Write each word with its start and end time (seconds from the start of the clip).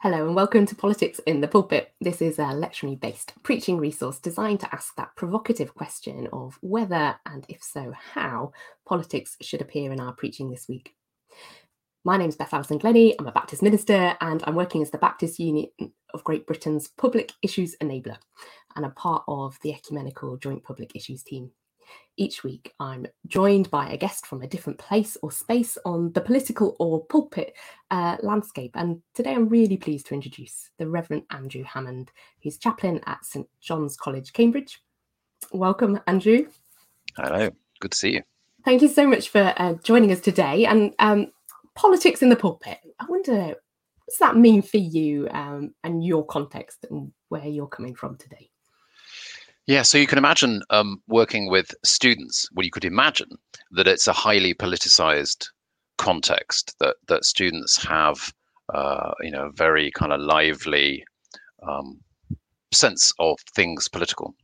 Hello 0.00 0.26
and 0.26 0.36
welcome 0.36 0.66
to 0.66 0.76
Politics 0.76 1.20
in 1.20 1.40
the 1.40 1.48
Pulpit. 1.48 1.94
This 2.02 2.20
is 2.20 2.38
a 2.38 2.42
lectionary 2.42 3.00
based 3.00 3.32
preaching 3.42 3.78
resource 3.78 4.18
designed 4.18 4.60
to 4.60 4.74
ask 4.74 4.94
that 4.96 5.16
provocative 5.16 5.74
question 5.74 6.28
of 6.34 6.58
whether, 6.60 7.18
and 7.24 7.46
if 7.48 7.62
so, 7.62 7.94
how, 8.12 8.52
politics 8.86 9.38
should 9.40 9.62
appear 9.62 9.90
in 9.92 9.98
our 9.98 10.12
preaching 10.12 10.50
this 10.50 10.68
week. 10.68 10.94
My 12.04 12.18
name 12.18 12.28
is 12.28 12.36
Beth 12.36 12.52
Allison 12.52 12.76
Glenny. 12.76 13.18
I'm 13.18 13.26
a 13.26 13.32
Baptist 13.32 13.62
minister 13.62 14.14
and 14.20 14.44
I'm 14.46 14.54
working 14.54 14.82
as 14.82 14.90
the 14.90 14.98
Baptist 14.98 15.38
Union 15.38 15.68
of 16.12 16.22
Great 16.24 16.46
Britain's 16.46 16.88
Public 16.88 17.32
Issues 17.40 17.74
Enabler 17.82 18.18
and 18.76 18.84
I'm 18.84 18.92
part 18.92 19.24
of 19.26 19.58
the 19.62 19.72
Ecumenical 19.72 20.36
Joint 20.36 20.62
Public 20.62 20.94
Issues 20.94 21.22
team. 21.22 21.52
Each 22.16 22.42
week, 22.42 22.72
I'm 22.80 23.06
joined 23.26 23.70
by 23.70 23.90
a 23.90 23.96
guest 23.96 24.26
from 24.26 24.42
a 24.42 24.48
different 24.48 24.78
place 24.78 25.16
or 25.22 25.30
space 25.30 25.76
on 25.84 26.12
the 26.12 26.20
political 26.20 26.76
or 26.78 27.04
pulpit 27.06 27.54
uh, 27.90 28.16
landscape. 28.22 28.72
And 28.74 29.02
today, 29.14 29.34
I'm 29.34 29.48
really 29.48 29.76
pleased 29.76 30.06
to 30.06 30.14
introduce 30.14 30.70
the 30.78 30.88
Reverend 30.88 31.24
Andrew 31.30 31.62
Hammond, 31.62 32.10
who's 32.42 32.58
chaplain 32.58 33.00
at 33.06 33.24
St 33.24 33.46
John's 33.60 33.96
College, 33.96 34.32
Cambridge. 34.32 34.82
Welcome, 35.52 36.00
Andrew. 36.06 36.46
Hello, 37.16 37.50
good 37.80 37.92
to 37.92 37.98
see 37.98 38.14
you. 38.14 38.22
Thank 38.64 38.82
you 38.82 38.88
so 38.88 39.06
much 39.06 39.28
for 39.28 39.54
uh, 39.58 39.74
joining 39.82 40.10
us 40.10 40.20
today. 40.20 40.66
And 40.66 40.94
um, 40.98 41.30
politics 41.74 42.22
in 42.22 42.30
the 42.30 42.36
pulpit, 42.36 42.78
I 42.98 43.04
wonder, 43.08 43.32
what 43.32 43.58
does 44.08 44.18
that 44.18 44.36
mean 44.36 44.62
for 44.62 44.78
you 44.78 45.28
um, 45.30 45.74
and 45.84 46.04
your 46.04 46.26
context 46.26 46.84
and 46.90 47.12
where 47.28 47.46
you're 47.46 47.68
coming 47.68 47.94
from 47.94 48.16
today? 48.16 48.50
Yeah, 49.66 49.82
so 49.82 49.98
you 49.98 50.06
can 50.06 50.18
imagine 50.18 50.62
um, 50.70 51.02
working 51.08 51.50
with 51.50 51.74
students. 51.84 52.48
Well, 52.52 52.64
you 52.64 52.70
could 52.70 52.84
imagine 52.84 53.30
that 53.72 53.88
it's 53.88 54.06
a 54.06 54.12
highly 54.12 54.54
politicized 54.54 55.48
context 55.98 56.76
that 56.78 56.96
that 57.08 57.24
students 57.24 57.84
have, 57.84 58.32
uh, 58.72 59.12
you 59.20 59.32
know, 59.32 59.50
very 59.54 59.90
kind 59.90 60.12
of 60.12 60.20
lively 60.20 61.04
um, 61.66 61.98
sense 62.72 63.12
of 63.18 63.40
things 63.56 63.88
political, 63.88 64.36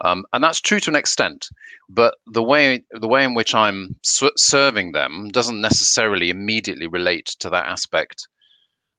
um, 0.00 0.24
and 0.32 0.42
that's 0.42 0.62
true 0.62 0.80
to 0.80 0.90
an 0.90 0.96
extent. 0.96 1.48
But 1.90 2.14
the 2.26 2.42
way 2.42 2.84
the 2.90 3.08
way 3.08 3.22
in 3.22 3.34
which 3.34 3.54
I'm 3.54 3.96
serving 4.02 4.92
them 4.92 5.28
doesn't 5.28 5.60
necessarily 5.60 6.30
immediately 6.30 6.86
relate 6.86 7.26
to 7.40 7.50
that 7.50 7.66
aspect 7.66 8.28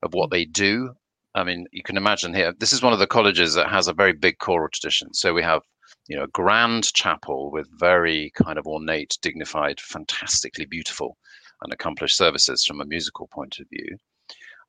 of 0.04 0.14
what 0.14 0.30
they 0.30 0.46
do 0.46 0.94
I 1.36 1.44
mean, 1.44 1.68
you 1.72 1.84
can 1.84 1.98
imagine 1.98 2.34
here, 2.34 2.54
this 2.58 2.72
is 2.72 2.82
one 2.82 2.94
of 2.94 3.00
the 3.00 3.08
colleges 3.08 3.54
that 3.54 3.70
has 3.70 3.88
a 3.88 3.94
very 3.94 4.14
big 4.14 4.40
choral 4.40 4.70
tradition. 4.70 5.14
So 5.14 5.34
we 5.34 5.44
have, 5.44 5.62
you 6.08 6.16
know, 6.16 6.24
a 6.24 6.30
grand 6.30 6.94
chapel 6.94 7.52
with 7.52 7.68
very 7.78 8.32
kind 8.36 8.58
of 8.58 8.66
ornate, 8.66 9.18
dignified, 9.22 9.82
fantastically 9.82 10.66
beautiful 10.66 11.18
and 11.62 11.74
accomplished 11.74 12.16
services 12.16 12.64
from 12.64 12.80
a 12.80 12.86
musical 12.86 13.28
point 13.28 13.60
of 13.60 13.68
view. 13.70 13.98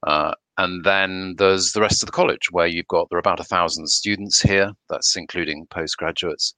Uh, 0.07 0.35
and 0.59 0.85
then 0.85 1.37
there's 1.39 1.73
the 1.73 1.81
rest 1.81 2.03
of 2.03 2.07
the 2.07 2.13
college 2.13 2.51
where 2.51 2.67
you've 2.67 2.89
got, 2.89 3.09
there 3.09 3.17
are 3.17 3.21
about 3.21 3.41
a 3.41 3.45
thousand 3.45 3.89
students 3.89 4.41
here. 4.41 4.73
That's 4.89 5.17
including 5.17 5.67
postgraduates. 5.71 6.55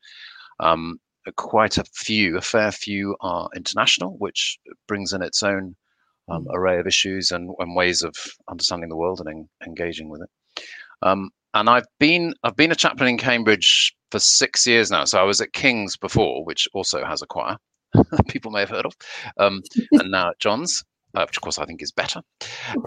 Um, 0.61 1.01
quite 1.37 1.77
a 1.77 1.85
few, 1.95 2.39
a 2.39 2.41
fair 2.41 2.73
few 2.73 3.15
are 3.21 3.51
international, 3.55 4.17
which 4.19 4.59
brings 4.87 5.13
in 5.13 5.23
its 5.23 5.43
own 5.43 5.77
um, 6.29 6.47
array 6.53 6.79
of 6.79 6.87
issues 6.87 7.31
and, 7.31 7.51
and, 7.59 7.75
ways 7.75 8.03
of 8.03 8.15
understanding 8.49 8.89
the 8.89 8.97
world 8.97 9.21
and 9.21 9.29
en- 9.29 9.49
engaging 9.67 10.09
with 10.09 10.23
it. 10.23 10.65
Um, 11.03 11.31
and 11.55 11.71
I've 11.71 11.87
been 11.99 12.35
I've 12.43 12.57
been 12.57 12.73
a 12.73 12.77
chaplain 12.77 13.09
in 13.09 13.19
Cambridge 13.19 13.95
for 14.11 14.19
six 14.19 14.67
years 14.67 14.91
now. 14.91 15.05
So 15.05 15.19
I 15.19 15.23
was 15.23 15.41
at 15.41 15.53
King's 15.53 15.97
before, 15.97 16.45
which 16.45 16.69
also 16.75 17.05
has 17.05 17.23
a 17.23 17.27
choir. 17.27 17.57
People 18.29 18.51
may 18.51 18.61
have 18.61 18.71
heard 18.71 18.87
of, 18.87 18.95
um, 19.39 19.63
and 19.93 20.11
now 20.11 20.31
at 20.31 20.39
John's, 20.39 20.85
uh, 21.15 21.25
which 21.27 21.37
of 21.37 21.43
course 21.43 21.59
I 21.59 21.65
think 21.65 21.83
is 21.83 21.93
better. 21.93 22.21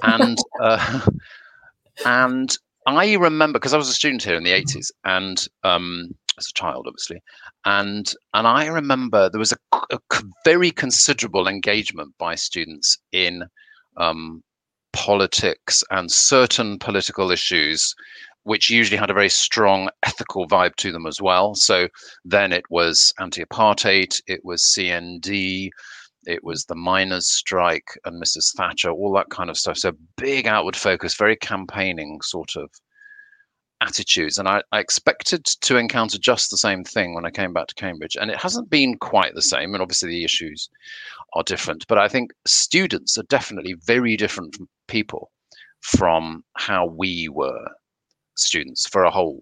And 0.03 0.37
uh, 0.59 1.01
and 2.05 2.55
I 2.85 3.13
remember 3.13 3.59
because 3.59 3.73
I 3.73 3.77
was 3.77 3.89
a 3.89 3.93
student 3.93 4.23
here 4.23 4.35
in 4.35 4.43
the 4.43 4.51
80s, 4.51 4.91
and 5.03 5.45
um, 5.63 6.15
as 6.41 6.49
a 6.49 6.59
child, 6.59 6.85
obviously, 6.87 7.21
and 7.65 8.11
and 8.33 8.47
I 8.47 8.67
remember 8.67 9.29
there 9.29 9.39
was 9.39 9.53
a, 9.53 9.81
a 9.91 9.99
very 10.43 10.71
considerable 10.71 11.47
engagement 11.47 12.13
by 12.17 12.35
students 12.35 12.97
in 13.11 13.43
um, 13.97 14.43
politics 14.93 15.83
and 15.91 16.11
certain 16.11 16.79
political 16.79 17.31
issues, 17.31 17.93
which 18.43 18.69
usually 18.69 18.97
had 18.97 19.09
a 19.09 19.13
very 19.13 19.29
strong 19.29 19.89
ethical 20.03 20.47
vibe 20.47 20.75
to 20.77 20.91
them 20.91 21.05
as 21.05 21.21
well. 21.21 21.55
So 21.55 21.87
then 22.25 22.51
it 22.51 22.63
was 22.69 23.13
anti-apartheid, 23.19 24.19
it 24.27 24.41
was 24.43 24.63
CND, 24.63 25.69
it 26.25 26.43
was 26.43 26.65
the 26.65 26.75
miners' 26.75 27.27
strike 27.27 27.87
and 28.05 28.21
Mrs. 28.21 28.53
Thatcher, 28.55 28.91
all 28.91 29.13
that 29.13 29.29
kind 29.29 29.49
of 29.49 29.57
stuff. 29.57 29.77
So 29.77 29.93
big 30.17 30.47
outward 30.47 30.75
focus, 30.75 31.15
very 31.15 31.35
campaigning 31.35 32.19
sort 32.21 32.55
of 32.55 32.69
attitudes. 33.81 34.37
And 34.37 34.47
I, 34.47 34.61
I, 34.71 34.79
expected 34.79 35.45
to 35.45 35.77
encounter 35.77 36.17
just 36.17 36.51
the 36.51 36.57
same 36.57 36.83
thing 36.83 37.13
when 37.13 37.25
I 37.25 37.31
came 37.31 37.51
back 37.51 37.67
to 37.67 37.75
Cambridge. 37.75 38.15
And 38.19 38.31
it 38.31 38.37
hasn't 38.37 38.69
been 38.69 38.97
quite 38.97 39.33
the 39.33 39.41
same. 39.41 39.73
And 39.73 39.81
obviously, 39.81 40.09
the 40.09 40.23
issues 40.23 40.69
are 41.33 41.43
different. 41.43 41.85
But 41.87 41.97
I 41.97 42.07
think 42.07 42.31
students 42.45 43.17
are 43.17 43.23
definitely 43.23 43.73
very 43.73 44.15
different 44.15 44.55
from 44.55 44.69
people 44.87 45.31
from 45.81 46.43
how 46.57 46.85
we 46.85 47.27
were 47.27 47.67
students 48.37 48.87
for 48.87 49.03
a 49.03 49.11
whole 49.11 49.41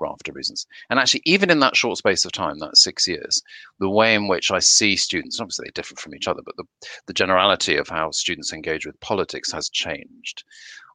raft 0.00 0.28
of 0.28 0.34
reasons. 0.34 0.66
And 0.90 0.98
actually, 0.98 1.22
even 1.24 1.50
in 1.50 1.60
that 1.60 1.76
short 1.76 1.98
space 1.98 2.24
of 2.24 2.32
time, 2.32 2.58
that 2.58 2.76
six 2.76 3.06
years, 3.06 3.42
the 3.78 3.88
way 3.88 4.14
in 4.14 4.28
which 4.28 4.50
I 4.50 4.58
see 4.58 4.96
students, 4.96 5.40
obviously 5.40 5.64
they're 5.64 5.72
different 5.82 6.00
from 6.00 6.14
each 6.14 6.28
other, 6.28 6.42
but 6.44 6.56
the, 6.56 6.64
the 7.06 7.12
generality 7.12 7.76
of 7.76 7.88
how 7.88 8.10
students 8.10 8.52
engage 8.52 8.84
with 8.84 9.00
politics 9.00 9.52
has 9.52 9.70
changed. 9.70 10.44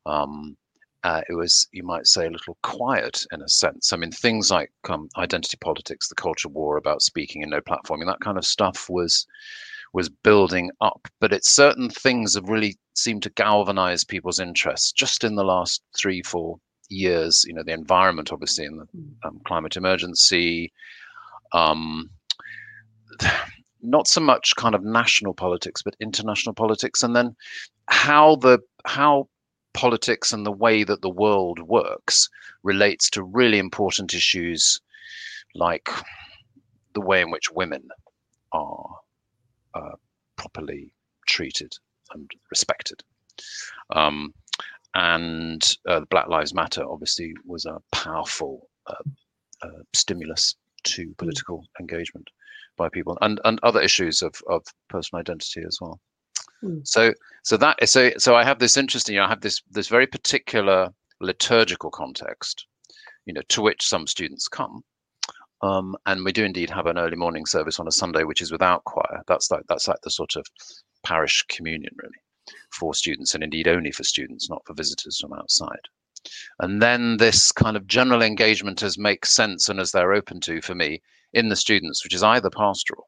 Um, 0.06 0.57
uh, 1.03 1.22
it 1.28 1.34
was, 1.34 1.67
you 1.72 1.84
might 1.84 2.06
say, 2.06 2.28
a 2.28 2.31
little 2.31 2.57
quiet 2.62 3.25
in 3.31 3.41
a 3.41 3.50
sense. 3.50 3.91
I 3.91 3.97
mean, 3.97 4.12
things 4.12 4.51
like 4.51 4.72
um, 4.88 5.09
identity 5.17 5.57
politics, 5.59 6.07
the 6.07 6.16
culture 6.16 6.50
war 6.50 6.78
about 6.78 7.01
speaking 7.01 7.41
and 7.41 7.51
no 7.51 7.62
platforming, 7.62 8.06
that 8.06 8.19
kind 8.19 8.38
of 8.38 8.45
stuff 8.45 8.89
was 8.89 9.25
was 9.94 10.09
building 10.09 10.72
up. 10.79 11.07
But 11.19 11.34
it's 11.34 11.51
certain 11.51 11.89
things 11.89 12.35
have 12.35 12.47
really 12.47 12.78
seemed 12.94 13.23
to 13.23 13.29
galvanize 13.31 14.03
people's 14.03 14.39
interests 14.39 14.91
just 14.91 15.23
in 15.23 15.35
the 15.35 15.44
last 15.44 15.81
three, 15.97 16.22
four 16.22 16.59
years. 16.89 17.44
You 17.47 17.56
know, 17.56 17.63
the 17.63 17.73
environment, 17.73 18.31
obviously, 18.31 18.66
and 18.66 18.79
the 18.79 18.85
hmm. 18.85 19.28
um, 19.28 19.41
climate 19.45 19.78
emergency. 19.78 20.72
Um, 21.51 22.09
not 23.81 24.07
so 24.07 24.22
much 24.22 24.56
kind 24.56 24.75
of 24.75 24.83
national 24.83 25.33
politics, 25.33 25.81
but 25.81 25.95
international 26.00 26.53
politics, 26.53 27.01
and 27.01 27.16
then 27.16 27.35
how 27.88 28.35
the 28.35 28.59
how 28.85 29.28
politics 29.73 30.31
and 30.31 30.45
the 30.45 30.51
way 30.51 30.83
that 30.83 31.01
the 31.01 31.09
world 31.09 31.59
works 31.59 32.29
relates 32.63 33.09
to 33.09 33.23
really 33.23 33.57
important 33.57 34.13
issues 34.13 34.79
like 35.55 35.89
the 36.93 37.01
way 37.01 37.21
in 37.21 37.31
which 37.31 37.51
women 37.51 37.87
are 38.51 38.85
uh, 39.73 39.95
properly 40.35 40.93
treated 41.27 41.73
and 42.13 42.29
respected. 42.49 43.01
Um, 43.95 44.33
and 44.93 45.77
uh, 45.88 46.01
Black 46.09 46.27
Lives 46.27 46.53
Matter 46.53 46.83
obviously 46.83 47.33
was 47.45 47.65
a 47.65 47.81
powerful 47.91 48.67
uh, 48.88 48.93
uh 49.63 49.83
stimulus 49.93 50.55
to 50.83 51.13
political 51.17 51.63
engagement 51.79 52.27
by 52.77 52.89
people 52.89 53.17
and, 53.21 53.39
and 53.45 53.59
other 53.63 53.81
issues 53.81 54.21
of, 54.21 54.33
of 54.49 54.65
personal 54.89 55.21
identity 55.21 55.61
as 55.65 55.77
well. 55.79 55.99
Mm. 56.63 56.88
So 56.88 57.13
so 57.44 57.57
that 57.57 57.88
so 57.89 58.11
so 58.17 58.35
I 58.35 58.44
have 58.44 58.59
this 58.59 58.77
interesting. 58.77 59.16
You 59.16 59.22
know, 59.22 59.25
I 59.25 59.29
have 59.29 59.41
this 59.41 59.61
this 59.72 59.88
very 59.88 60.07
particular 60.07 60.89
liturgical 61.19 61.91
context, 61.91 62.66
you 63.25 63.33
know, 63.33 63.41
to 63.49 63.61
which 63.61 63.85
some 63.88 64.07
students 64.07 64.47
come. 64.47 64.83
Um, 65.63 65.95
and 66.07 66.25
we 66.25 66.31
do 66.31 66.44
indeed 66.44 66.71
have 66.71 66.88
an 66.88 66.97
early 66.97 67.16
morning 67.16 67.45
service 67.45 67.79
on 67.79 67.88
a 67.88 67.91
Sunday, 67.91 68.23
which 68.23 68.41
is 68.41 68.51
without 68.51 68.83
choir. 68.85 69.21
That's 69.27 69.51
like 69.51 69.63
that's 69.69 69.88
like 69.88 70.01
the 70.03 70.09
sort 70.09 70.35
of 70.35 70.45
parish 71.03 71.44
communion, 71.50 71.94
really, 72.01 72.55
for 72.71 72.94
students, 72.94 73.35
and 73.35 73.44
indeed 73.44 73.67
only 73.67 73.91
for 73.91 74.03
students, 74.03 74.50
not 74.50 74.61
for 74.66 74.73
visitors 74.73 75.19
from 75.19 75.33
outside. 75.33 75.88
And 76.59 76.81
then 76.81 77.18
this 77.18 77.51
kind 77.51 77.75
of 77.75 77.88
general 77.88 78.21
engagement 78.21 78.83
as 78.83 78.97
makes 78.97 79.36
sense 79.36 79.69
and 79.69 79.80
as 79.80 79.91
they're 79.91 80.13
open 80.13 80.39
to 80.41 80.62
for 80.62 80.75
me 80.75 81.01
in 81.33 81.50
the 81.50 81.56
students, 81.56 82.03
which 82.03 82.13
is 82.13 82.21
either 82.21 82.50
pastoral 82.51 83.07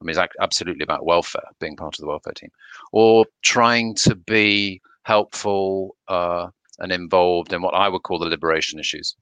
I 0.00 0.04
mean, 0.04 0.16
it's 0.16 0.34
absolutely 0.40 0.82
about 0.82 1.04
welfare, 1.04 1.44
being 1.60 1.76
part 1.76 1.94
of 1.96 2.00
the 2.00 2.08
welfare 2.08 2.32
team, 2.32 2.50
or 2.92 3.26
trying 3.42 3.94
to 3.96 4.14
be 4.14 4.80
helpful 5.02 5.96
uh, 6.08 6.48
and 6.78 6.92
involved 6.92 7.52
in 7.52 7.62
what 7.62 7.74
I 7.74 7.88
would 7.88 8.02
call 8.02 8.18
the 8.18 8.26
liberation 8.26 8.78
issues. 8.78 9.14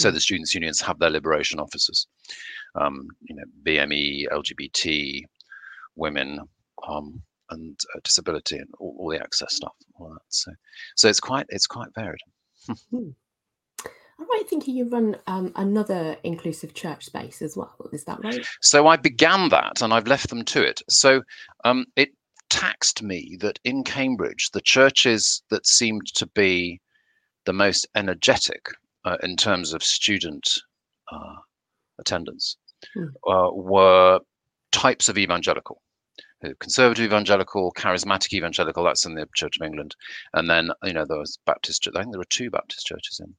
So 0.00 0.10
mm. 0.10 0.14
the 0.14 0.20
students' 0.20 0.54
unions 0.54 0.80
have 0.80 0.98
their 0.98 1.10
liberation 1.10 1.60
officers, 1.60 2.08
um, 2.74 3.08
you 3.22 3.36
know, 3.36 3.44
BME, 3.64 4.26
LGBT, 4.32 5.22
women, 5.94 6.40
um, 6.88 7.22
and 7.50 7.78
uh, 7.94 8.00
disability, 8.02 8.56
and 8.56 8.68
all, 8.80 8.96
all, 8.98 9.10
the 9.10 9.20
access 9.20 9.54
stuff. 9.54 9.74
All 9.96 10.08
that. 10.08 10.22
So, 10.28 10.50
so 10.96 11.08
it's 11.08 11.20
quite 11.20 11.46
it's 11.50 11.66
quite 11.66 11.88
varied. 11.94 12.18
Hmm. 14.24 14.30
I'm 14.32 14.38
right 14.38 14.48
thinking 14.48 14.76
you 14.76 14.88
run 14.88 15.16
um, 15.26 15.52
another 15.56 16.16
inclusive 16.22 16.74
church 16.74 17.06
space 17.06 17.42
as 17.42 17.56
well. 17.56 17.74
Is 17.92 18.04
that 18.04 18.22
right? 18.22 18.46
So 18.60 18.86
I 18.86 18.96
began 18.96 19.48
that 19.50 19.82
and 19.82 19.92
I've 19.92 20.06
left 20.06 20.28
them 20.28 20.44
to 20.44 20.62
it. 20.62 20.82
So 20.88 21.22
um, 21.64 21.86
it 21.96 22.10
taxed 22.50 23.02
me 23.02 23.36
that 23.40 23.58
in 23.64 23.84
Cambridge, 23.84 24.50
the 24.52 24.60
churches 24.60 25.42
that 25.50 25.66
seemed 25.66 26.06
to 26.14 26.26
be 26.26 26.80
the 27.44 27.52
most 27.52 27.86
energetic 27.94 28.66
uh, 29.04 29.16
in 29.22 29.36
terms 29.36 29.74
of 29.74 29.82
student 29.82 30.48
uh, 31.12 31.36
attendance 31.98 32.56
mm. 32.96 33.10
were 33.24 34.20
types 34.72 35.08
of 35.08 35.18
evangelical 35.18 35.80
conservative 36.60 37.06
evangelical, 37.06 37.72
charismatic 37.72 38.32
evangelical. 38.34 38.84
That's 38.84 39.06
in 39.06 39.14
the 39.14 39.26
Church 39.34 39.56
of 39.58 39.64
England, 39.64 39.96
and 40.34 40.50
then 40.50 40.70
you 40.82 40.92
know 40.92 41.06
there 41.06 41.18
was 41.18 41.38
Baptist. 41.46 41.88
I 41.94 42.00
think 42.00 42.12
there 42.12 42.18
were 42.18 42.24
two 42.24 42.50
Baptist 42.50 42.86
churches 42.86 43.20
in 43.20 43.34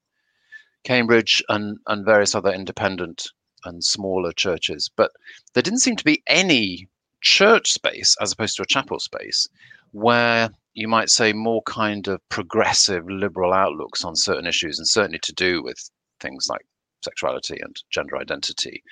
Cambridge 0.85 1.43
and 1.49 1.77
and 1.87 2.05
various 2.05 2.35
other 2.35 2.51
independent 2.51 3.27
and 3.65 3.83
smaller 3.83 4.31
churches. 4.31 4.89
But 4.95 5.11
there 5.53 5.63
didn't 5.63 5.79
seem 5.79 5.95
to 5.97 6.03
be 6.03 6.23
any 6.27 6.87
church 7.21 7.73
space 7.73 8.15
as 8.21 8.31
opposed 8.31 8.55
to 8.55 8.61
a 8.61 8.67
chapel 8.67 8.99
space 8.99 9.47
where 9.91 10.49
you 10.73 10.87
might 10.87 11.09
say 11.09 11.33
more 11.33 11.63
kind 11.63 12.07
of 12.07 12.21
progressive 12.29 13.03
liberal 13.09 13.53
outlooks 13.53 14.05
on 14.05 14.15
certain 14.15 14.45
issues 14.45 14.77
and 14.77 14.87
certainly 14.87 15.19
to 15.19 15.33
do 15.33 15.63
with 15.63 15.89
things 16.19 16.47
like 16.49 16.65
sexuality 17.05 17.59
and 17.61 17.81
gender 17.89 18.17
identity, 18.17 18.83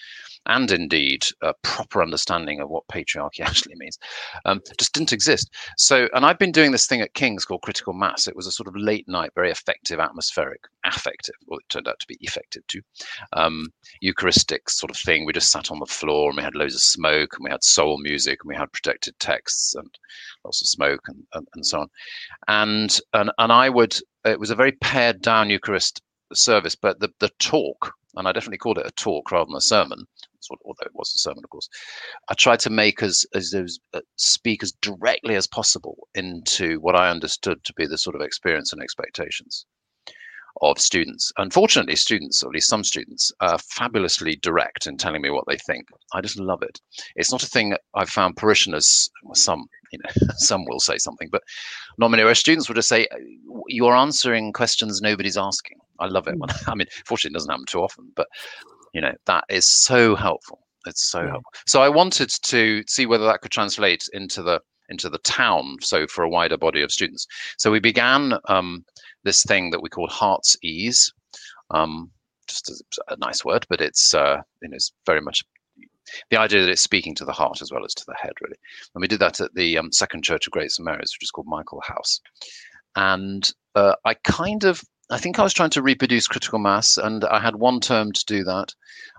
and 0.45 0.71
indeed 0.71 1.25
a 1.42 1.54
proper 1.62 2.01
understanding 2.01 2.60
of 2.60 2.69
what 2.69 2.88
patriarchy 2.88 3.39
actually 3.42 3.75
means, 3.75 3.98
um, 4.45 4.62
just 4.77 4.94
didn't 4.94 5.13
exist. 5.13 5.54
So, 5.77 6.07
and 6.13 6.25
I've 6.25 6.39
been 6.39 6.51
doing 6.51 6.71
this 6.71 6.88
thing 6.88 7.01
at 7.01 7.13
King's 7.13 7.45
called 7.45 7.62
Critical 7.62 7.94
Mass. 7.94 8.27
It 8.27 8.36
was 8.36 8.48
a 8.48 8.51
sort 8.51 8.68
of 8.68 8.75
late 8.75 9.07
night, 9.07 9.31
very 9.36 9.51
effective, 9.51 10.00
atmospheric, 10.00 10.62
affective. 10.86 11.36
Well, 11.48 11.60
it 11.60 11.69
turned 11.69 11.88
out 11.88 12.00
to 12.00 12.07
be 12.07 12.18
effective 12.21 12.65
too. 12.68 12.81
Um, 13.33 13.68
Eucharistic 14.01 14.69
sort 14.69 14.92
of 14.92 14.98
thing. 14.98 15.25
We 15.25 15.33
just 15.33 15.51
sat 15.51 15.71
on 15.71 15.80
the 15.80 15.86
floor 15.86 16.30
and 16.30 16.38
we 16.38 16.44
had 16.44 16.56
loads 16.56 16.75
of 16.75 16.81
smoke 16.81 17.36
and 17.36 17.44
we 17.44 17.51
had 17.51 17.63
soul 17.63 17.98
music 18.00 18.39
and 18.42 18.50
we 18.50 18.56
had 18.56 18.71
projected 18.71 19.18
texts 19.19 19.75
and 19.75 19.89
lots 20.44 20.62
of 20.62 20.68
smoke 20.68 21.01
and, 21.07 21.24
and, 21.33 21.48
and 21.56 21.65
so 21.65 21.81
on. 21.81 21.88
And, 22.48 23.00
and 23.13 23.31
and 23.38 23.51
I 23.51 23.69
would. 23.69 23.98
It 24.25 24.39
was 24.39 24.51
a 24.51 24.56
very 24.56 24.71
pared 24.74 25.21
down 25.21 25.50
Eucharist 25.50 26.01
service, 26.33 26.75
but 26.75 27.00
the 27.00 27.10
the 27.19 27.30
talk 27.39 27.94
and 28.15 28.27
I 28.27 28.31
definitely 28.31 28.57
called 28.57 28.77
it 28.77 28.88
a 28.88 28.92
talk 28.92 29.31
rather 29.31 29.45
than 29.45 29.56
a 29.56 29.62
sermon, 29.62 30.06
although 30.65 30.86
it 30.86 30.95
was 30.95 31.13
a 31.15 31.19
sermon, 31.19 31.44
of 31.44 31.50
course. 31.50 31.69
I 32.30 32.33
tried 32.33 32.60
to 32.62 32.69
make 32.69 33.01
as 33.01 33.25
as 33.33 33.51
those 33.51 33.80
uh, 33.94 34.01
speak 34.15 34.63
as 34.63 34.71
directly 34.81 35.36
as 35.36 35.48
possible 35.48 36.07
into 36.15 36.80
what 36.80 36.95
I 36.95 37.10
understood 37.10 37.63
to 37.63 37.74
be 37.74 37.86
the 37.86 37.98
sort 37.98 38.15
of 38.15 38.21
experience 38.21 38.74
and 38.74 38.81
expectations 38.81 39.65
of 40.62 40.80
students. 40.80 41.31
Unfortunately, 41.38 41.95
students, 41.95 42.44
or 42.44 42.48
at 42.50 42.54
least 42.54 42.69
some 42.69 42.83
students, 42.83 43.31
are 43.39 43.57
fabulously 43.57 44.36
direct 44.38 44.88
in 44.88 44.98
telling 44.98 45.21
me 45.21 45.30
what 45.30 45.45
they 45.48 45.57
think. 45.57 45.88
I 46.13 46.21
just 46.21 46.39
love 46.39 46.62
it. 46.62 46.80
It's 47.15 47.31
not 47.31 47.44
a 47.44 47.48
thing 47.48 47.75
I've 47.95 48.10
found 48.10 48.38
parishioners, 48.38 49.10
some, 49.33 49.65
you 49.92 50.00
know, 50.00 50.27
some 50.38 50.65
will 50.65 50.80
say 50.80 50.98
something, 50.98 51.30
but 51.31 51.44
many. 51.98 52.24
Where 52.24 52.36
students 52.36 52.68
will 52.68 52.75
just 52.75 52.89
say, 52.89 53.07
"You're 53.68 53.95
answering 53.95 54.54
questions 54.54 55.01
nobody's 55.01 55.38
asking." 55.38 55.80
I 55.99 56.07
love 56.07 56.27
it. 56.27 56.37
When, 56.37 56.49
hmm. 56.49 56.69
I 56.71 56.75
mean, 56.75 56.87
fortunately, 57.05 57.33
it 57.33 57.39
doesn't 57.39 57.51
happen 57.51 57.65
too 57.65 57.81
often, 57.81 58.11
but 58.15 58.27
you 58.93 59.01
know 59.01 59.13
that 59.25 59.45
is 59.49 59.65
so 59.65 60.15
helpful. 60.15 60.59
It's 60.85 61.09
so 61.09 61.21
helpful. 61.21 61.51
So 61.65 61.81
I 61.81 61.89
wanted 61.89 62.29
to 62.29 62.83
see 62.87 63.05
whether 63.05 63.25
that 63.25 63.41
could 63.41 63.51
translate 63.51 64.03
into 64.13 64.43
the 64.43 64.59
into 64.89 65.09
the 65.09 65.19
town, 65.19 65.77
so 65.81 66.05
for 66.07 66.23
a 66.23 66.29
wider 66.29 66.57
body 66.57 66.81
of 66.81 66.91
students. 66.91 67.25
So 67.57 67.71
we 67.71 67.79
began 67.79 68.33
um, 68.49 68.83
this 69.23 69.43
thing 69.43 69.71
that 69.71 69.81
we 69.81 69.89
call 69.89 70.07
Heart's 70.07 70.57
Ease. 70.61 71.11
Um, 71.71 72.11
just 72.47 72.69
a, 72.69 73.13
a, 73.13 73.17
nice 73.17 73.45
word, 73.45 73.65
but 73.69 73.79
it's 73.79 74.13
uh, 74.13 74.41
you 74.61 74.69
know, 74.69 74.75
it's 74.75 74.91
very 75.05 75.21
much 75.21 75.43
the 76.29 76.37
idea 76.37 76.61
that 76.61 76.69
it's 76.69 76.81
speaking 76.81 77.15
to 77.15 77.25
the 77.25 77.31
heart 77.31 77.61
as 77.61 77.71
well 77.71 77.85
as 77.85 77.93
to 77.95 78.03
the 78.05 78.15
head, 78.21 78.33
really. 78.41 78.57
And 78.93 79.01
we 79.01 79.07
did 79.07 79.19
that 79.19 79.39
at 79.39 79.53
the 79.55 79.77
um, 79.77 79.91
Second 79.91 80.23
Church 80.23 80.47
of 80.47 80.51
Great 80.51 80.71
St 80.71 80.85
Mary's, 80.85 81.13
which 81.15 81.23
is 81.23 81.31
called 81.31 81.47
Michael 81.47 81.81
House. 81.85 82.19
And 82.95 83.49
uh, 83.75 83.95
I 84.05 84.13
kind 84.25 84.65
of 84.65 84.83
I 85.09 85.17
think 85.17 85.38
I 85.38 85.44
was 85.44 85.53
trying 85.53 85.69
to 85.71 85.81
reproduce 85.81 86.27
critical 86.27 86.59
mass, 86.59 86.97
and 86.97 87.25
I 87.25 87.39
had 87.39 87.55
one 87.55 87.79
term 87.79 88.11
to 88.13 88.25
do 88.25 88.44
that. 88.45 88.73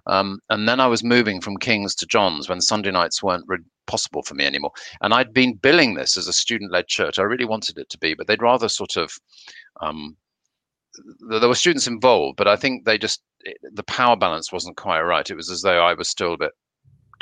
Um, 0.07 0.41
and 0.51 0.69
then 0.69 0.81
I 0.81 0.87
was 0.87 1.05
moving 1.05 1.41
from 1.41 1.57
King's 1.57 1.95
to 1.97 2.07
John's 2.07 2.49
when 2.49 2.61
Sunday 2.61 2.91
nights 2.91 3.23
weren't 3.23 3.45
re- 3.47 3.59
possible 3.87 4.23
for 4.23 4.35
me 4.35 4.45
anymore. 4.45 4.73
And 5.03 5.15
I'd 5.15 5.33
been 5.33 5.55
billing 5.55 5.95
this 5.95 6.17
as 6.17 6.27
a 6.27 6.33
student 6.33 6.73
led 6.73 6.89
church. 6.89 7.19
I 7.19 7.23
really 7.23 7.45
wanted 7.45 7.79
it 7.79 7.89
to 7.91 7.99
be, 7.99 8.15
but 8.15 8.27
they'd 8.27 8.43
rather 8.43 8.69
sort 8.69 8.97
of, 8.97 9.13
um, 9.81 10.17
there 11.29 11.49
were 11.49 11.55
students 11.55 11.87
involved, 11.87 12.37
but 12.37 12.49
I 12.49 12.57
think 12.57 12.85
they 12.85 12.99
just, 12.99 13.23
the 13.63 13.83
power 13.85 14.17
balance 14.17 14.53
wasn't 14.53 14.77
quite 14.77 15.03
right. 15.03 15.29
It 15.29 15.37
was 15.37 15.51
as 15.51 15.63
though 15.63 15.83
I 15.83 15.95
was 15.95 16.09
still 16.09 16.35
a 16.35 16.39
bit 16.39 16.53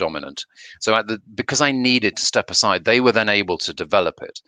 dominant. 0.03 0.45
So 0.81 0.91
the, 1.07 1.21
because 1.35 1.61
I 1.61 1.71
needed 1.71 2.17
to 2.17 2.27
step 2.27 2.51
aside, 2.51 2.85
they 2.85 3.01
were 3.01 3.13
then 3.13 3.29
able 3.29 3.57
to 3.59 3.73
develop 3.73 4.17
it. 4.21 4.41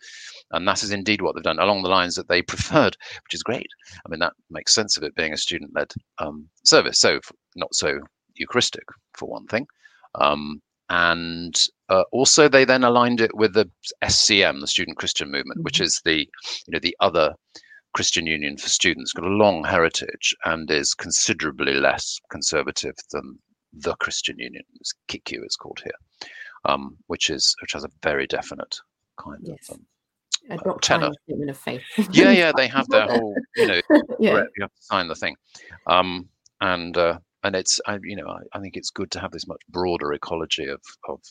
And 0.51 0.67
that 0.67 0.83
is 0.83 0.91
indeed 0.91 1.21
what 1.21 1.33
they've 1.33 1.49
done 1.51 1.59
along 1.59 1.83
the 1.83 1.95
lines 1.97 2.15
that 2.15 2.27
they 2.27 2.41
preferred, 2.53 2.97
which 3.23 3.33
is 3.33 3.43
great. 3.43 3.67
I 4.05 4.09
mean, 4.09 4.19
that 4.19 4.33
makes 4.49 4.75
sense 4.75 4.97
of 4.97 5.03
it 5.03 5.15
being 5.15 5.33
a 5.33 5.37
student 5.37 5.71
led 5.73 5.91
um, 6.19 6.49
service. 6.65 6.99
So, 6.99 7.19
not 7.55 7.73
so 7.73 7.99
Eucharistic, 8.35 8.83
for 9.17 9.29
one 9.29 9.47
thing. 9.47 9.65
Um, 10.15 10.61
and 10.89 11.55
uh, 11.89 12.03
also, 12.11 12.47
they 12.49 12.65
then 12.65 12.83
aligned 12.83 13.21
it 13.21 13.35
with 13.35 13.53
the 13.53 13.69
SCM, 14.03 14.59
the 14.59 14.67
Student 14.67 14.97
Christian 14.97 15.31
Movement, 15.31 15.59
mm-hmm. 15.59 15.63
which 15.63 15.79
is 15.79 16.01
the, 16.03 16.19
you 16.19 16.71
know, 16.71 16.79
the 16.79 16.95
other 16.99 17.33
Christian 17.95 18.27
Union 18.27 18.57
for 18.57 18.67
Students, 18.67 19.13
got 19.13 19.25
a 19.25 19.29
long 19.43 19.63
heritage 19.63 20.35
and 20.43 20.69
is 20.69 20.93
considerably 20.93 21.75
less 21.75 22.19
conservative 22.29 22.95
than 23.11 23.39
the 23.75 23.95
Christian 23.95 24.37
Union. 24.39 24.63
It's 24.79 24.93
CICCU, 25.09 25.43
it's 25.43 25.55
called 25.55 25.81
here, 25.83 26.29
um, 26.65 26.97
which 27.07 27.29
is 27.29 27.55
which 27.61 27.73
has 27.73 27.83
a 27.83 27.89
very 28.03 28.27
definite 28.27 28.75
kind 29.17 29.39
yes. 29.43 29.69
of 29.69 29.75
um, 29.75 29.85
a 30.49 30.69
uh, 30.69 30.77
tenor. 30.81 31.11
statement 31.23 31.49
of 31.49 31.57
faith. 31.57 31.83
yeah, 32.11 32.31
yeah, 32.31 32.51
they 32.55 32.67
have 32.77 32.87
their 32.89 33.07
whole, 33.07 33.35
you 33.55 33.67
know, 33.67 33.81
yeah. 34.19 34.43
you 34.55 34.61
have 34.61 34.73
to 34.73 34.81
sign 34.81 35.07
the 35.07 35.15
thing, 35.15 35.35
um, 35.87 36.29
and 36.61 36.97
uh, 36.97 37.19
and 37.43 37.55
it's, 37.55 37.79
I, 37.85 37.99
you 38.03 38.15
know, 38.15 38.27
I, 38.27 38.57
I, 38.57 38.59
think 38.59 38.75
it's 38.75 38.89
good 38.89 39.11
to 39.11 39.19
have 39.19 39.31
this 39.31 39.47
much 39.47 39.61
broader 39.69 40.13
ecology 40.13 40.67
of 40.67 40.81
of 41.07 41.21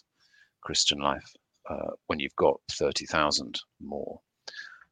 Christian 0.62 0.99
life 0.99 1.32
uh, 1.69 1.91
when 2.06 2.19
you've 2.19 2.37
got 2.37 2.61
thirty 2.73 3.06
thousand 3.06 3.61
more, 3.81 4.20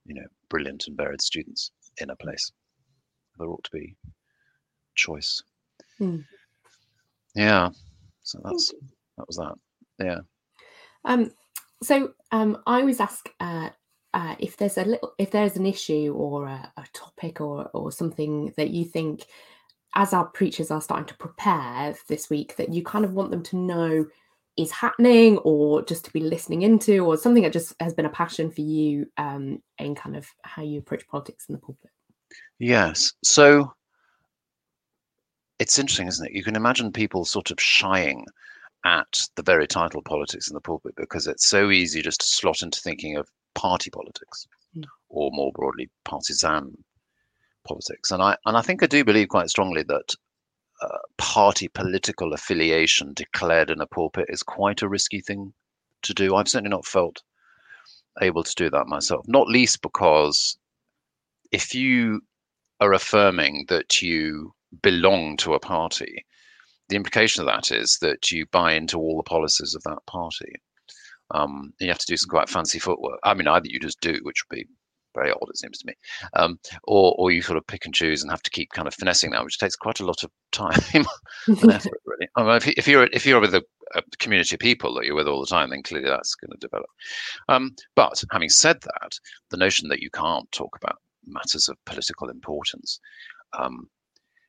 you 0.05 0.15
know, 0.15 0.27
brilliant 0.49 0.85
and 0.87 0.97
varied 0.97 1.23
students 1.23 1.71
in 1.99 2.11
a 2.11 2.17
place. 2.17 2.51
There 3.39 3.49
ought 3.49 3.65
to 3.65 3.71
be 3.73 3.97
choice. 4.95 5.43
Hmm. 5.99 6.19
Yeah, 7.34 7.70
so 8.23 8.40
that's 8.44 8.73
that 9.19 9.26
was 9.26 9.37
that. 9.37 9.55
Yeah. 9.99 10.20
Um. 11.05 11.31
So 11.82 12.12
um, 12.31 12.58
I 12.67 12.81
always 12.81 13.00
ask 13.00 13.29
uh, 13.40 13.70
uh, 14.14 14.37
if 14.38 14.56
there's 14.56 14.79
a 14.79 14.84
little 14.84 15.12
if 15.19 15.31
there's 15.31 15.56
an 15.56 15.67
issue 15.67 16.14
or 16.17 16.46
a, 16.46 16.73
a, 16.76 16.84
topic 16.93 17.40
or 17.40 17.70
or 17.73 17.90
something 17.90 18.53
that 18.56 18.70
you 18.70 18.84
think 18.84 19.24
as 19.94 20.12
our 20.12 20.27
preachers 20.27 20.70
are 20.70 20.81
starting 20.81 21.06
to 21.06 21.17
prepare 21.17 21.94
this 22.08 22.31
week 22.31 22.56
that 22.56 22.72
you 22.72 22.82
kind 22.82 23.05
of 23.05 23.12
want 23.12 23.31
them 23.31 23.43
to 23.43 23.56
know 23.56 24.06
is 24.58 24.70
happening 24.70 25.39
or 25.39 25.82
just 25.82 26.05
to 26.05 26.12
be 26.12 26.20
listening 26.20 26.62
into 26.62 27.06
or 27.06 27.17
something 27.17 27.43
that 27.43 27.53
just 27.53 27.74
has 27.81 27.94
been 27.94 28.05
a 28.05 28.10
passion 28.10 28.51
for 28.51 28.60
you 28.60 29.06
um, 29.17 29.58
in 29.79 29.94
kind 29.94 30.15
of 30.15 30.27
how 30.44 30.62
you 30.62 30.79
approach 30.79 31.06
politics 31.08 31.46
in 31.48 31.55
the 31.55 31.58
pulpit 31.58 31.91
yes 32.58 33.12
so 33.24 33.72
it's 35.63 35.79
interesting 35.79 36.09
isn't 36.09 36.27
it 36.27 36.33
you 36.33 36.45
can 36.45 36.57
imagine 36.57 36.93
people 36.93 37.25
sort 37.25 37.51
of 37.51 37.61
shying 37.61 38.27
at 38.85 39.29
the 39.37 39.43
very 39.43 39.67
title 39.67 40.03
politics 40.03 40.49
in 40.49 40.55
the 40.55 40.61
pulpit 40.61 40.95
because 40.97 41.27
it's 41.27 41.49
so 41.49 41.71
easy 41.71 42.03
just 42.03 42.21
to 42.21 42.27
slot 42.27 42.63
into 42.63 42.81
thinking 42.81 43.17
of 43.17 43.29
party 43.55 43.91
politics 43.91 44.47
mm. 44.77 44.85
or 45.09 45.31
more 45.33 45.53
broadly 45.55 45.89
partisan 46.05 46.77
politics. 47.67 48.11
And 48.11 48.23
I 48.23 48.37
and 48.47 48.57
I 48.57 48.63
think 48.63 48.83
I 48.83 48.87
do 48.87 49.05
believe 49.05 49.29
quite 49.29 49.51
strongly 49.51 49.83
that 49.85 50.15
uh, 50.81 50.99
party 51.17 51.69
political 51.69 52.33
affiliation 52.33 53.13
declared 53.15 53.71
in 53.71 53.81
a 53.81 53.87
pulpit 53.87 54.27
is 54.29 54.43
quite 54.43 54.83
a 54.83 54.89
risky 54.89 55.21
thing 55.21 55.53
to 56.03 56.13
do. 56.13 56.35
I've 56.35 56.49
certainly 56.49 56.71
not 56.71 56.87
felt 56.87 57.23
able 58.21 58.43
to 58.43 58.55
do 58.57 58.69
that 58.71 58.89
myself, 58.89 59.25
not 59.29 59.49
least 59.49 59.81
because 59.81 60.59
if 61.53 61.75
you 61.75 62.21
are 62.81 62.93
affirming 62.93 63.67
that 63.69 64.03
you 64.03 64.53
belong 64.82 65.36
to 65.38 65.55
a 65.55 65.60
party, 65.60 66.24
the 66.88 66.96
implication 66.96 67.41
of 67.41 67.46
that 67.46 67.70
is 67.70 67.98
that 68.00 68.31
you 68.31 68.46
buy 68.52 68.72
into 68.72 68.98
all 68.98 69.17
the 69.17 69.22
policies 69.22 69.74
of 69.74 69.82
that 69.84 70.05
party. 70.06 70.52
Um, 71.31 71.72
you 71.81 71.88
have 71.88 71.98
to 71.98 72.06
do 72.06 72.17
some 72.17 72.29
quite 72.29 72.48
fancy 72.48 72.79
footwork. 72.79 73.19
I 73.24 73.34
mean, 73.34 73.48
either 73.48 73.67
you 73.67 73.81
just 73.81 74.00
do, 74.00 74.19
which 74.22 74.43
would 74.44 74.56
be 74.56 74.67
very 75.14 75.31
odd, 75.31 75.48
it 75.48 75.58
seems 75.58 75.79
to 75.79 75.86
me, 75.86 75.94
um, 76.34 76.58
or 76.84 77.14
or 77.19 77.31
you 77.31 77.43
sort 77.43 77.58
of 77.58 77.67
pick 77.67 77.84
and 77.84 77.94
choose 77.94 78.22
and 78.22 78.31
have 78.31 78.43
to 78.43 78.50
keep 78.50 78.70
kind 78.72 78.88
of 78.88 78.94
finessing 78.94 79.31
that, 79.31 79.44
which 79.44 79.58
takes 79.58 79.76
quite 79.76 80.00
a 80.00 80.06
lot 80.06 80.22
of 80.22 80.31
time 80.52 80.79
and 80.94 81.06
effort, 81.70 82.00
really. 82.05 82.29
I 82.36 82.43
mean, 82.43 82.56
if, 82.56 82.69
if, 82.69 82.88
you're 82.88 83.08
if 83.12 83.26
you're 83.26 83.41
with 83.41 83.55
a, 83.55 83.62
a, 83.94 84.02
community 84.19 84.55
of 84.56 84.60
people 84.60 84.94
that 84.94 85.05
you're 85.05 85.14
with 85.14 85.29
all 85.29 85.41
the 85.41 85.46
time, 85.46 85.70
then 85.70 85.82
clearly 85.82 86.08
that's 86.08 86.34
going 86.34 86.50
to 86.50 86.67
develop. 86.67 86.91
Um, 87.48 87.74
but 87.94 88.22
having 88.31 88.48
said 88.48 88.81
that, 88.82 89.19
the 89.50 89.56
notion 89.56 89.88
that 89.88 90.00
you 90.00 90.10
can't 90.10 90.50
talk 90.52 90.76
about 90.82 90.98
matters 91.26 91.69
of 91.69 91.76
political 91.86 92.29
importance, 92.29 93.00
um, 93.58 93.88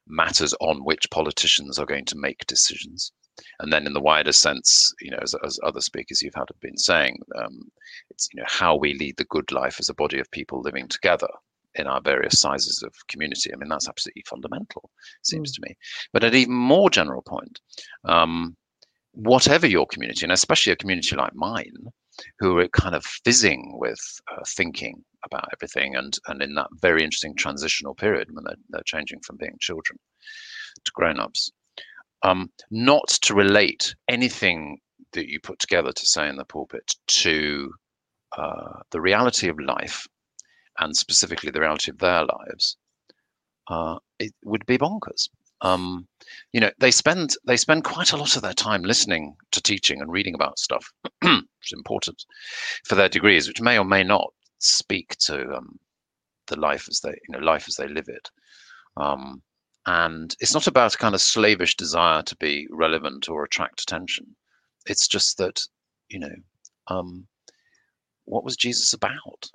matters 0.07 0.53
on 0.59 0.83
which 0.85 1.09
politicians 1.11 1.79
are 1.79 1.85
going 1.85 2.05
to 2.05 2.17
make 2.17 2.45
decisions, 2.47 3.11
and 3.59 3.71
then 3.71 3.85
in 3.87 3.93
the 3.93 4.01
wider 4.01 4.31
sense, 4.31 4.93
you 5.01 5.11
know, 5.11 5.19
as, 5.21 5.35
as 5.45 5.59
other 5.63 5.81
speakers 5.81 6.21
you've 6.21 6.35
had 6.35 6.49
have 6.49 6.59
been 6.61 6.77
saying, 6.77 7.17
um, 7.35 7.71
it's 8.09 8.27
you 8.33 8.39
know 8.39 8.47
how 8.47 8.75
we 8.75 8.93
lead 8.93 9.17
the 9.17 9.25
good 9.25 9.51
life 9.51 9.77
as 9.79 9.89
a 9.89 9.93
body 9.93 10.19
of 10.19 10.29
people 10.31 10.61
living 10.61 10.87
together. 10.87 11.29
in 11.75 11.87
our 11.87 12.01
various 12.01 12.39
sizes 12.39 12.83
of 12.83 12.93
community. 13.07 13.51
I 13.51 13.57
mean, 13.57 13.69
that's 13.69 13.89
absolutely 13.89 14.23
fundamental, 14.27 14.89
seems 15.23 15.51
mm. 15.51 15.55
to 15.55 15.61
me. 15.67 15.75
But 16.11 16.23
at 16.23 16.35
even 16.35 16.53
more 16.53 16.89
general 16.89 17.23
point, 17.23 17.59
um, 18.05 18.55
whatever 19.13 19.67
your 19.67 19.87
community, 19.87 20.25
and 20.25 20.31
especially 20.31 20.73
a 20.73 20.77
community 20.77 21.15
like 21.15 21.33
mine, 21.35 21.73
who 22.39 22.57
are 22.57 22.67
kind 22.69 22.95
of 22.95 23.05
fizzing 23.05 23.77
with 23.79 23.99
uh, 24.31 24.41
thinking 24.47 25.03
about 25.25 25.47
everything 25.53 25.95
and, 25.95 26.17
and 26.27 26.41
in 26.41 26.53
that 26.55 26.67
very 26.81 27.03
interesting 27.03 27.35
transitional 27.35 27.95
period 27.95 28.27
when 28.31 28.43
they're, 28.43 28.55
they're 28.69 28.81
changing 28.85 29.19
from 29.25 29.37
being 29.37 29.55
children 29.59 29.97
to 30.83 30.91
grown-ups, 30.93 31.51
um, 32.23 32.49
not 32.71 33.07
to 33.07 33.33
relate 33.33 33.95
anything 34.07 34.77
that 35.13 35.27
you 35.27 35.39
put 35.39 35.59
together 35.59 35.91
to 35.91 36.05
say 36.05 36.27
in 36.27 36.35
the 36.35 36.45
pulpit 36.45 36.95
to 37.07 37.71
uh, 38.37 38.79
the 38.91 39.01
reality 39.01 39.47
of 39.49 39.59
life 39.59 40.07
and 40.79 40.95
specifically 40.95 41.51
the 41.51 41.59
reality 41.61 41.91
of 41.91 41.99
their 41.99 42.25
lives, 42.25 42.77
uh, 43.69 43.97
it 44.19 44.33
would 44.43 44.65
be 44.65 44.77
bonkers. 44.77 45.29
Um, 45.63 46.07
you 46.51 46.59
know, 46.59 46.71
they 46.79 46.91
spend 46.91 47.35
they 47.45 47.57
spend 47.57 47.83
quite 47.83 48.11
a 48.11 48.17
lot 48.17 48.35
of 48.35 48.41
their 48.41 48.53
time 48.53 48.83
listening 48.83 49.35
to 49.51 49.61
teaching 49.61 50.01
and 50.01 50.11
reading 50.11 50.35
about 50.35 50.59
stuff, 50.59 50.91
which 51.21 51.31
is 51.31 51.73
important 51.73 52.23
for 52.85 52.95
their 52.95 53.09
degrees, 53.09 53.47
which 53.47 53.61
may 53.61 53.79
or 53.79 53.85
may 53.85 54.03
not 54.03 54.31
speak 54.59 55.15
to 55.17 55.55
um, 55.55 55.79
the 56.47 56.59
life 56.59 56.87
as 56.89 56.99
they 56.99 57.11
you 57.11 57.31
know 57.31 57.39
life 57.39 57.65
as 57.67 57.75
they 57.75 57.87
live 57.87 58.09
it. 58.09 58.29
Um, 58.97 59.41
and 59.85 60.35
it's 60.39 60.53
not 60.53 60.67
about 60.67 60.95
a 60.95 60.97
kind 60.97 61.15
of 61.15 61.21
slavish 61.21 61.75
desire 61.75 62.21
to 62.23 62.35
be 62.37 62.67
relevant 62.69 63.27
or 63.29 63.43
attract 63.43 63.81
attention. 63.81 64.35
It's 64.85 65.07
just 65.07 65.37
that 65.37 65.61
you 66.09 66.19
know 66.19 66.35
um, 66.87 67.25
what 68.25 68.43
was 68.43 68.57
Jesus 68.57 68.93
about? 68.93 69.49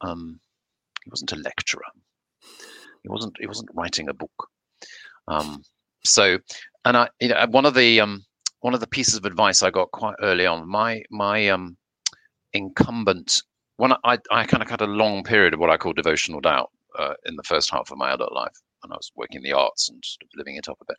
Um, 0.00 0.40
he 1.04 1.10
wasn't 1.10 1.32
a 1.32 1.36
lecturer. 1.36 1.82
He 3.02 3.08
wasn't. 3.08 3.36
He 3.38 3.46
wasn't 3.46 3.70
writing 3.74 4.08
a 4.08 4.14
book. 4.14 4.48
Um, 5.28 5.62
so, 6.04 6.38
and 6.84 6.96
I, 6.96 7.08
you 7.20 7.28
know, 7.28 7.46
one 7.50 7.66
of 7.66 7.74
the 7.74 8.00
um, 8.00 8.24
one 8.60 8.74
of 8.74 8.80
the 8.80 8.86
pieces 8.86 9.16
of 9.16 9.24
advice 9.24 9.62
I 9.62 9.70
got 9.70 9.90
quite 9.92 10.16
early 10.22 10.46
on, 10.46 10.68
my 10.68 11.02
my 11.10 11.48
um, 11.48 11.76
incumbent 12.52 13.42
when 13.76 13.92
I 13.92 14.18
I 14.30 14.44
kind 14.44 14.62
of 14.62 14.70
had 14.70 14.80
a 14.80 14.86
long 14.86 15.22
period 15.24 15.54
of 15.54 15.60
what 15.60 15.70
I 15.70 15.76
call 15.76 15.92
devotional 15.92 16.40
doubt 16.40 16.70
uh, 16.98 17.14
in 17.26 17.36
the 17.36 17.42
first 17.42 17.70
half 17.70 17.90
of 17.90 17.98
my 17.98 18.12
adult 18.12 18.32
life, 18.32 18.56
and 18.82 18.92
I 18.92 18.96
was 18.96 19.10
working 19.16 19.38
in 19.38 19.42
the 19.42 19.56
arts 19.56 19.88
and 19.88 20.02
sort 20.04 20.22
of 20.22 20.30
living 20.36 20.56
it 20.56 20.68
up 20.68 20.78
a 20.80 20.84
bit. 20.86 20.96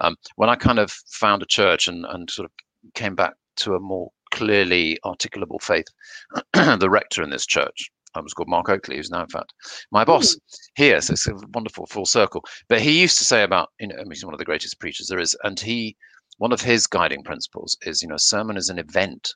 Um, 0.00 0.16
when 0.36 0.50
I 0.50 0.56
kind 0.56 0.78
of 0.78 0.90
found 0.90 1.42
a 1.42 1.46
church 1.46 1.88
and 1.88 2.04
and 2.06 2.30
sort 2.30 2.46
of 2.46 2.52
came 2.94 3.14
back 3.14 3.34
to 3.58 3.74
a 3.74 3.80
more 3.80 4.10
clearly 4.30 4.98
articulable 5.04 5.60
faith, 5.62 5.86
the 6.52 6.90
rector 6.90 7.22
in 7.22 7.30
this 7.30 7.46
church 7.46 7.90
I 8.14 8.20
was 8.20 8.32
called 8.34 8.48
Mark 8.48 8.68
Oakley, 8.68 8.96
who's 8.96 9.10
now, 9.10 9.22
in 9.22 9.28
fact, 9.28 9.52
my 9.90 10.04
boss 10.04 10.36
here. 10.76 11.00
So 11.00 11.12
it's 11.12 11.28
a 11.28 11.34
wonderful 11.54 11.86
full 11.86 12.06
circle. 12.06 12.44
But 12.68 12.80
he 12.80 13.00
used 13.00 13.18
to 13.18 13.24
say 13.24 13.42
about, 13.42 13.68
you 13.80 13.88
know, 13.88 13.96
I 13.96 13.98
mean, 13.98 14.12
he's 14.12 14.24
one 14.24 14.34
of 14.34 14.38
the 14.38 14.44
greatest 14.44 14.80
preachers 14.80 15.08
there 15.08 15.18
is, 15.20 15.36
and 15.44 15.58
he, 15.58 15.96
one 16.38 16.52
of 16.52 16.60
his 16.60 16.86
guiding 16.86 17.22
principles 17.22 17.76
is, 17.82 18.02
you 18.02 18.08
know, 18.08 18.16
sermon 18.16 18.56
is 18.56 18.68
an 18.68 18.78
event. 18.78 19.32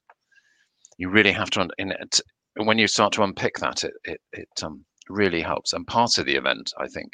You 0.99 1.11
really 1.11 1.33
have 1.33 1.51
to, 1.51 1.69
in 1.79 1.93
it, 1.93 2.21
when 2.57 2.79
you 2.79 2.87
start 2.87 3.13
to 3.15 3.23
unpick 3.23 3.59
that, 3.59 3.85
it 3.85 3.95
it, 4.05 4.21
it 4.33 4.63
um, 4.63 4.85
really 5.09 5.41
helps. 5.41 5.73
And 5.73 5.87
part 5.87 6.19
of 6.19 6.27
the 6.27 6.37
event, 6.37 6.73
I 6.79 6.87
think, 6.89 7.11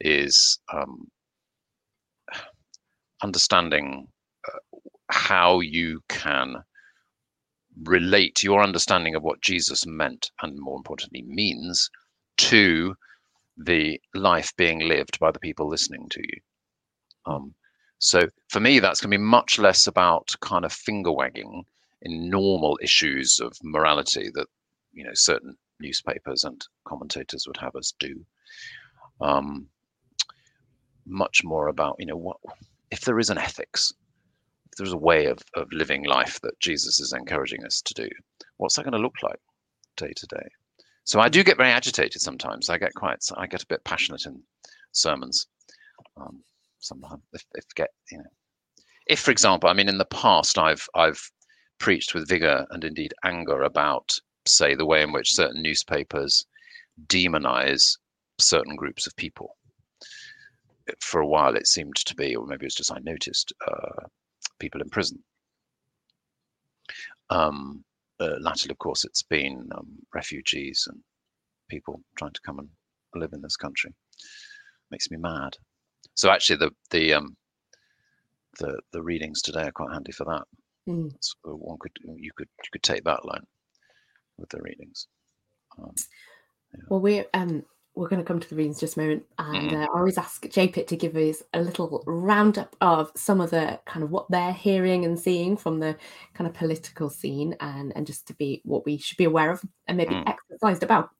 is 0.00 0.58
um, 0.72 1.08
understanding 3.22 4.06
uh, 4.48 4.78
how 5.10 5.60
you 5.60 6.00
can 6.08 6.56
relate 7.84 8.42
your 8.42 8.62
understanding 8.62 9.14
of 9.14 9.22
what 9.22 9.42
Jesus 9.42 9.86
meant 9.86 10.30
and 10.42 10.58
more 10.58 10.76
importantly 10.76 11.22
means 11.22 11.90
to 12.38 12.94
the 13.56 14.00
life 14.14 14.52
being 14.56 14.80
lived 14.80 15.18
by 15.18 15.30
the 15.30 15.38
people 15.38 15.68
listening 15.68 16.08
to 16.10 16.20
you. 16.20 16.40
Um, 17.26 17.54
so 17.98 18.28
for 18.48 18.60
me, 18.60 18.78
that's 18.78 19.00
going 19.00 19.10
to 19.10 19.18
be 19.18 19.22
much 19.22 19.58
less 19.58 19.86
about 19.86 20.34
kind 20.40 20.64
of 20.64 20.72
finger 20.72 21.12
wagging 21.12 21.64
in 22.02 22.28
normal 22.28 22.78
issues 22.82 23.40
of 23.40 23.56
morality 23.62 24.30
that 24.34 24.46
you 24.92 25.04
know 25.04 25.14
certain 25.14 25.56
newspapers 25.80 26.44
and 26.44 26.62
commentators 26.86 27.46
would 27.46 27.56
have 27.56 27.74
us 27.74 27.94
do. 27.98 28.24
Um, 29.20 29.68
much 31.06 31.42
more 31.44 31.68
about 31.68 31.96
you 31.98 32.06
know 32.06 32.16
what 32.16 32.36
if 32.90 33.00
there 33.02 33.18
is 33.18 33.30
an 33.30 33.38
ethics 33.38 33.92
there's 34.76 34.92
a 34.92 34.98
way 34.98 35.26
of, 35.26 35.38
of 35.54 35.66
living 35.72 36.04
life 36.04 36.40
that 36.42 36.58
Jesus 36.60 37.00
is 37.00 37.12
encouraging 37.12 37.64
us 37.64 37.80
to 37.82 37.94
do, 37.94 38.08
what's 38.58 38.76
that 38.76 38.84
going 38.84 38.92
to 38.92 38.98
look 38.98 39.22
like 39.22 39.40
day 39.96 40.12
to 40.14 40.26
day? 40.26 40.48
So 41.04 41.20
I 41.20 41.28
do 41.28 41.44
get 41.44 41.56
very 41.56 41.70
agitated 41.70 42.20
sometimes. 42.20 42.68
I 42.68 42.78
get 42.78 42.94
quite, 42.94 43.24
I 43.36 43.46
get 43.46 43.62
a 43.62 43.66
bit 43.66 43.84
passionate 43.84 44.26
in 44.26 44.42
sermons. 44.92 45.46
Um, 46.16 46.42
sometimes 46.80 47.22
if, 47.32 47.44
if 47.54 47.64
get, 47.74 47.90
you 48.10 48.18
know, 48.18 48.24
if 49.06 49.20
for 49.20 49.30
example, 49.30 49.70
I 49.70 49.72
mean, 49.72 49.88
in 49.88 49.98
the 49.98 50.04
past, 50.06 50.58
I've 50.58 50.86
I've 50.94 51.30
preached 51.78 52.14
with 52.14 52.28
vigor 52.28 52.66
and 52.70 52.84
indeed 52.84 53.14
anger 53.24 53.62
about, 53.62 54.18
say, 54.46 54.74
the 54.74 54.86
way 54.86 55.02
in 55.02 55.12
which 55.12 55.34
certain 55.34 55.62
newspapers 55.62 56.44
demonize 57.06 57.98
certain 58.38 58.74
groups 58.74 59.06
of 59.06 59.14
people. 59.16 59.56
For 61.00 61.20
a 61.20 61.26
while, 61.26 61.56
it 61.56 61.66
seemed 61.66 61.96
to 61.96 62.14
be, 62.14 62.34
or 62.34 62.46
maybe 62.46 62.64
it 62.64 62.66
was 62.66 62.74
just 62.74 62.92
I 62.92 62.98
noticed, 63.00 63.52
uh, 63.66 64.06
people 64.58 64.80
in 64.80 64.88
prison. 64.90 65.22
Um, 67.30 67.84
uh, 68.20 68.36
latterly, 68.40 68.72
of 68.72 68.78
course, 68.78 69.04
it's 69.04 69.22
been 69.22 69.68
um, 69.76 69.88
refugees 70.14 70.86
and 70.90 71.00
people 71.68 72.00
trying 72.16 72.32
to 72.32 72.40
come 72.44 72.58
and 72.58 72.68
live 73.14 73.32
in 73.32 73.42
this 73.42 73.56
country. 73.56 73.92
Makes 74.90 75.10
me 75.10 75.18
mad. 75.18 75.56
So 76.14 76.30
actually, 76.30 76.56
the 76.56 76.70
the 76.90 77.14
um, 77.14 77.36
the 78.58 78.78
the 78.92 79.02
readings 79.02 79.42
today 79.42 79.64
are 79.64 79.72
quite 79.72 79.92
handy 79.92 80.12
for 80.12 80.24
that. 80.24 80.44
Mm. 80.88 81.12
So 81.20 81.34
one 81.44 81.78
could 81.80 81.92
you 82.16 82.30
could 82.36 82.48
you 82.62 82.68
could 82.72 82.82
take 82.82 83.04
that 83.04 83.24
line 83.24 83.46
with 84.38 84.48
the 84.50 84.60
readings. 84.62 85.08
Um, 85.78 85.92
yeah. 86.72 86.84
Well, 86.88 87.00
we're 87.00 87.26
um, 87.34 87.64
we're 87.96 88.08
going 88.08 88.20
to 88.20 88.26
come 88.26 88.38
to 88.38 88.48
the 88.48 88.54
readings 88.54 88.78
just 88.78 88.96
a 88.96 89.00
moment, 89.00 89.24
and 89.38 89.70
mm-hmm. 89.70 89.76
uh, 89.80 89.84
I 89.84 89.98
always 89.98 90.18
ask 90.18 90.44
JPIT 90.44 90.86
to 90.88 90.96
give 90.96 91.16
us 91.16 91.42
a 91.54 91.60
little 91.60 92.04
roundup 92.06 92.76
of 92.82 93.10
some 93.16 93.40
of 93.40 93.50
the 93.50 93.80
kind 93.86 94.04
of 94.04 94.10
what 94.10 94.30
they're 94.30 94.52
hearing 94.52 95.06
and 95.06 95.18
seeing 95.18 95.56
from 95.56 95.80
the 95.80 95.96
kind 96.34 96.46
of 96.46 96.54
political 96.54 97.08
scene, 97.08 97.56
and 97.60 97.96
and 97.96 98.06
just 98.06 98.26
to 98.28 98.34
be 98.34 98.60
what 98.64 98.84
we 98.84 98.98
should 98.98 99.16
be 99.16 99.24
aware 99.24 99.50
of 99.50 99.62
and 99.88 99.96
maybe 99.96 100.14
mm. 100.14 100.28
exercised 100.28 100.82
about. 100.82 101.10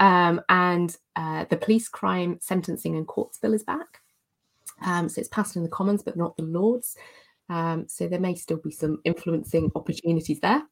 Um, 0.00 0.42
and 0.48 0.96
uh, 1.16 1.46
the 1.48 1.56
police 1.56 1.88
crime 1.88 2.38
sentencing 2.40 2.94
and 2.94 3.08
courts 3.08 3.38
bill 3.38 3.54
is 3.54 3.64
back, 3.64 4.00
um, 4.84 5.08
so 5.08 5.20
it's 5.20 5.28
passed 5.28 5.56
in 5.56 5.62
the 5.62 5.70
Commons 5.70 6.02
but 6.02 6.16
not 6.16 6.36
the 6.36 6.44
Lords. 6.44 6.94
Um, 7.48 7.88
so 7.88 8.06
there 8.06 8.20
may 8.20 8.34
still 8.34 8.58
be 8.58 8.70
some 8.70 9.00
influencing 9.04 9.72
opportunities 9.74 10.40
there. 10.40 10.62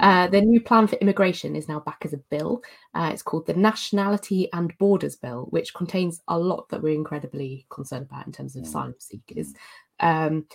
Uh, 0.00 0.26
the 0.26 0.40
new 0.40 0.60
plan 0.60 0.86
for 0.86 0.96
immigration 0.96 1.54
is 1.54 1.68
now 1.68 1.80
back 1.80 1.98
as 2.04 2.12
a 2.12 2.20
bill. 2.30 2.62
Uh, 2.94 3.10
it's 3.12 3.22
called 3.22 3.46
the 3.46 3.54
Nationality 3.54 4.48
and 4.52 4.76
Borders 4.78 5.16
Bill, 5.16 5.46
which 5.50 5.74
contains 5.74 6.20
a 6.28 6.38
lot 6.38 6.68
that 6.70 6.82
we're 6.82 6.94
incredibly 6.94 7.66
concerned 7.70 8.06
about 8.10 8.26
in 8.26 8.32
terms 8.32 8.56
of 8.56 8.62
asylum 8.62 8.94
seekers. 8.98 9.52
Um, 10.00 10.46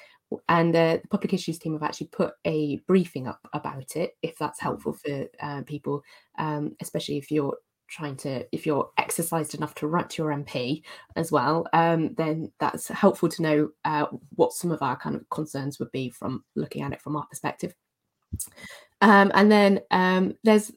and 0.50 0.76
uh, 0.76 0.98
the 1.02 1.08
public 1.10 1.34
issues 1.34 1.60
team 1.60 1.74
have 1.74 1.84
actually 1.84 2.08
put 2.08 2.34
a 2.46 2.78
briefing 2.88 3.28
up 3.28 3.48
about 3.54 3.96
it, 3.96 4.18
if 4.22 4.38
that's 4.38 4.60
helpful 4.60 4.94
for 4.94 5.28
uh, 5.40 5.62
people, 5.64 6.04
um, 6.38 6.76
especially 6.82 7.18
if 7.18 7.32
you're 7.32 7.58
trying 7.90 8.18
to 8.18 8.46
if 8.52 8.66
you're 8.66 8.90
exercised 8.98 9.56
enough 9.56 9.74
to 9.74 9.88
write 9.88 10.10
to 10.10 10.22
your 10.22 10.34
mp 10.34 10.84
as 11.16 11.32
well 11.32 11.66
um, 11.72 12.14
then 12.16 12.52
that's 12.60 12.90
helpful 12.90 13.30
to 13.30 13.42
know 13.42 13.70
uh, 13.86 14.06
what 14.36 14.52
some 14.52 14.72
of 14.72 14.82
our 14.82 14.98
kind 14.98 15.16
of 15.16 15.28
concerns 15.30 15.80
would 15.80 15.90
be 15.94 16.10
from 16.10 16.44
looking 16.56 16.82
at 16.82 16.92
it 16.92 17.02
from 17.02 17.16
our 17.16 17.26
perspective 17.28 17.74
um, 19.02 19.32
and 19.34 19.52
then 19.52 19.82
um, 19.92 20.36
there's 20.44 20.72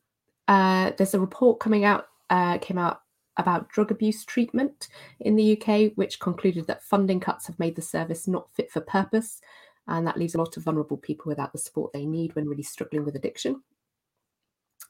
uh, 0.49 0.93
there's 0.99 1.15
a 1.15 1.21
report 1.21 1.61
coming 1.61 1.85
out 1.85 2.07
uh, 2.29 2.59
came 2.59 2.79
out 2.79 3.03
about 3.37 3.69
drug 3.71 3.91
abuse 3.91 4.25
treatment 4.25 4.89
in 5.21 5.37
the 5.37 5.61
UK, 5.61 5.93
which 5.95 6.21
concluded 6.21 6.67
that 6.67 6.83
funding 6.83 7.21
cuts 7.21 7.47
have 7.47 7.59
made 7.59 7.77
the 7.77 7.83
service 7.83 8.29
not 8.29 8.51
fit 8.53 8.71
for 8.71 8.81
purpose, 8.81 9.41
and 9.87 10.07
that 10.07 10.19
leaves 10.19 10.35
a 10.35 10.39
lot 10.39 10.57
of 10.57 10.65
vulnerable 10.65 10.97
people 10.97 11.29
without 11.29 11.53
the 11.53 11.59
support 11.59 11.93
they 11.93 12.05
need 12.05 12.35
when 12.35 12.49
really 12.49 12.63
struggling 12.63 13.05
with 13.05 13.17
addiction. 13.17 13.63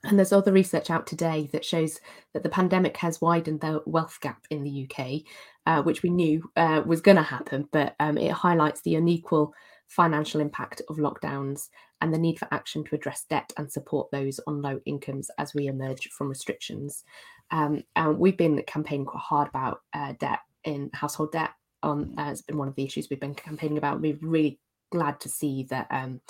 And 0.02 0.18
there's 0.18 0.32
other 0.32 0.52
research 0.52 0.90
out 0.90 1.06
today 1.06 1.48
that 1.52 1.64
shows 1.64 2.00
that 2.32 2.42
the 2.42 2.48
pandemic 2.48 2.96
has 2.96 3.20
widened 3.20 3.60
the 3.60 3.82
wealth 3.84 4.18
gap 4.22 4.46
in 4.48 4.62
the 4.62 4.88
UK, 4.88 5.22
uh, 5.66 5.82
which 5.82 6.02
we 6.02 6.08
knew 6.08 6.50
uh, 6.56 6.82
was 6.86 7.02
going 7.02 7.18
to 7.18 7.22
happen, 7.22 7.68
but 7.70 7.96
um, 8.00 8.16
it 8.16 8.32
highlights 8.32 8.80
the 8.80 8.94
unequal 8.94 9.52
financial 9.88 10.40
impact 10.40 10.80
of 10.88 10.96
lockdowns 10.96 11.68
and 12.00 12.12
the 12.12 12.18
need 12.18 12.38
for 12.38 12.48
action 12.50 12.84
to 12.84 12.94
address 12.94 13.24
debt 13.28 13.52
and 13.56 13.70
support 13.70 14.10
those 14.10 14.40
on 14.46 14.62
low 14.62 14.80
incomes 14.86 15.30
as 15.38 15.54
we 15.54 15.66
emerge 15.66 16.08
from 16.08 16.28
restrictions. 16.28 17.04
Um, 17.50 17.82
and 17.96 18.18
we've 18.18 18.36
been 18.36 18.62
campaigning 18.66 19.06
quite 19.06 19.22
hard 19.22 19.48
about 19.48 19.80
uh, 19.92 20.14
debt 20.18 20.40
in 20.64 20.90
household 20.92 21.32
debt. 21.32 21.50
On 21.82 22.14
uh, 22.18 22.30
it's 22.30 22.42
been 22.42 22.58
one 22.58 22.68
of 22.68 22.74
the 22.74 22.84
issues 22.84 23.08
we've 23.08 23.20
been 23.20 23.34
campaigning 23.34 23.78
about. 23.78 24.00
We're 24.00 24.18
really 24.20 24.60
glad 24.92 25.18
to 25.20 25.28
see 25.28 25.66
that 25.70 25.86
um, 25.90 26.20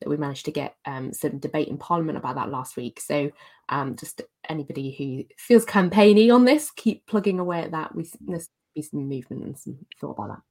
that 0.00 0.08
we 0.08 0.16
managed 0.16 0.44
to 0.46 0.52
get 0.52 0.76
um, 0.86 1.12
some 1.12 1.38
debate 1.38 1.68
in 1.68 1.78
Parliament 1.78 2.16
about 2.16 2.36
that 2.36 2.50
last 2.50 2.76
week. 2.76 3.00
So 3.00 3.30
um, 3.68 3.96
just 3.96 4.22
anybody 4.48 4.92
who 4.92 5.34
feels 5.36 5.64
campaigny 5.64 6.30
on 6.30 6.44
this, 6.44 6.70
keep 6.70 7.06
plugging 7.06 7.40
away 7.40 7.62
at 7.62 7.72
that. 7.72 7.94
We 7.94 8.08
there's 8.20 8.48
be 8.74 8.82
some 8.82 9.08
movement 9.08 9.42
and 9.42 9.58
some 9.58 9.78
thought 10.00 10.12
about 10.12 10.28
that. 10.28 10.42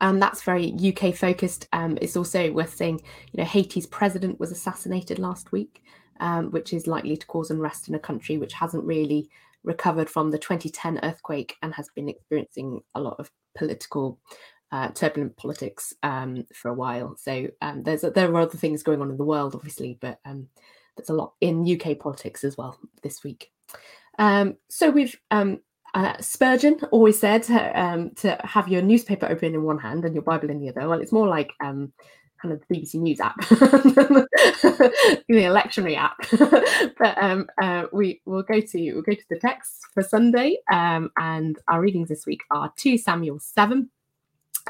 Um, 0.00 0.20
that's 0.20 0.42
very 0.42 0.74
UK 0.80 1.14
focused. 1.14 1.68
Um, 1.72 1.98
it's 2.00 2.16
also 2.16 2.52
worth 2.52 2.74
saying, 2.74 3.00
you 3.32 3.38
know, 3.38 3.44
Haiti's 3.48 3.86
president 3.86 4.40
was 4.40 4.52
assassinated 4.52 5.18
last 5.18 5.52
week, 5.52 5.82
um, 6.20 6.50
which 6.50 6.72
is 6.72 6.86
likely 6.86 7.16
to 7.16 7.26
cause 7.26 7.50
unrest 7.50 7.88
in 7.88 7.94
a 7.94 7.98
country 8.00 8.38
which 8.38 8.54
hasn't 8.54 8.84
really 8.84 9.28
recovered 9.62 10.10
from 10.10 10.30
the 10.30 10.38
2010 10.38 11.00
earthquake 11.02 11.56
and 11.62 11.74
has 11.74 11.88
been 11.94 12.08
experiencing 12.08 12.80
a 12.94 13.00
lot 13.00 13.16
of 13.18 13.30
political 13.56 14.18
uh, 14.72 14.88
turbulent 14.88 15.36
politics 15.36 15.92
um, 16.02 16.44
for 16.54 16.68
a 16.68 16.74
while. 16.74 17.16
So 17.16 17.48
um, 17.62 17.82
there's 17.82 18.02
there 18.02 18.30
are 18.30 18.40
other 18.40 18.58
things 18.58 18.82
going 18.82 19.00
on 19.00 19.10
in 19.10 19.16
the 19.16 19.24
world, 19.24 19.54
obviously, 19.54 19.98
but 20.00 20.18
um, 20.24 20.48
there's 20.96 21.10
a 21.10 21.14
lot 21.14 21.34
in 21.40 21.64
UK 21.64 21.98
politics 21.98 22.44
as 22.44 22.56
well 22.56 22.78
this 23.02 23.22
week. 23.22 23.50
So 24.18 24.90
we've 24.90 25.16
uh, 25.94 26.20
Spurgeon 26.20 26.78
always 26.90 27.18
said 27.18 27.48
um, 27.50 28.10
to 28.16 28.38
have 28.44 28.68
your 28.68 28.82
newspaper 28.82 29.26
open 29.26 29.54
in 29.54 29.62
one 29.62 29.78
hand 29.78 30.04
and 30.04 30.14
your 30.14 30.22
Bible 30.22 30.50
in 30.50 30.60
the 30.60 30.68
other. 30.68 30.88
Well, 30.88 31.00
it's 31.00 31.12
more 31.12 31.28
like 31.28 31.52
um, 31.62 31.92
kind 32.42 32.52
of 32.52 32.62
the 32.68 32.76
BBC 32.76 32.96
News 32.96 33.20
app, 33.20 33.36
the 33.48 34.26
lectionary 35.28 35.96
app. 35.96 36.16
but 36.98 37.22
um, 37.22 37.46
uh, 37.62 37.84
we 37.92 38.20
will 38.26 38.42
go 38.42 38.60
to 38.60 38.92
we'll 38.92 39.02
go 39.02 39.14
to 39.14 39.24
the 39.30 39.38
text 39.38 39.86
for 39.94 40.02
Sunday, 40.02 40.58
um, 40.70 41.10
and 41.16 41.58
our 41.68 41.80
readings 41.80 42.08
this 42.08 42.26
week 42.26 42.42
are 42.50 42.72
two 42.76 42.98
Samuel 42.98 43.38
seven, 43.38 43.90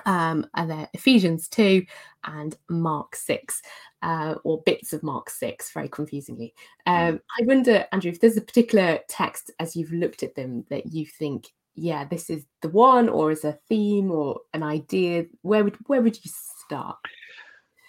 um, 0.07 0.47
and 0.55 0.89
Ephesians 0.95 1.49
2 1.49 1.85
and 2.25 2.57
Mark 2.69 3.17
6, 3.17 3.63
uh, 4.03 4.35
or 4.45 4.63
bits 4.63 4.93
of 4.93 5.03
Mark 5.03 5.31
6, 5.31 5.73
very 5.73 5.89
confusingly. 5.89 6.55
Mm. 6.87 7.09
Um, 7.09 7.21
I 7.39 7.45
wonder, 7.45 7.87
Andrew, 7.93 8.11
if 8.11 8.21
there's 8.21 8.37
a 8.37 8.43
particular 8.43 9.01
text 9.09 9.51
as 9.61 9.77
you've 9.77 9.93
looked 9.93 10.23
at 10.23 10.35
them 10.35 10.65
that 10.71 10.93
you 10.93 11.07
think, 11.07 11.53
yeah, 11.75 12.05
this 12.05 12.31
is 12.31 12.45
the 12.61 12.69
one, 12.69 13.09
or 13.09 13.31
is 13.31 13.45
a 13.45 13.59
theme 13.69 14.11
or 14.11 14.41
an 14.53 14.63
idea, 14.63 15.27
where 15.43 15.65
would 15.65 15.77
where 15.87 16.03
would 16.03 16.17
you 16.25 16.31
start? 16.65 16.97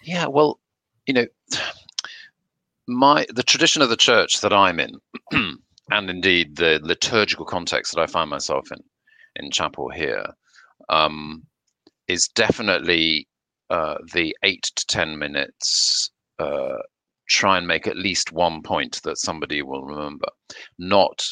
Yeah, 0.02 0.26
well, 0.26 0.58
you 1.06 1.14
know, 1.14 1.26
my 2.88 3.26
the 3.34 3.42
tradition 3.42 3.82
of 3.82 3.88
the 3.88 3.96
church 3.96 4.40
that 4.40 4.52
I'm 4.52 4.80
in, 4.80 5.00
and 5.90 6.10
indeed 6.10 6.56
the 6.56 6.80
liturgical 6.82 7.44
context 7.44 7.94
that 7.94 8.02
I 8.02 8.06
find 8.06 8.28
myself 8.28 8.70
in, 8.72 8.82
in 9.36 9.50
chapel 9.50 9.88
here, 9.88 10.26
um, 10.88 11.46
is 12.08 12.28
definitely 12.28 13.28
uh, 13.70 13.96
the 14.12 14.34
eight 14.42 14.70
to 14.76 14.86
10 14.86 15.18
minutes. 15.18 16.10
Uh, 16.38 16.76
try 17.28 17.58
and 17.58 17.66
make 17.66 17.86
at 17.86 17.96
least 17.96 18.32
one 18.32 18.62
point 18.62 19.00
that 19.02 19.18
somebody 19.18 19.62
will 19.62 19.82
remember, 19.82 20.28
not 20.78 21.24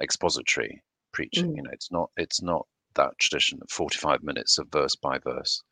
expository 0.00 0.82
preaching. 1.12 1.52
Mm. 1.52 1.56
You 1.56 1.62
know, 1.64 1.70
it's 1.72 1.90
not 1.90 2.10
it's 2.16 2.42
not 2.42 2.66
that 2.94 3.18
tradition 3.18 3.58
of 3.62 3.70
45 3.70 4.22
minutes 4.22 4.58
of 4.58 4.68
verse 4.70 4.96
by 4.96 5.18
verse. 5.18 5.62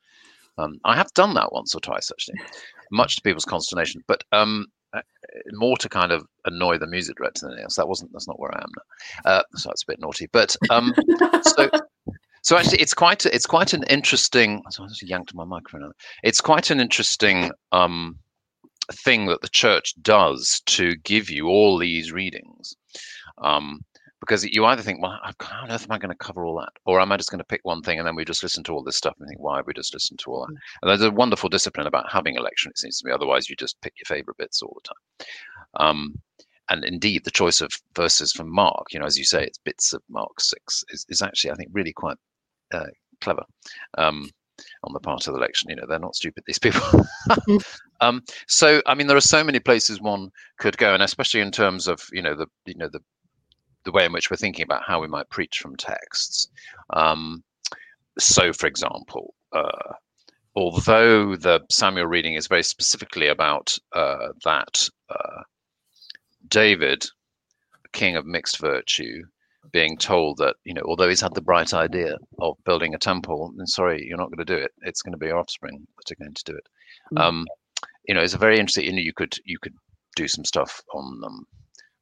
Um, 0.56 0.78
I 0.84 0.96
have 0.96 1.12
done 1.14 1.34
that 1.34 1.52
once 1.52 1.74
or 1.74 1.80
twice 1.80 2.10
actually, 2.10 2.40
much 2.90 3.16
to 3.16 3.22
people's 3.22 3.44
consternation. 3.44 4.02
But 4.08 4.24
um, 4.32 4.66
uh, 4.92 5.02
more 5.52 5.76
to 5.76 5.88
kind 5.88 6.12
of 6.12 6.26
annoy 6.46 6.78
the 6.78 6.86
music 6.86 7.16
director 7.16 7.42
than 7.42 7.50
anything 7.52 7.64
else. 7.64 7.76
That 7.76 7.88
wasn't 7.88 8.12
that's 8.12 8.28
not 8.28 8.40
where 8.40 8.54
I 8.54 8.62
am 8.62 8.70
now. 8.76 9.30
Uh, 9.30 9.42
so 9.54 9.68
that's 9.68 9.82
a 9.82 9.92
bit 9.92 10.00
naughty. 10.00 10.28
But 10.32 10.56
um, 10.70 10.94
so 11.42 11.70
so 12.48 12.56
actually, 12.56 12.80
it's 12.80 12.94
quite 12.94 13.26
it's 13.26 13.44
quite 13.44 13.74
an 13.74 13.82
interesting. 13.90 14.62
So 14.70 14.82
I 14.82 14.86
just 14.86 15.02
yanked 15.02 15.34
my 15.34 15.44
microphone. 15.44 15.92
It's 16.22 16.40
quite 16.40 16.70
an 16.70 16.80
interesting 16.80 17.50
um, 17.72 18.18
thing 18.90 19.26
that 19.26 19.42
the 19.42 19.50
church 19.50 19.92
does 20.00 20.62
to 20.64 20.96
give 20.96 21.28
you 21.28 21.48
all 21.48 21.76
these 21.76 22.10
readings, 22.10 22.74
um, 23.42 23.84
because 24.20 24.46
you 24.46 24.64
either 24.64 24.80
think, 24.80 25.02
well, 25.02 25.18
how 25.42 25.64
on 25.64 25.70
earth 25.70 25.84
am 25.84 25.92
I 25.92 25.98
going 25.98 26.08
to 26.08 26.16
cover 26.16 26.46
all 26.46 26.58
that, 26.58 26.72
or 26.86 27.00
am 27.00 27.12
I 27.12 27.18
just 27.18 27.30
going 27.30 27.38
to 27.38 27.44
pick 27.44 27.60
one 27.64 27.82
thing 27.82 27.98
and 27.98 28.08
then 28.08 28.16
we 28.16 28.24
just 28.24 28.42
listen 28.42 28.64
to 28.64 28.72
all 28.72 28.82
this 28.82 28.96
stuff 28.96 29.14
and 29.20 29.28
think, 29.28 29.40
why 29.42 29.56
have 29.56 29.66
we 29.66 29.74
just 29.74 29.92
listened 29.92 30.18
to 30.20 30.30
all 30.30 30.46
that? 30.46 30.54
Mm. 30.54 30.58
And 30.80 30.90
there's 30.90 31.02
a 31.02 31.10
wonderful 31.10 31.50
discipline 31.50 31.86
about 31.86 32.10
having 32.10 32.38
a 32.38 32.40
lecture. 32.40 32.70
It 32.70 32.78
seems 32.78 32.98
to 32.98 33.06
me. 33.06 33.12
Otherwise, 33.12 33.50
you 33.50 33.56
just 33.56 33.78
pick 33.82 33.92
your 33.98 34.16
favorite 34.16 34.38
bits 34.38 34.62
all 34.62 34.74
the 34.74 34.88
time. 34.88 35.86
Um, 35.86 36.14
and 36.70 36.82
indeed, 36.82 37.24
the 37.24 37.30
choice 37.30 37.60
of 37.60 37.70
verses 37.94 38.32
from 38.32 38.50
Mark, 38.50 38.86
you 38.90 39.00
know, 39.00 39.06
as 39.06 39.18
you 39.18 39.24
say, 39.24 39.44
it's 39.44 39.58
bits 39.58 39.92
of 39.92 40.02
Mark 40.08 40.40
six, 40.40 40.82
is, 40.88 41.04
is 41.10 41.20
actually, 41.20 41.50
I 41.50 41.54
think, 41.54 41.70
really 41.72 41.92
quite 41.92 42.16
uh, 42.72 42.86
clever 43.20 43.44
um, 43.96 44.28
on 44.84 44.92
the 44.92 45.00
part 45.00 45.26
of 45.26 45.34
the 45.34 45.38
election. 45.38 45.70
You 45.70 45.76
know, 45.76 45.86
they're 45.88 45.98
not 45.98 46.16
stupid. 46.16 46.44
These 46.46 46.58
people. 46.58 47.06
um, 48.00 48.22
so, 48.46 48.82
I 48.86 48.94
mean, 48.94 49.06
there 49.06 49.16
are 49.16 49.20
so 49.20 49.44
many 49.44 49.60
places 49.60 50.00
one 50.00 50.30
could 50.58 50.76
go, 50.78 50.94
and 50.94 51.02
especially 51.02 51.40
in 51.40 51.50
terms 51.50 51.86
of 51.88 52.02
you 52.12 52.22
know 52.22 52.34
the 52.34 52.46
you 52.66 52.76
know 52.76 52.88
the 52.92 53.00
the 53.84 53.92
way 53.92 54.04
in 54.04 54.12
which 54.12 54.30
we're 54.30 54.36
thinking 54.36 54.64
about 54.64 54.82
how 54.86 55.00
we 55.00 55.08
might 55.08 55.30
preach 55.30 55.58
from 55.58 55.76
texts. 55.76 56.48
Um, 56.90 57.42
so, 58.18 58.52
for 58.52 58.66
example. 58.66 59.34
Uh, 59.52 59.94
although 60.58 61.36
the 61.36 61.60
Samuel 61.70 62.06
reading 62.06 62.34
is 62.34 62.48
very 62.48 62.64
specifically 62.64 63.28
about 63.28 63.78
uh, 63.94 64.28
that 64.44 64.88
uh, 65.08 65.42
David, 66.48 67.04
king 67.92 68.16
of 68.16 68.26
mixed 68.26 68.58
virtue, 68.58 69.22
being 69.72 69.96
told 69.96 70.38
that 70.38 70.56
you 70.64 70.74
know 70.74 70.82
although 70.86 71.08
he's 71.08 71.20
had 71.20 71.34
the 71.34 71.40
bright 71.40 71.74
idea 71.74 72.16
of 72.40 72.56
building 72.64 72.94
a 72.94 72.98
temple 72.98 73.52
and 73.56 73.68
sorry 73.68 74.04
you're 74.06 74.18
not 74.18 74.30
going 74.30 74.44
to 74.44 74.56
do 74.56 74.60
it. 74.60 74.72
It's 74.82 75.02
going 75.02 75.12
to 75.12 75.18
be 75.18 75.26
your 75.26 75.38
offspring 75.38 75.86
that 75.96 76.12
are 76.12 76.24
going 76.24 76.34
to 76.34 76.44
do 76.44 76.56
it. 76.56 76.66
Mm. 77.14 77.20
um, 77.20 77.46
you 78.06 78.14
know 78.14 78.22
it's 78.22 78.34
a 78.34 78.38
very 78.38 78.58
interesting 78.58 78.84
you 78.84 78.92
know 78.92 79.02
you 79.02 79.12
could 79.12 79.36
you 79.44 79.58
could 79.60 79.74
do 80.16 80.28
some 80.28 80.44
stuff 80.44 80.80
on 80.94 81.20
um, 81.24 81.44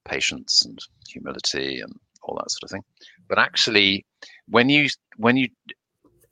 patience 0.07 0.65
and 0.65 0.79
humility 1.09 1.81
and 1.81 1.93
all 2.23 2.37
that 2.37 2.51
sort 2.51 2.65
of 2.65 2.71
thing. 2.71 2.85
But 3.29 3.39
actually 3.39 4.07
when 4.49 4.69
you 4.69 4.89
when 5.17 5.37
you 5.37 5.49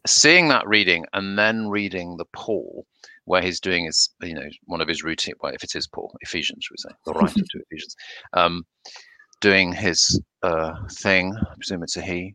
seeing 0.07 0.49
that 0.49 0.67
reading 0.69 1.05
and 1.13 1.39
then 1.39 1.69
reading 1.69 2.17
the 2.17 2.27
paul 2.35 2.87
where 3.25 3.41
he's 3.41 3.59
doing 3.59 3.87
his 3.87 4.11
you 4.23 4.35
know 4.35 4.49
one 4.65 4.83
of 4.83 4.89
his 4.89 5.03
routine 5.03 5.35
well 5.41 5.53
if 5.55 5.65
it 5.65 5.75
is 5.75 5.87
paul 5.87 6.15
ephesians 6.21 6.67
we 6.71 6.77
say? 6.77 6.95
The 7.07 7.13
writer 7.13 7.41
to 7.41 7.63
ephesians. 7.71 7.97
Um, 8.35 8.65
doing 9.45 9.75
his 9.75 10.19
uh, 10.43 10.73
thing, 10.91 11.37
I 11.37 11.55
presume 11.57 11.83
it's 11.83 11.99
a 11.99 12.01
he, 12.01 12.35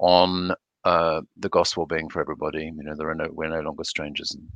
on 0.00 0.52
uh, 0.82 1.20
the 1.36 1.48
gospel 1.48 1.86
being 1.86 2.08
for 2.08 2.20
everybody. 2.20 2.64
You 2.64 2.82
know, 2.82 2.96
there 2.96 3.08
are 3.08 3.14
no 3.14 3.28
we're 3.30 3.48
no 3.48 3.60
longer 3.60 3.84
strangers 3.84 4.32
and 4.32 4.48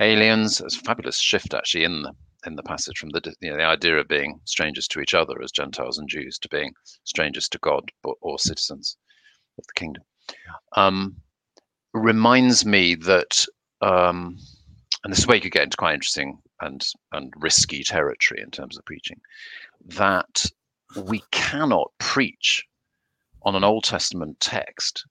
aliens. 0.00 0.60
It's 0.60 0.76
a 0.76 0.80
fabulous 0.80 1.20
shift 1.20 1.54
actually 1.54 1.84
in 1.84 2.02
the 2.02 2.12
in 2.44 2.56
the 2.56 2.64
passage 2.64 2.98
from 2.98 3.10
the 3.10 3.32
you 3.40 3.50
know 3.50 3.56
the 3.56 3.62
idea 3.76 3.96
of 3.98 4.08
being 4.08 4.40
strangers 4.46 4.88
to 4.88 5.00
each 5.00 5.14
other 5.14 5.40
as 5.40 5.52
Gentiles 5.52 5.98
and 5.98 6.08
Jews 6.08 6.40
to 6.40 6.48
being 6.48 6.72
strangers 7.04 7.48
to 7.50 7.58
God 7.58 7.84
or, 8.02 8.16
or 8.20 8.36
citizens 8.40 8.96
of 9.56 9.64
the 9.68 9.74
kingdom. 9.74 10.02
Um, 10.76 11.14
reminds 11.92 12.66
me 12.66 12.96
that, 12.96 13.46
um, 13.80 14.36
and 15.04 15.12
this 15.12 15.20
is 15.20 15.28
where 15.28 15.36
you 15.36 15.50
get 15.50 15.62
into 15.62 15.76
quite 15.76 15.94
interesting 15.94 16.36
and 16.62 16.84
and 17.12 17.32
risky 17.36 17.84
territory 17.84 18.40
in 18.42 18.50
terms 18.50 18.76
of 18.76 18.84
preaching. 18.84 19.20
That 19.86 20.46
we 20.96 21.22
cannot 21.30 21.90
preach 21.98 22.64
on 23.42 23.54
an 23.54 23.64
Old 23.64 23.84
Testament 23.84 24.38
text 24.40 25.04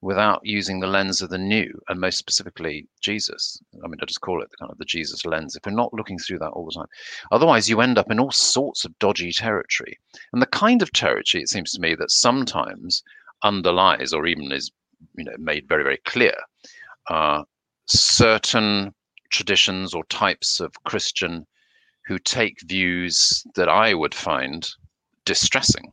without 0.00 0.40
using 0.42 0.80
the 0.80 0.86
lens 0.86 1.22
of 1.22 1.30
the 1.30 1.38
new, 1.38 1.72
and 1.88 2.00
most 2.00 2.18
specifically 2.18 2.86
Jesus. 3.00 3.62
I 3.84 3.86
mean, 3.86 4.00
I 4.02 4.04
just 4.04 4.20
call 4.20 4.42
it 4.42 4.50
the 4.50 4.56
kind 4.56 4.70
of 4.72 4.78
the 4.78 4.84
Jesus 4.84 5.24
lens. 5.24 5.54
If 5.54 5.64
we're 5.64 5.72
not 5.72 5.94
looking 5.94 6.18
through 6.18 6.40
that 6.40 6.50
all 6.50 6.66
the 6.66 6.72
time, 6.72 6.88
otherwise 7.30 7.68
you 7.68 7.80
end 7.80 7.98
up 7.98 8.10
in 8.10 8.18
all 8.18 8.32
sorts 8.32 8.84
of 8.84 8.98
dodgy 8.98 9.32
territory. 9.32 9.98
And 10.32 10.42
the 10.42 10.46
kind 10.46 10.82
of 10.82 10.92
territory, 10.92 11.42
it 11.42 11.48
seems 11.48 11.70
to 11.72 11.80
me, 11.80 11.94
that 11.94 12.10
sometimes 12.10 13.04
underlies 13.44 14.12
or 14.12 14.26
even 14.26 14.50
is, 14.50 14.72
you 15.16 15.24
know, 15.24 15.36
made 15.38 15.68
very 15.68 15.84
very 15.84 15.98
clear, 16.04 16.34
uh, 17.08 17.44
certain 17.86 18.92
traditions 19.30 19.94
or 19.94 20.04
types 20.06 20.60
of 20.60 20.72
Christian 20.84 21.46
who 22.06 22.18
take 22.18 22.58
views 22.62 23.44
that 23.54 23.68
I 23.68 23.94
would 23.94 24.14
find 24.14 24.68
distressing 25.24 25.92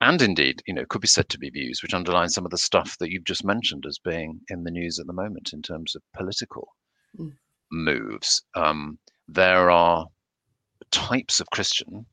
and 0.00 0.22
indeed 0.22 0.62
you 0.66 0.74
know 0.74 0.84
could 0.88 1.00
be 1.00 1.08
said 1.08 1.28
to 1.28 1.38
be 1.38 1.50
views 1.50 1.82
which 1.82 1.94
underline 1.94 2.28
some 2.28 2.44
of 2.44 2.50
the 2.50 2.58
stuff 2.58 2.96
that 2.98 3.10
you've 3.10 3.24
just 3.24 3.44
mentioned 3.44 3.84
as 3.86 3.98
being 3.98 4.40
in 4.48 4.64
the 4.64 4.70
news 4.70 4.98
at 4.98 5.06
the 5.06 5.12
moment 5.12 5.50
in 5.52 5.62
terms 5.62 5.94
of 5.94 6.02
political 6.14 6.68
mm. 7.18 7.32
moves 7.70 8.42
um, 8.54 8.98
there 9.26 9.70
are 9.70 10.06
types 10.90 11.40
of 11.40 11.50
christian 11.50 12.06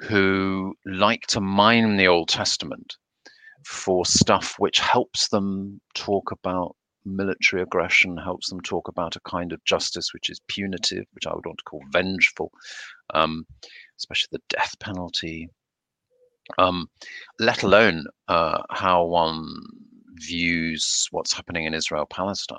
who 0.00 0.74
like 0.84 1.22
to 1.26 1.40
mine 1.40 1.96
the 1.96 2.06
old 2.06 2.28
testament 2.28 2.96
for 3.64 4.04
stuff 4.04 4.56
which 4.58 4.78
helps 4.78 5.28
them 5.28 5.80
talk 5.94 6.30
about 6.30 6.76
military 7.06 7.62
aggression 7.62 8.16
helps 8.16 8.48
them 8.48 8.60
talk 8.60 8.88
about 8.88 9.16
a 9.16 9.20
kind 9.20 9.52
of 9.52 9.64
justice 9.64 10.12
which 10.12 10.30
is 10.30 10.40
punitive 10.48 11.04
which 11.12 11.26
i 11.26 11.34
would 11.34 11.44
want 11.46 11.58
to 11.58 11.64
call 11.64 11.80
vengeful 11.90 12.50
um, 13.14 13.46
especially 13.98 14.28
the 14.32 14.56
death 14.56 14.74
penalty 14.80 15.48
um, 16.58 16.88
let 17.38 17.62
alone 17.62 18.04
uh, 18.28 18.62
how 18.70 19.04
one 19.04 19.48
views 20.14 21.08
what's 21.10 21.32
happening 21.32 21.64
in 21.64 21.74
Israel 21.74 22.06
Palestine. 22.06 22.58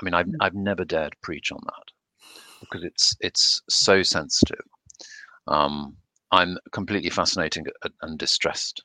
I 0.00 0.04
mean, 0.04 0.14
I've, 0.14 0.26
hmm. 0.26 0.34
I've 0.40 0.54
never 0.54 0.84
dared 0.84 1.16
preach 1.22 1.50
on 1.52 1.60
that. 1.64 1.92
because 2.60 2.84
it's 2.84 3.16
it's 3.20 3.62
so 3.68 4.02
sensitive. 4.02 4.64
Um, 5.48 5.96
I'm 6.32 6.58
completely 6.72 7.10
fascinated 7.10 7.70
and 8.02 8.18
distressed, 8.18 8.82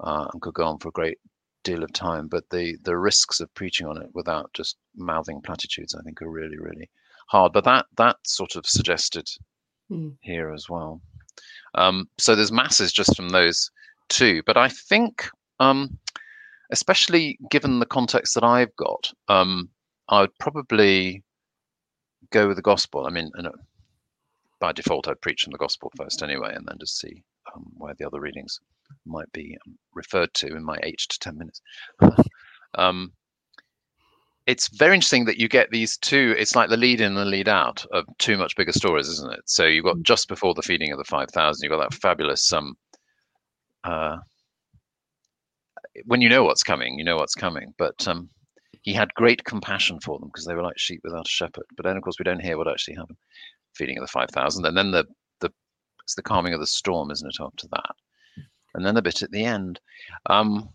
uh, 0.00 0.26
and 0.32 0.42
could 0.42 0.54
go 0.54 0.64
on 0.64 0.78
for 0.78 0.88
a 0.88 0.92
great 0.92 1.18
deal 1.64 1.82
of 1.82 1.92
time. 1.92 2.28
But 2.28 2.44
the 2.50 2.76
the 2.84 2.96
risks 2.96 3.40
of 3.40 3.54
preaching 3.54 3.86
on 3.86 4.00
it 4.02 4.08
without 4.14 4.52
just 4.54 4.76
mouthing 4.96 5.40
platitudes, 5.42 5.94
I 5.94 6.02
think, 6.02 6.22
are 6.22 6.30
really 6.30 6.58
really 6.58 6.90
hard. 7.28 7.52
But 7.52 7.64
that 7.64 7.86
that 7.96 8.16
sort 8.24 8.56
of 8.56 8.66
suggested 8.66 9.28
mm. 9.90 10.16
here 10.22 10.52
as 10.52 10.68
well. 10.68 11.00
Um, 11.74 12.08
so 12.18 12.34
there's 12.34 12.52
masses 12.52 12.92
just 12.92 13.16
from 13.16 13.30
those 13.30 13.70
two. 14.08 14.42
But 14.46 14.56
I 14.56 14.68
think, 14.68 15.28
um, 15.60 15.98
especially 16.70 17.38
given 17.50 17.78
the 17.78 17.86
context 17.86 18.34
that 18.34 18.44
I've 18.44 18.74
got, 18.76 19.12
um, 19.28 19.70
I 20.08 20.20
would 20.22 20.38
probably 20.38 21.22
go 22.30 22.48
with 22.48 22.56
the 22.56 22.62
gospel. 22.62 23.06
I 23.06 23.10
mean, 23.10 23.30
by 24.60 24.72
default, 24.72 25.08
I'd 25.08 25.20
preach 25.20 25.42
from 25.42 25.52
the 25.52 25.58
gospel 25.58 25.90
first 25.96 26.22
anyway, 26.22 26.54
and 26.54 26.66
then 26.66 26.76
just 26.78 26.98
see 26.98 27.22
um, 27.54 27.66
where 27.76 27.94
the 27.94 28.06
other 28.06 28.20
readings 28.20 28.60
might 29.06 29.30
be 29.32 29.56
um, 29.66 29.78
referred 29.94 30.32
to 30.34 30.48
in 30.48 30.64
my 30.64 30.78
eight 30.82 30.98
to 31.08 31.18
10 31.18 31.38
minutes. 31.38 31.62
it's 34.50 34.66
very 34.66 34.94
interesting 34.94 35.26
that 35.26 35.38
you 35.38 35.48
get 35.48 35.70
these 35.70 35.96
two, 35.96 36.34
it's 36.36 36.56
like 36.56 36.70
the 36.70 36.76
lead 36.76 37.00
in 37.00 37.06
and 37.06 37.16
the 37.16 37.24
lead 37.24 37.48
out 37.48 37.86
of 37.92 38.04
two 38.18 38.36
much 38.36 38.56
bigger 38.56 38.72
stories, 38.72 39.06
isn't 39.06 39.32
it? 39.32 39.42
So 39.44 39.64
you've 39.64 39.84
got 39.84 39.98
mm. 39.98 40.02
just 40.02 40.26
before 40.26 40.54
the 40.54 40.62
feeding 40.62 40.90
of 40.90 40.98
the 40.98 41.04
5,000, 41.04 41.62
you've 41.62 41.70
got 41.70 41.88
that 41.88 41.96
fabulous, 42.00 42.52
um, 42.52 42.74
uh, 43.84 44.16
when 46.06 46.20
you 46.20 46.28
know 46.28 46.42
what's 46.42 46.64
coming, 46.64 46.98
you 46.98 47.04
know 47.04 47.16
what's 47.16 47.36
coming. 47.36 47.72
But 47.78 48.08
um, 48.08 48.28
he 48.82 48.92
had 48.92 49.14
great 49.14 49.44
compassion 49.44 50.00
for 50.00 50.18
them 50.18 50.28
because 50.28 50.46
they 50.46 50.54
were 50.54 50.64
like 50.64 50.78
sheep 50.78 51.00
without 51.04 51.26
a 51.26 51.30
shepherd. 51.30 51.66
But 51.76 51.84
then, 51.84 51.96
of 51.96 52.02
course, 52.02 52.18
we 52.18 52.24
don't 52.24 52.42
hear 52.42 52.58
what 52.58 52.68
actually 52.68 52.96
happened. 52.96 53.18
Feeding 53.74 53.98
of 53.98 54.02
the 54.02 54.08
5,000. 54.08 54.66
And 54.66 54.76
then 54.76 54.90
the, 54.90 55.06
the, 55.40 55.52
it's 56.02 56.16
the 56.16 56.22
calming 56.22 56.54
of 56.54 56.60
the 56.60 56.66
storm, 56.66 57.12
isn't 57.12 57.28
it, 57.28 57.40
after 57.40 57.68
that? 57.68 57.94
And 58.74 58.84
then 58.84 58.96
the 58.96 59.02
bit 59.02 59.22
at 59.22 59.30
the 59.30 59.44
end. 59.44 59.80
Um, 60.26 60.70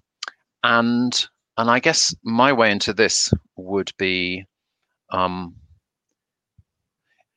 and 0.63 1.27
and 1.57 1.69
I 1.69 1.79
guess 1.79 2.13
my 2.23 2.53
way 2.53 2.71
into 2.71 2.93
this 2.93 3.31
would 3.55 3.91
be 3.97 4.45
um, 5.11 5.55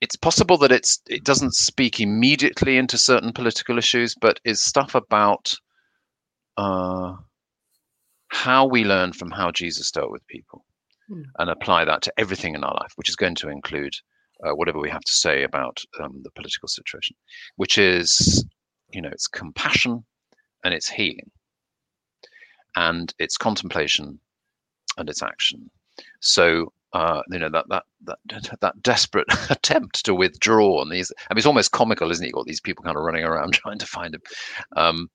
it's 0.01 0.17
possible 0.17 0.59
that 0.59 0.73
it's 0.73 1.01
it 1.09 1.25
doesn't 1.25 1.55
speak 1.55 2.01
immediately 2.01 2.77
into 2.77 2.99
certain 2.99 3.33
political 3.33 3.79
issues, 3.79 4.15
but 4.21 4.41
is 4.45 4.63
stuff 4.63 4.95
about 4.95 5.55
uh, 6.57 7.15
how 8.29 8.67
we 8.67 8.85
learn 8.85 9.13
from 9.13 9.31
how 9.31 9.51
Jesus 9.51 9.91
dealt 9.91 10.11
with 10.11 10.27
people 10.27 10.65
mm. 11.11 11.23
and 11.39 11.51
apply 11.51 11.85
that 11.85 12.03
to 12.03 12.13
everything 12.19 12.55
in 12.55 12.65
our 12.65 12.75
life, 12.75 12.93
which 12.97 13.09
is 13.09 13.17
going 13.17 13.35
to 13.37 13.49
include 13.49 13.93
uh, 14.45 14.53
whatever 14.53 14.79
we 14.79 14.91
have 14.91 15.03
to 15.03 15.13
say 15.17 15.43
about 15.43 15.81
um, 16.01 16.21
the 16.23 16.31
political 16.31 16.69
situation, 16.69 17.17
which 17.57 17.79
is, 17.79 18.45
you 18.93 19.03
know, 19.03 19.09
it's 19.11 19.27
compassion 19.27 20.05
and 20.65 20.75
it's 20.75 20.89
healing 20.89 21.31
and 22.77 23.13
it's 23.19 23.37
contemplation 23.37 24.19
and 24.97 25.09
it's 25.09 25.23
action. 25.23 25.71
So 26.21 26.73
uh, 26.93 27.23
you 27.31 27.39
know 27.39 27.51
that 27.51 27.69
that 27.69 27.85
that 28.05 28.19
that 28.61 28.83
desperate 28.83 29.27
attempt 29.51 30.05
to 30.05 30.15
withdraw 30.15 30.81
and 30.83 30.91
these 30.91 31.13
I 31.31 31.35
mean 31.35 31.39
it's 31.39 31.47
almost 31.47 31.73
comical 31.73 32.11
isn't 32.11 32.25
it? 32.25 32.29
You've 32.29 32.35
got 32.35 32.47
these 32.47 32.61
people 32.61 32.85
kind 32.85 32.97
of 32.97 33.03
running 33.03 33.25
around 33.25 33.53
trying 33.55 33.79
to 33.79 33.87
find 33.87 34.15
him. 34.15 34.23
Um, 34.77 35.11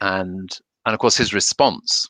and 0.00 0.50
and 0.86 0.94
of 0.94 0.98
course 0.98 1.16
his 1.16 1.34
response 1.34 2.06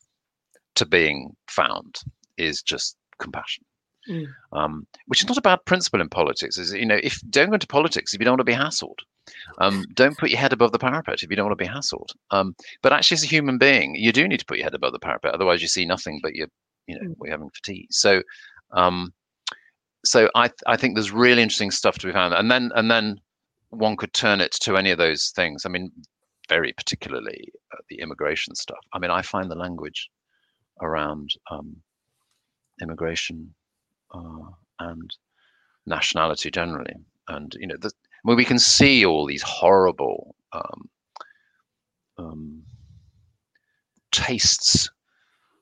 to 0.77 0.87
being 0.87 1.35
found 1.49 1.99
is 2.37 2.63
just 2.63 2.97
compassion 3.19 3.65
mm. 4.09 4.27
um, 4.53 4.87
which 5.07 5.21
is 5.21 5.29
not 5.29 5.39
a 5.39 5.43
bad 5.43 5.59
principle 5.65 6.01
in 6.01 6.09
politics 6.09 6.59
is 6.59 6.73
you 6.73 6.87
know 6.87 6.99
if 7.03 7.21
don't 7.31 7.49
go 7.49 7.55
into 7.55 7.67
politics 7.67 8.15
if 8.15 8.21
you 8.21 8.25
don't 8.25 8.33
want 8.33 8.41
to 8.41 8.45
be 8.45 8.53
hassled 8.53 8.99
um, 9.59 9.85
don't 9.95 10.17
put 10.17 10.31
your 10.31 10.39
head 10.39 10.53
above 10.53 10.73
the 10.73 10.79
parapet 10.79 11.23
if 11.23 11.31
you 11.31 11.37
don't 11.37 11.47
want 11.47 11.59
to 11.59 11.65
be 11.65 11.71
hassled 11.71 12.11
um, 12.31 12.55
but 12.83 12.93
actually 12.93 13.15
as 13.17 13.25
a 13.25 13.27
human 13.27 13.59
being 13.59 13.95
you 13.95 14.13
do 14.13 14.27
need 14.27 14.41
to 14.41 14.47
put 14.47 14.59
your 14.59 14.65
head 14.65 14.75
above 14.75 14.93
the 14.93 14.99
parapet 14.99 15.35
otherwise 15.35 15.63
you 15.63 15.69
see 15.69 15.85
nothing 15.85 16.21
but 16.23 16.35
your 16.35 16.49
you 16.87 16.95
know 16.99 17.09
mm. 17.09 17.15
we're 17.19 17.31
having 17.31 17.51
fatigue 17.51 17.87
so 17.91 18.23
um, 18.73 19.13
so 20.05 20.31
I 20.35 20.51
I 20.67 20.77
think 20.77 20.95
there's 20.95 21.11
really 21.11 21.43
interesting 21.43 21.71
stuff 21.71 21.99
to 21.99 22.07
be 22.07 22.13
found, 22.13 22.35
and 22.35 22.51
then 22.51 22.71
and 22.75 22.91
then 22.91 23.21
one 23.71 23.97
could 23.97 24.13
turn 24.13 24.41
it 24.41 24.53
to 24.53 24.77
any 24.77 24.91
of 24.91 24.99
those 24.99 25.33
things. 25.35 25.67
I 25.67 25.69
mean, 25.69 25.91
very 26.49 26.73
particularly 26.73 27.53
uh, 27.73 27.79
the 27.89 28.01
immigration 28.01 28.55
stuff. 28.55 28.79
I 28.93 28.99
mean, 28.99 29.11
I 29.11 29.23
find 29.23 29.51
the 29.51 29.57
language 29.57 30.09
around 30.81 31.31
um, 31.51 31.77
immigration 32.81 33.55
and 34.81 35.17
nationality 35.87 36.51
generally, 36.51 36.95
and 37.29 37.55
you 37.59 37.67
know, 37.67 37.77
the, 37.79 37.89
I 37.89 38.29
mean, 38.29 38.37
we 38.37 38.45
can 38.45 38.59
see 38.59 39.05
all 39.05 39.27
these 39.27 39.43
horrible 39.43 40.35
um, 40.53 40.89
um, 42.19 42.63
tastes 44.13 44.91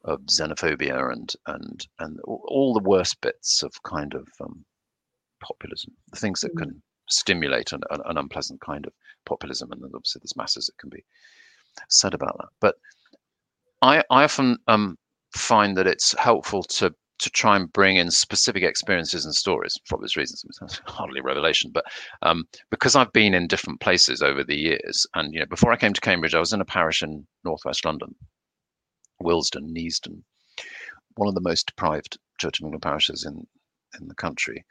of 0.04 0.20
xenophobia 0.22 1.12
and 1.12 1.32
and 1.46 1.86
and 1.98 2.20
all 2.24 2.72
the 2.72 2.88
worst 2.88 3.20
bits 3.20 3.62
of 3.62 3.82
kind 3.82 4.14
of 4.14 4.26
um, 4.40 4.64
populism, 5.40 5.92
the 6.10 6.18
things 6.18 6.40
that 6.40 6.54
mm. 6.54 6.58
can 6.58 6.82
stimulate 7.08 7.72
an, 7.72 7.80
an, 7.90 8.18
unpleasant 8.18 8.60
kind 8.60 8.86
of 8.86 8.92
populism, 9.24 9.70
and 9.72 9.82
obviously 9.84 10.20
there's 10.20 10.36
masses 10.36 10.66
that 10.66 10.78
can 10.78 10.90
be 10.90 11.04
said 11.88 12.14
about 12.14 12.36
that. 12.38 12.48
But 12.60 12.76
I 13.82 14.02
I 14.10 14.24
often 14.24 14.58
um, 14.68 14.96
find 15.34 15.76
that 15.76 15.86
it's 15.86 16.14
helpful 16.18 16.62
to 16.62 16.94
to 17.18 17.30
try 17.30 17.56
and 17.56 17.72
bring 17.72 17.96
in 17.96 18.10
specific 18.10 18.62
experiences 18.62 19.24
and 19.24 19.34
stories 19.34 19.78
for 19.86 19.96
obvious 19.96 20.16
reasons. 20.16 20.44
It's 20.62 20.80
hardly 20.86 21.20
revelation, 21.20 21.70
but 21.72 21.84
um, 22.22 22.44
because 22.70 22.96
I've 22.96 23.12
been 23.12 23.34
in 23.34 23.46
different 23.46 23.80
places 23.80 24.22
over 24.22 24.44
the 24.44 24.56
years, 24.56 25.06
and 25.14 25.32
you 25.32 25.40
know, 25.40 25.46
before 25.46 25.72
I 25.72 25.76
came 25.76 25.92
to 25.92 26.00
Cambridge, 26.00 26.34
I 26.34 26.40
was 26.40 26.52
in 26.52 26.60
a 26.60 26.66
parish 26.66 27.02
in 27.02 27.26
northwest 27.44 27.84
London, 27.84 28.14
Willesden, 29.20 29.72
Neasden, 29.72 30.22
one 31.16 31.28
of 31.28 31.34
the 31.34 31.40
most 31.40 31.66
deprived 31.66 32.18
Church 32.38 32.60
of 32.60 32.64
England 32.64 32.82
parishes 32.82 33.24
in 33.24 33.46
in 34.00 34.08
the 34.08 34.14
country. 34.14 34.64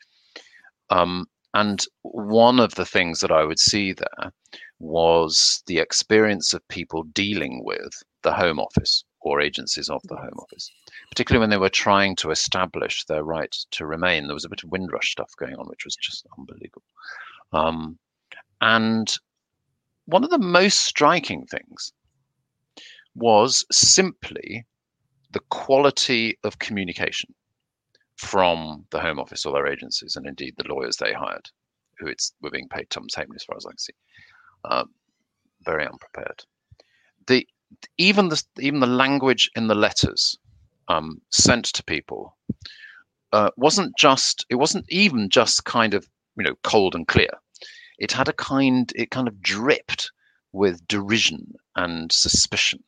Um, 0.89 1.25
and 1.55 1.83
one 2.01 2.59
of 2.59 2.75
the 2.75 2.85
things 2.85 3.21
that 3.21 3.31
I 3.31 3.45
would 3.45 3.59
see 3.59 3.93
there 3.93 4.31
was 4.79 5.63
the 5.67 5.79
experience 5.79 6.53
of 6.53 6.67
people 6.67 7.03
dealing 7.03 7.63
with 7.63 8.03
the 8.23 8.33
Home 8.33 8.59
Office 8.59 9.05
or 9.25 9.41
agencies 9.41 9.89
of 9.89 10.01
the 10.03 10.15
Home 10.15 10.37
Office, 10.37 10.71
particularly 11.09 11.41
when 11.41 11.49
they 11.49 11.57
were 11.57 11.67
trying 11.67 12.15
to 12.17 12.29
establish 12.29 13.03
their 13.05 13.23
right 13.23 13.51
to 13.71 13.87
remain. 13.87 14.27
There 14.27 14.35
was 14.35 14.45
a 14.45 14.49
bit 14.49 14.63
of 14.63 14.69
Windrush 14.69 15.11
stuff 15.11 15.31
going 15.37 15.55
on, 15.55 15.67
which 15.67 15.83
was 15.83 15.95
just 15.95 16.27
unbelievable. 16.37 16.83
Um, 17.51 17.97
and 18.61 19.13
one 20.05 20.23
of 20.23 20.29
the 20.29 20.37
most 20.37 20.81
striking 20.81 21.47
things 21.47 21.91
was 23.15 23.65
simply 23.71 24.63
the 25.31 25.41
quality 25.49 26.37
of 26.43 26.59
communication 26.59 27.33
from 28.17 28.85
the 28.91 28.99
Home 28.99 29.19
Office 29.19 29.43
or 29.43 29.53
their 29.53 29.67
agencies, 29.67 30.15
and 30.15 30.27
indeed 30.27 30.53
the 30.55 30.67
lawyers 30.71 30.97
they 30.97 31.13
hired, 31.13 31.49
who 31.97 32.05
it's 32.05 32.33
were 32.41 32.51
being 32.51 32.69
paid 32.69 32.91
Tom's 32.91 33.15
Halfpenny, 33.15 33.37
as 33.37 33.43
far 33.43 33.57
as 33.57 33.65
I 33.65 33.69
can 33.69 33.77
see, 33.79 33.93
um, 34.65 34.89
very 35.63 35.87
unprepared. 35.87 36.43
The 37.25 37.47
even 37.97 38.29
the 38.29 38.43
even 38.59 38.79
the 38.79 38.87
language 38.87 39.49
in 39.55 39.67
the 39.67 39.75
letters 39.75 40.37
um, 40.87 41.21
sent 41.31 41.65
to 41.65 41.83
people 41.83 42.35
uh, 43.33 43.49
wasn't 43.57 43.97
just 43.97 44.45
it 44.49 44.55
wasn't 44.55 44.85
even 44.89 45.29
just 45.29 45.65
kind 45.65 45.93
of 45.93 46.07
you 46.37 46.43
know 46.43 46.55
cold 46.63 46.95
and 46.95 47.07
clear. 47.07 47.31
It 47.99 48.11
had 48.11 48.27
a 48.27 48.33
kind 48.33 48.91
it 48.95 49.11
kind 49.11 49.27
of 49.27 49.41
dripped 49.41 50.11
with 50.51 50.87
derision 50.87 51.53
and 51.75 52.11
suspicion 52.11 52.83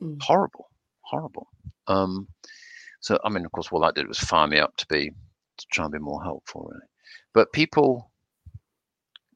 Mm. 0.00 0.22
Horrible, 0.22 0.70
horrible. 1.02 1.48
Um, 1.86 2.28
so, 3.00 3.18
I 3.24 3.28
mean, 3.30 3.44
of 3.44 3.52
course, 3.52 3.68
all 3.72 3.80
that 3.80 3.94
did 3.94 4.08
was 4.08 4.18
fire 4.18 4.46
me 4.46 4.58
up 4.58 4.76
to 4.76 4.86
be 4.88 5.10
to 5.10 5.66
try 5.72 5.84
and 5.84 5.92
be 5.92 5.98
more 5.98 6.22
helpful, 6.22 6.68
really. 6.70 6.86
But 7.34 7.52
people, 7.52 8.10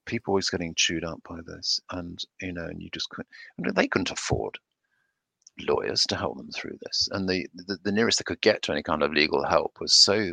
people 0.07 0.33
always 0.33 0.50
getting 0.50 0.74
chewed 0.74 1.04
up 1.04 1.20
by 1.28 1.38
this, 1.46 1.80
and 1.90 2.18
you 2.40 2.52
know, 2.52 2.64
and 2.64 2.83
you 2.83 2.90
just 2.92 3.09
couldn't. 3.11 3.74
They 3.74 3.88
couldn't 3.88 4.11
afford 4.11 4.59
lawyers 5.61 6.03
to 6.03 6.17
help 6.17 6.37
them 6.37 6.51
through 6.51 6.77
this, 6.83 7.09
and 7.12 7.29
the, 7.29 7.47
the 7.55 7.79
the 7.85 7.93
nearest 7.93 8.19
they 8.19 8.25
could 8.25 8.40
get 8.40 8.62
to 8.62 8.73
any 8.73 8.83
kind 8.83 9.03
of 9.03 9.12
legal 9.12 9.45
help 9.45 9.77
was 9.81 9.93
so 9.93 10.33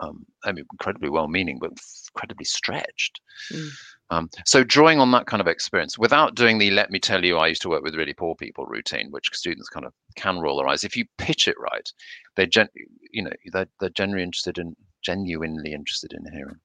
um, 0.00 0.24
I 0.44 0.52
mean, 0.52 0.64
incredibly 0.72 1.10
well-meaning, 1.10 1.58
but 1.60 1.72
incredibly 2.14 2.44
stretched. 2.44 3.20
Mm. 3.52 3.68
Um, 4.12 4.30
so 4.44 4.64
drawing 4.64 4.98
on 4.98 5.12
that 5.12 5.26
kind 5.26 5.40
of 5.40 5.46
experience, 5.46 5.98
without 5.98 6.34
doing 6.34 6.58
the 6.58 6.70
"let 6.70 6.90
me 6.90 6.98
tell 6.98 7.24
you, 7.24 7.36
I 7.36 7.46
used 7.46 7.62
to 7.62 7.68
work 7.68 7.84
with 7.84 7.94
really 7.94 8.14
poor 8.14 8.34
people" 8.34 8.66
routine, 8.66 9.08
which 9.10 9.28
students 9.32 9.68
kind 9.68 9.86
of 9.86 9.92
can 10.16 10.40
roll 10.40 10.58
their 10.58 10.66
eyes. 10.66 10.82
If 10.82 10.96
you 10.96 11.04
pitch 11.18 11.46
it 11.46 11.56
right, 11.60 11.88
they're 12.34 12.46
gen, 12.46 12.68
you 13.12 13.22
know, 13.22 13.30
they're, 13.52 13.68
they're 13.78 13.90
genuinely 13.90 14.24
interested 14.24 14.58
in 14.58 14.74
genuinely 15.02 15.72
interested 15.72 16.12
in 16.12 16.32
hearing 16.32 16.60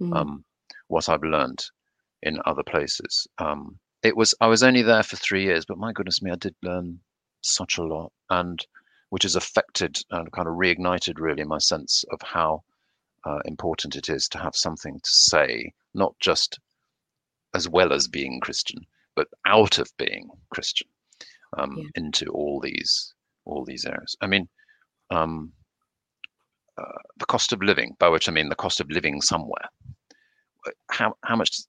mm. 0.00 0.16
um, 0.16 0.44
what 0.88 1.08
I've 1.08 1.22
learned 1.22 1.64
in 2.22 2.40
other 2.46 2.62
places. 2.62 3.26
Um, 3.38 3.78
it 4.02 4.16
was 4.16 4.34
I 4.40 4.46
was 4.46 4.62
only 4.62 4.82
there 4.82 5.02
for 5.02 5.16
three 5.16 5.42
years, 5.42 5.66
but 5.66 5.78
my 5.78 5.92
goodness 5.92 6.22
me, 6.22 6.30
I 6.30 6.36
did 6.36 6.54
learn 6.62 6.98
such 7.54 7.78
a 7.78 7.84
lot, 7.84 8.12
and 8.30 8.64
which 9.10 9.22
has 9.22 9.36
affected 9.36 9.98
and 10.10 10.30
kind 10.32 10.48
of 10.48 10.54
reignited 10.54 11.18
really 11.18 11.44
my 11.44 11.58
sense 11.58 12.04
of 12.10 12.20
how 12.22 12.62
uh, 13.24 13.38
important 13.44 13.96
it 13.96 14.08
is 14.08 14.28
to 14.28 14.38
have 14.38 14.54
something 14.54 14.94
to 14.94 15.10
say, 15.10 15.72
not 15.94 16.14
just 16.20 16.58
as 17.54 17.68
well 17.68 17.92
as 17.92 18.08
being 18.08 18.40
Christian, 18.40 18.80
but 19.14 19.28
out 19.46 19.78
of 19.78 19.90
being 19.96 20.28
Christian 20.50 20.88
um, 21.56 21.76
yeah. 21.76 21.84
into 21.94 22.26
all 22.26 22.60
these 22.60 23.14
all 23.44 23.64
these 23.64 23.86
areas. 23.86 24.16
I 24.20 24.26
mean, 24.26 24.48
um, 25.10 25.52
uh, 26.76 26.98
the 27.18 27.26
cost 27.26 27.52
of 27.52 27.62
living, 27.62 27.94
by 27.98 28.08
which 28.08 28.28
I 28.28 28.32
mean 28.32 28.48
the 28.48 28.56
cost 28.56 28.80
of 28.80 28.90
living 28.90 29.20
somewhere. 29.20 29.68
How 30.90 31.14
how 31.22 31.36
much 31.36 31.60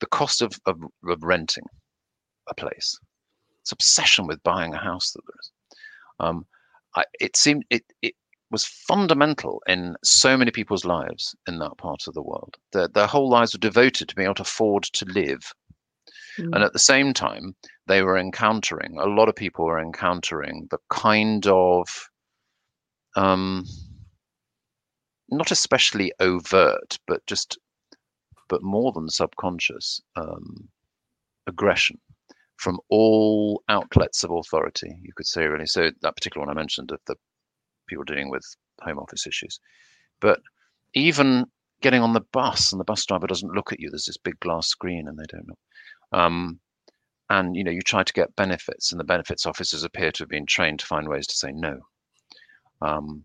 the 0.00 0.06
cost 0.06 0.42
of, 0.42 0.52
of, 0.66 0.80
of 1.08 1.22
renting 1.22 1.64
a 2.48 2.54
place. 2.54 2.98
It's 3.64 3.72
obsession 3.72 4.26
with 4.26 4.42
buying 4.42 4.74
a 4.74 4.78
house 4.78 5.12
that 5.12 5.22
there 5.26 5.40
is. 5.40 5.50
Um, 6.20 6.46
I, 6.94 7.04
it 7.18 7.34
seemed 7.34 7.64
it, 7.70 7.82
it 8.02 8.14
was 8.50 8.66
fundamental 8.66 9.62
in 9.66 9.96
so 10.04 10.36
many 10.36 10.50
people's 10.50 10.84
lives 10.84 11.34
in 11.48 11.58
that 11.60 11.78
part 11.78 12.06
of 12.06 12.12
the 12.12 12.22
world. 12.22 12.56
Their, 12.72 12.88
their 12.88 13.06
whole 13.06 13.30
lives 13.30 13.54
were 13.54 13.58
devoted 13.58 14.08
to 14.08 14.14
being 14.14 14.26
able 14.26 14.34
to 14.34 14.42
afford 14.42 14.82
to 14.82 15.06
live. 15.06 15.50
Mm. 16.38 16.50
And 16.54 16.62
at 16.62 16.74
the 16.74 16.78
same 16.78 17.14
time, 17.14 17.56
they 17.86 18.02
were 18.02 18.18
encountering, 18.18 18.98
a 18.98 19.06
lot 19.06 19.30
of 19.30 19.34
people 19.34 19.64
were 19.64 19.80
encountering 19.80 20.68
the 20.70 20.78
kind 20.90 21.46
of, 21.46 21.88
um, 23.16 23.64
not 25.30 25.50
especially 25.50 26.12
overt, 26.20 26.98
but 27.06 27.24
just, 27.26 27.58
but 28.50 28.62
more 28.62 28.92
than 28.92 29.08
subconscious 29.08 30.02
um, 30.16 30.68
aggression 31.46 31.98
from 32.56 32.78
all 32.88 33.62
outlets 33.68 34.24
of 34.24 34.30
authority, 34.30 34.96
you 35.02 35.12
could 35.16 35.26
say, 35.26 35.46
really. 35.46 35.66
So 35.66 35.90
that 36.02 36.16
particular 36.16 36.46
one 36.46 36.56
I 36.56 36.58
mentioned 36.58 36.92
of 36.92 37.00
the 37.06 37.16
people 37.88 38.04
dealing 38.04 38.30
with 38.30 38.44
home 38.80 38.98
office 38.98 39.26
issues. 39.26 39.60
But 40.20 40.40
even 40.94 41.46
getting 41.82 42.02
on 42.02 42.12
the 42.14 42.24
bus 42.32 42.72
and 42.72 42.80
the 42.80 42.84
bus 42.84 43.04
driver 43.04 43.26
doesn't 43.26 43.54
look 43.54 43.72
at 43.72 43.80
you, 43.80 43.90
there's 43.90 44.06
this 44.06 44.16
big 44.16 44.38
glass 44.40 44.68
screen 44.68 45.08
and 45.08 45.18
they 45.18 45.24
don't 45.28 45.48
know. 45.48 46.18
Um, 46.18 46.60
and 47.30 47.56
you 47.56 47.64
know, 47.64 47.70
you 47.70 47.82
try 47.82 48.02
to 48.02 48.12
get 48.12 48.36
benefits, 48.36 48.92
and 48.92 49.00
the 49.00 49.04
benefits 49.04 49.46
officers 49.46 49.82
appear 49.82 50.12
to 50.12 50.22
have 50.22 50.28
been 50.28 50.46
trained 50.46 50.80
to 50.80 50.86
find 50.86 51.08
ways 51.08 51.26
to 51.26 51.36
say 51.36 51.52
no. 51.52 51.80
Um, 52.80 53.24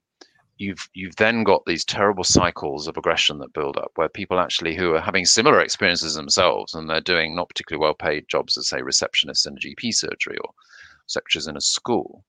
you've 0.59 0.89
you've 0.93 1.15
then 1.15 1.43
got 1.43 1.63
these 1.65 1.85
terrible 1.85 2.23
cycles 2.23 2.87
of 2.87 2.97
aggression 2.97 3.39
that 3.39 3.53
build 3.53 3.77
up, 3.77 3.91
where 3.95 4.09
people 4.09 4.39
actually 4.39 4.75
who 4.75 4.93
are 4.93 5.01
having 5.01 5.25
similar 5.25 5.61
experiences 5.61 6.15
themselves, 6.15 6.75
and 6.75 6.89
they're 6.89 7.01
doing 7.01 7.35
not 7.35 7.49
particularly 7.49 7.81
well 7.81 7.95
paid 7.95 8.27
jobs 8.27 8.57
as 8.57 8.67
say 8.67 8.81
receptionists 8.81 9.47
in 9.47 9.57
a 9.57 9.59
GP 9.59 9.93
surgery 9.93 10.37
or 10.43 10.51
secretaries 11.07 11.47
in 11.47 11.57
a 11.57 11.61
school, 11.61 12.23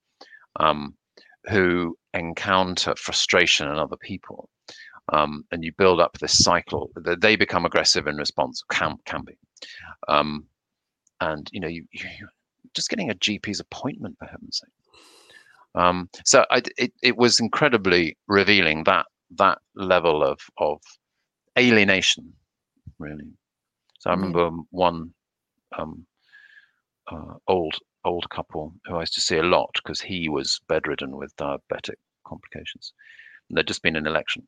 um, 0.58 0.94
who 1.50 1.96
encounter 2.14 2.94
frustration 2.96 3.68
in 3.68 3.76
other 3.76 3.96
people. 3.96 4.48
Um, 5.12 5.44
and 5.50 5.64
you 5.64 5.72
build 5.76 6.00
up 6.00 6.18
this 6.18 6.38
cycle 6.38 6.90
that 6.94 7.20
they 7.20 7.34
become 7.34 7.66
aggressive 7.66 8.06
in 8.06 8.16
response 8.16 8.62
can 8.70 8.96
can 9.06 9.24
be 9.24 9.36
um, 10.06 10.46
and 11.20 11.48
you 11.50 11.58
know 11.58 11.68
you, 11.68 11.84
you 11.90 12.04
just 12.74 12.88
getting 12.88 13.10
a 13.10 13.14
gp's 13.14 13.58
appointment 13.58 14.16
for 14.18 14.26
heaven's 14.26 14.58
sake 14.58 14.70
um, 15.74 16.08
so 16.24 16.44
I, 16.50 16.62
it, 16.76 16.92
it 17.02 17.16
was 17.16 17.40
incredibly 17.40 18.16
revealing 18.26 18.84
that 18.84 19.06
that 19.36 19.58
level 19.74 20.22
of 20.22 20.40
of 20.58 20.80
alienation 21.58 22.32
really 22.98 23.30
so 23.98 24.10
i 24.10 24.14
mm-hmm. 24.14 24.22
remember 24.22 24.62
one 24.70 25.12
um, 25.78 26.04
uh, 27.10 27.34
old 27.48 27.76
old 28.04 28.28
couple 28.30 28.72
who 28.86 28.96
I 28.96 29.00
used 29.00 29.14
to 29.14 29.20
see 29.20 29.36
a 29.36 29.42
lot 29.42 29.70
because 29.74 30.00
he 30.00 30.28
was 30.28 30.60
bedridden 30.68 31.16
with 31.16 31.36
diabetic 31.36 31.96
complications. 32.26 32.92
And 33.48 33.56
there'd 33.56 33.66
just 33.66 33.82
been 33.82 33.96
an 33.96 34.06
election. 34.06 34.46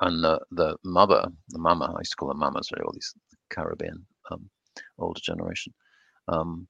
And 0.00 0.22
the, 0.22 0.40
the 0.50 0.76
mother, 0.84 1.26
the 1.48 1.58
mama, 1.58 1.86
I 1.86 2.00
used 2.00 2.12
to 2.12 2.16
call 2.16 2.28
them 2.28 2.38
mamas, 2.38 2.68
really, 2.72 2.84
all 2.84 2.92
these 2.92 3.14
Caribbean 3.50 4.04
um, 4.30 4.50
older 4.98 5.20
generation, 5.22 5.72
um, 6.28 6.68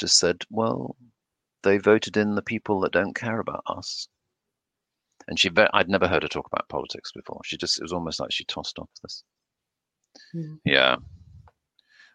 just 0.00 0.18
said, 0.18 0.42
well, 0.50 0.96
they 1.66 1.78
voted 1.78 2.16
in 2.16 2.34
the 2.34 2.42
people 2.42 2.80
that 2.80 2.92
don't 2.92 3.14
care 3.14 3.40
about 3.40 3.62
us. 3.66 4.08
And 5.28 5.38
she, 5.38 5.50
I'd 5.74 5.88
never 5.88 6.06
heard 6.06 6.22
her 6.22 6.28
talk 6.28 6.46
about 6.46 6.68
politics 6.68 7.10
before. 7.12 7.40
She 7.44 7.56
just, 7.56 7.78
it 7.78 7.82
was 7.82 7.92
almost 7.92 8.20
like 8.20 8.30
she 8.30 8.44
tossed 8.44 8.78
off 8.78 8.88
this. 9.02 9.24
Mm. 10.34 10.58
Yeah. 10.64 10.96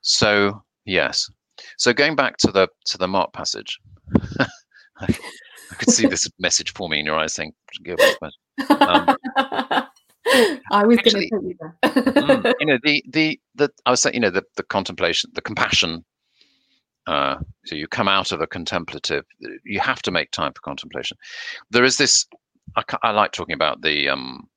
So, 0.01 0.63
yes, 0.85 1.29
so 1.77 1.93
going 1.93 2.15
back 2.15 2.37
to 2.37 2.51
the 2.51 2.67
to 2.85 2.97
the 2.97 3.07
Mark 3.07 3.33
passage, 3.33 3.79
I, 4.39 4.47
I, 5.01 5.75
could 5.75 5.89
see 5.89 6.07
this 6.07 6.27
message 6.39 6.73
forming 6.73 6.99
in 7.01 7.05
your 7.05 7.15
eyes 7.15 7.33
saying, 7.33 7.53
"Give 7.83 7.99
um, 8.69 9.15
I 10.71 10.85
was 10.85 10.97
going 10.97 11.15
to 11.15 11.29
tell 11.29 11.43
you 11.43 11.55
that. 11.59 11.95
mm, 11.95 12.53
you 12.59 12.65
know 12.65 12.77
the 12.83 13.03
the 13.09 13.39
the 13.55 13.69
I 13.85 13.91
was 13.91 14.01
saying 14.01 14.15
you 14.15 14.21
know 14.21 14.29
the 14.29 14.43
the 14.55 14.63
contemplation, 14.63 15.31
the 15.33 15.41
compassion. 15.41 16.05
Uh, 17.07 17.37
so 17.65 17.75
you 17.75 17.87
come 17.87 18.07
out 18.07 18.31
of 18.31 18.41
a 18.41 18.47
contemplative. 18.47 19.25
You 19.63 19.79
have 19.79 20.01
to 20.03 20.11
make 20.11 20.31
time 20.31 20.53
for 20.53 20.61
contemplation. 20.61 21.17
There 21.71 21.83
is 21.83 21.97
this. 21.97 22.25
I, 22.75 22.83
I 23.03 23.11
like 23.11 23.31
talking 23.31 23.55
about 23.55 23.81
the 23.81 24.09
um, 24.09 24.47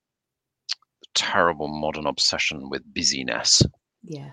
terrible 1.14 1.68
modern 1.68 2.06
obsession 2.06 2.68
with 2.68 2.82
busyness. 2.92 3.62
Yeah. 4.02 4.30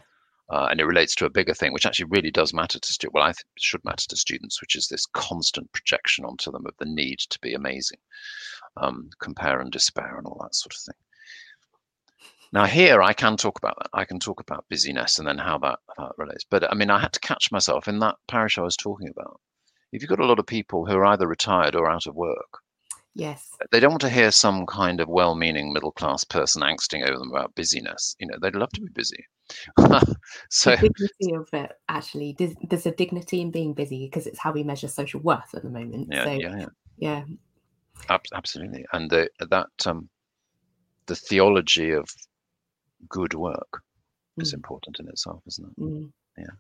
Uh, 0.50 0.68
and 0.70 0.82
it 0.82 0.86
relates 0.86 1.16
to 1.16 1.26
a 1.26 1.30
bigger 1.30 1.54
thing, 1.54 1.72
which 1.72 1.86
actually 1.86 2.10
really 2.10 2.30
does 2.32 2.54
matter 2.54 2.78
to 2.78 2.94
students. 2.94 3.14
Well, 3.14 3.24
I 3.24 3.32
think 3.32 3.46
should 3.58 3.86
matter 3.86 4.06
to 4.10 4.18
students, 4.18 4.60
which 4.60 4.76
is 4.76 4.88
this 4.88 5.06
constant 5.14 5.72
projection 5.72 6.26
onto 6.26 6.52
them 6.52 6.66
of 6.66 6.74
the 6.78 6.86
need 6.86 7.20
to 7.20 7.40
be 7.40 7.54
amazing, 7.54 8.00
um, 8.76 9.10
compare 9.22 9.62
and 9.62 9.72
despair, 9.72 10.18
and 10.18 10.28
all 10.28 10.40
that 10.42 10.54
sort 10.54 10.74
of 10.74 10.82
thing. 10.82 10.96
Now, 12.54 12.66
here 12.66 13.02
I 13.02 13.14
can 13.14 13.38
talk 13.38 13.58
about 13.58 13.78
that. 13.80 13.90
I 13.94 14.06
can 14.06 14.20
talk 14.20 14.42
about 14.42 14.66
busyness 14.70 15.20
and 15.20 15.28
then 15.28 15.38
how 15.38 15.58
that, 15.60 15.80
how 15.98 16.08
that 16.08 16.18
relates. 16.18 16.44
But 16.50 16.70
I 16.70 16.76
mean, 16.76 16.90
I 16.90 17.00
had 17.00 17.14
to 17.14 17.20
catch 17.20 17.52
myself 17.52 17.88
in 17.88 18.00
that 18.00 18.16
parish 18.28 18.58
I 18.58 18.62
was 18.62 18.76
talking 18.76 19.10
about. 19.10 19.40
If 19.94 20.02
you've 20.02 20.10
got 20.10 20.20
a 20.20 20.26
lot 20.26 20.40
of 20.40 20.46
people 20.46 20.86
who 20.86 20.96
are 20.96 21.06
either 21.06 21.28
retired 21.28 21.76
or 21.76 21.90
out 21.90 22.08
of 22.08 22.16
work, 22.16 22.60
Yes. 23.14 23.50
They 23.72 23.80
don't 23.80 23.92
want 23.92 24.02
to 24.02 24.10
hear 24.10 24.32
some 24.32 24.66
kind 24.66 25.02
of 25.02 25.10
well-meaning 25.10 25.74
middle-class 25.74 26.24
person 26.24 26.62
angsting 26.62 27.04
over 27.04 27.18
them 27.18 27.30
about 27.30 27.54
busyness. 27.56 28.16
You 28.20 28.28
know, 28.28 28.38
they'd 28.42 28.56
love 28.56 28.70
to 28.72 28.82
be 28.82 28.90
busy. 28.94 29.26
so 30.50 30.72
the 30.78 30.90
dignity 30.90 31.36
of 31.36 31.50
it 31.52 31.74
actually 31.90 32.34
there's, 32.38 32.54
there's 32.70 32.86
a 32.86 32.92
dignity 32.92 33.42
in 33.42 33.52
being 33.52 33.74
busy 33.74 34.08
because 34.08 34.26
it's 34.26 34.40
how 34.40 34.54
we 34.54 34.64
measure 34.64 34.88
social 34.88 35.20
worth 35.20 35.54
at 35.54 35.64
the 35.64 35.70
moment. 35.70 36.08
Yeah, 36.10 36.24
so, 36.24 36.32
yeah, 36.32 36.56
yeah. 36.58 36.66
Yeah. 36.98 37.24
Ab- 38.08 38.22
absolutely. 38.34 38.86
And 38.94 39.10
the, 39.10 39.30
that 39.50 39.68
um 39.86 40.10
the 41.08 41.16
theology 41.16 41.92
of 41.92 42.10
good 43.10 43.34
work 43.34 43.82
mm. 44.40 44.44
is 44.44 44.54
important 44.54 45.00
in 45.00 45.08
itself, 45.08 45.42
isn't 45.48 45.68
it? 45.78 45.82
Mm. 45.82 46.12
Yeah 46.38 46.56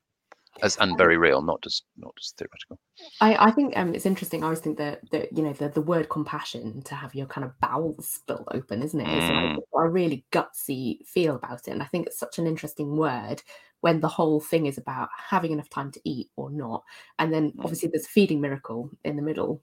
as 0.61 0.77
and 0.77 0.97
very 0.97 1.17
real, 1.17 1.41
not 1.41 1.61
just 1.61 1.85
not 1.97 2.13
just 2.17 2.37
theoretical. 2.37 2.79
I, 3.19 3.47
I 3.47 3.51
think 3.51 3.77
um, 3.77 3.95
it's 3.95 4.05
interesting. 4.05 4.43
I 4.43 4.47
always 4.47 4.59
think 4.59 4.77
that 4.77 4.99
that 5.11 5.35
you 5.35 5.43
know 5.43 5.53
the, 5.53 5.69
the 5.69 5.81
word 5.81 6.09
compassion 6.09 6.81
to 6.83 6.95
have 6.95 7.15
your 7.15 7.25
kind 7.25 7.45
of 7.45 7.59
bowels 7.59 8.07
spilled 8.07 8.47
open, 8.51 8.81
isn't 8.81 8.99
it? 8.99 9.07
It's 9.07 9.25
mm. 9.25 9.55
like 9.55 9.85
a 9.85 9.89
really 9.89 10.25
gutsy 10.31 11.05
feel 11.05 11.35
about 11.35 11.67
it, 11.67 11.71
and 11.71 11.81
I 11.81 11.85
think 11.85 12.07
it's 12.07 12.19
such 12.19 12.37
an 12.37 12.47
interesting 12.47 12.97
word 12.97 13.41
when 13.81 13.99
the 13.99 14.07
whole 14.07 14.39
thing 14.39 14.67
is 14.67 14.77
about 14.77 15.09
having 15.17 15.51
enough 15.51 15.69
time 15.69 15.91
to 15.91 16.01
eat 16.03 16.29
or 16.35 16.51
not, 16.51 16.83
and 17.17 17.33
then 17.33 17.51
mm. 17.51 17.59
obviously 17.59 17.89
there's 17.89 18.05
a 18.05 18.09
feeding 18.09 18.41
miracle 18.41 18.89
in 19.03 19.15
the 19.15 19.23
middle. 19.23 19.61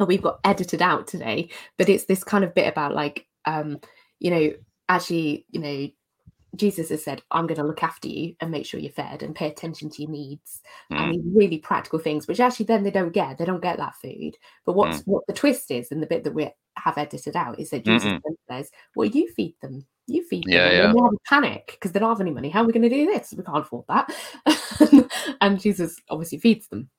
And 0.00 0.08
we've 0.08 0.22
got 0.22 0.40
edited 0.42 0.82
out 0.82 1.06
today, 1.06 1.50
but 1.78 1.88
it's 1.88 2.06
this 2.06 2.24
kind 2.24 2.42
of 2.42 2.54
bit 2.54 2.66
about 2.66 2.94
like 2.94 3.26
um, 3.44 3.80
you 4.18 4.30
know 4.30 4.52
actually 4.88 5.46
you 5.50 5.60
know 5.60 5.88
Jesus 6.56 6.90
has 6.90 7.02
said, 7.02 7.22
I'm 7.30 7.46
going 7.46 7.58
to 7.58 7.66
look 7.66 7.82
after 7.82 8.08
you 8.08 8.34
and 8.40 8.50
make 8.50 8.66
sure 8.66 8.80
you're 8.80 8.92
fed 8.92 9.22
and 9.22 9.34
pay 9.34 9.48
attention 9.48 9.90
to 9.90 10.02
your 10.02 10.10
needs 10.10 10.60
mm. 10.92 10.98
and 10.98 11.14
these 11.14 11.34
really 11.34 11.58
practical 11.58 11.98
things, 11.98 12.26
which 12.26 12.40
actually 12.40 12.66
then 12.66 12.82
they 12.82 12.90
don't 12.90 13.12
get. 13.12 13.38
They 13.38 13.44
don't 13.44 13.62
get 13.62 13.78
that 13.78 13.96
food. 13.96 14.36
But 14.64 14.74
what's 14.74 14.98
mm. 15.00 15.06
what 15.06 15.26
the 15.26 15.32
twist 15.32 15.70
is, 15.70 15.90
and 15.90 16.02
the 16.02 16.06
bit 16.06 16.24
that 16.24 16.34
we 16.34 16.50
have 16.76 16.98
edited 16.98 17.36
out 17.36 17.58
is 17.58 17.70
that 17.70 17.84
Jesus 17.84 18.20
says, 18.50 18.70
Well, 18.96 19.08
you 19.08 19.32
feed 19.32 19.54
them. 19.62 19.86
You 20.06 20.26
feed 20.26 20.44
them. 20.44 20.52
Yeah, 20.52 20.68
and 20.86 20.94
they 20.94 21.00
have 21.00 21.12
a 21.12 21.28
panic 21.28 21.70
because 21.72 21.92
they 21.92 22.00
don't 22.00 22.10
have 22.10 22.20
any 22.20 22.30
money. 22.30 22.50
How 22.50 22.62
are 22.62 22.66
we 22.66 22.72
going 22.72 22.82
to 22.82 22.88
do 22.88 23.06
this? 23.06 23.34
We 23.36 23.44
can't 23.44 23.58
afford 23.58 23.86
that. 23.88 24.12
and 25.40 25.60
Jesus 25.60 26.00
obviously 26.10 26.38
feeds 26.38 26.68
them. 26.68 26.90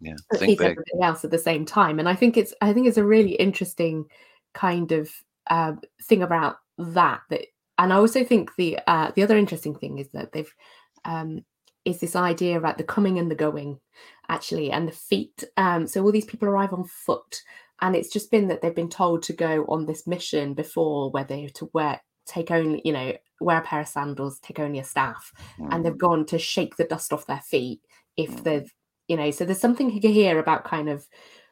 Yeah. 0.00 0.14
feeds 0.32 0.58
big. 0.58 0.60
everybody 0.60 1.02
else 1.02 1.24
at 1.24 1.30
the 1.30 1.38
same 1.38 1.64
time. 1.64 1.98
And 1.98 2.08
I 2.08 2.14
think 2.14 2.36
it's 2.36 2.54
I 2.60 2.72
think 2.72 2.86
it's 2.86 2.98
a 2.98 3.04
really 3.04 3.32
interesting 3.32 4.04
kind 4.54 4.92
of 4.92 5.10
uh, 5.48 5.72
thing 6.02 6.22
about 6.22 6.56
that 6.78 7.20
that 7.30 7.46
and 7.78 7.92
I 7.92 7.96
also 7.96 8.24
think 8.24 8.54
the 8.56 8.78
uh, 8.86 9.10
the 9.14 9.22
other 9.22 9.36
interesting 9.36 9.74
thing 9.74 9.98
is 9.98 10.08
that 10.10 10.32
they've 10.32 10.52
um, 11.04 11.44
is 11.84 12.00
this 12.00 12.16
idea 12.16 12.58
about 12.58 12.78
the 12.78 12.84
coming 12.84 13.18
and 13.18 13.30
the 13.30 13.34
going, 13.36 13.78
actually, 14.28 14.70
and 14.70 14.88
the 14.88 14.92
feet. 14.92 15.44
Um, 15.56 15.86
so 15.86 16.02
all 16.02 16.12
these 16.12 16.24
people 16.24 16.48
arrive 16.48 16.72
on 16.72 16.84
foot, 16.84 17.42
and 17.80 17.94
it's 17.94 18.10
just 18.10 18.30
been 18.30 18.48
that 18.48 18.60
they've 18.60 18.74
been 18.74 18.88
told 18.90 19.22
to 19.24 19.32
go 19.32 19.64
on 19.68 19.86
this 19.86 20.06
mission 20.06 20.54
before, 20.54 21.10
where 21.10 21.24
they 21.24 21.46
to 21.54 21.70
wear 21.72 22.00
take 22.26 22.50
only 22.50 22.82
you 22.84 22.92
know 22.92 23.12
wear 23.40 23.58
a 23.58 23.62
pair 23.62 23.80
of 23.80 23.88
sandals, 23.88 24.38
take 24.40 24.58
only 24.58 24.78
a 24.78 24.84
staff, 24.84 25.32
mm. 25.58 25.68
and 25.72 25.84
they've 25.84 25.92
mm. 25.92 25.98
gone 25.98 26.26
to 26.26 26.38
shake 26.38 26.76
the 26.76 26.84
dust 26.84 27.12
off 27.12 27.26
their 27.26 27.42
feet 27.42 27.80
if 28.16 28.30
mm. 28.30 28.42
they've 28.44 28.74
you 29.08 29.16
know. 29.16 29.30
So 29.30 29.44
there's 29.44 29.60
something 29.60 29.90
here 29.90 30.38
about 30.38 30.64
kind 30.64 30.88
of 30.88 31.06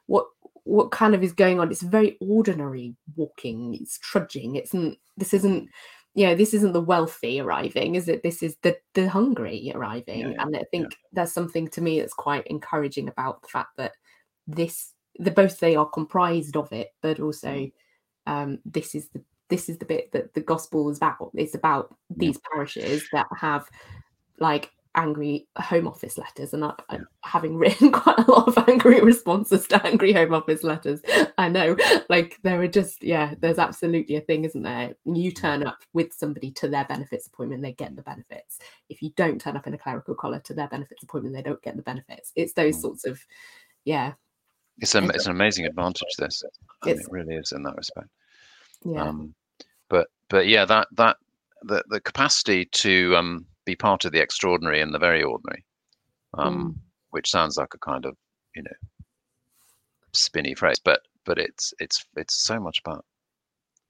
what 0.06 0.26
what 0.64 0.90
kind 0.90 1.14
of 1.14 1.22
is 1.22 1.32
going 1.32 1.60
on. 1.60 1.70
It's 1.70 1.82
very 1.82 2.16
ordinary 2.20 2.96
walking. 3.16 3.74
It's 3.80 3.98
trudging. 3.98 4.56
It's. 4.56 4.74
This 5.16 5.32
isn't. 5.34 5.68
You 6.14 6.26
know, 6.26 6.34
this 6.36 6.54
isn't 6.54 6.72
the 6.72 6.80
wealthy 6.80 7.40
arriving, 7.40 7.96
is 7.96 8.08
it? 8.08 8.22
This 8.22 8.42
is 8.42 8.56
the 8.62 8.76
the 8.94 9.08
hungry 9.08 9.72
arriving, 9.74 10.20
Yeah, 10.20 10.30
yeah, 10.30 10.42
and 10.42 10.56
I 10.56 10.62
think 10.70 10.90
yeah. 10.90 10.96
there's 11.12 11.32
something 11.32 11.68
to 11.68 11.80
me 11.80 12.00
that's 12.00 12.14
quite 12.14 12.46
encouraging 12.46 13.08
about 13.08 13.42
the 13.42 13.48
fact 13.48 13.76
that 13.78 13.92
this, 14.46 14.92
the 15.18 15.30
both 15.30 15.58
they 15.60 15.74
are 15.76 15.88
comprised 15.88 16.56
of 16.56 16.72
it, 16.72 16.90
but 17.02 17.18
also 17.20 17.48
Mm. 17.50 17.72
um, 18.26 18.58
this 18.64 18.94
is 18.94 19.08
the 19.10 19.22
this 19.50 19.68
is 19.68 19.78
the 19.78 19.84
bit 19.84 20.10
that 20.12 20.34
the 20.34 20.40
gospel 20.40 20.88
is 20.90 20.98
about. 20.98 21.30
It's 21.34 21.54
about 21.54 21.94
these 22.16 22.38
parishes 22.52 23.04
that 23.12 23.26
have 23.36 23.68
like 24.38 24.70
angry 24.96 25.46
home 25.58 25.88
office 25.88 26.16
letters 26.18 26.54
and 26.54 26.64
I, 26.64 26.72
I- 26.88 26.94
Yeah. 26.96 27.00
having 27.22 27.56
written 27.62 27.90
quite 27.90 28.18
a 28.18 28.30
lot 28.30 28.46
of 28.48 28.56
angry 28.68 29.00
responses 29.00 29.66
to 29.68 29.84
angry 29.86 30.12
home 30.12 30.32
office 30.32 30.62
letters 30.62 31.00
i 31.38 31.48
know 31.48 31.76
like 32.08 32.38
there 32.42 32.60
are 32.60 32.68
just 32.68 33.02
yeah 33.02 33.34
there's 33.40 33.58
absolutely 33.58 34.16
a 34.16 34.20
thing 34.20 34.44
isn't 34.44 34.62
there 34.62 34.94
you 35.04 35.32
turn 35.32 35.66
up 35.66 35.78
with 35.94 36.12
somebody 36.12 36.50
to 36.52 36.68
their 36.68 36.84
benefits 36.84 37.26
appointment 37.26 37.60
they 37.62 37.72
get 37.72 37.96
the 37.96 38.02
benefits 38.02 38.58
if 38.88 39.02
you 39.02 39.10
don't 39.16 39.40
turn 39.40 39.56
up 39.56 39.66
in 39.66 39.74
a 39.74 39.78
clerical 39.78 40.14
collar 40.14 40.38
to 40.40 40.54
their 40.54 40.68
benefits 40.68 41.02
appointment 41.02 41.34
they 41.34 41.42
don't 41.42 41.62
get 41.62 41.76
the 41.76 41.82
benefits 41.82 42.32
it's 42.36 42.52
those 42.52 42.76
Mm. 42.76 42.80
sorts 42.80 43.04
of 43.04 43.20
yeah 43.84 44.12
It's, 44.78 44.94
a, 44.94 45.04
it's 45.08 45.26
an 45.26 45.32
amazing 45.32 45.66
advantage, 45.66 46.08
this. 46.18 46.42
It 46.86 47.00
really 47.10 47.34
is 47.36 47.52
in 47.52 47.62
that 47.64 47.76
respect. 47.76 48.08
yeah 48.84 49.02
Um, 49.02 49.34
but 49.88 50.08
but 50.28 50.46
yeah, 50.48 50.64
that 50.66 50.88
that 50.92 51.16
the 51.62 51.82
the 51.88 52.00
capacity 52.00 52.64
to 52.66 53.14
um, 53.16 53.46
be 53.64 53.76
part 53.76 54.04
of 54.04 54.12
the 54.12 54.20
extraordinary 54.20 54.80
and 54.80 54.92
the 54.94 54.98
very 54.98 55.22
ordinary, 55.22 55.64
um, 56.38 56.76
which 57.10 57.30
sounds 57.30 57.56
like 57.56 57.74
a 57.74 57.78
kind 57.78 58.04
of 58.06 58.16
you 58.54 58.62
know 58.62 58.76
spinny 60.12 60.54
phrase, 60.54 60.78
but 60.84 61.00
but 61.24 61.38
it's 61.38 61.72
it's 61.78 62.04
it's 62.16 62.44
so 62.44 62.60
much 62.60 62.80
about 62.84 63.04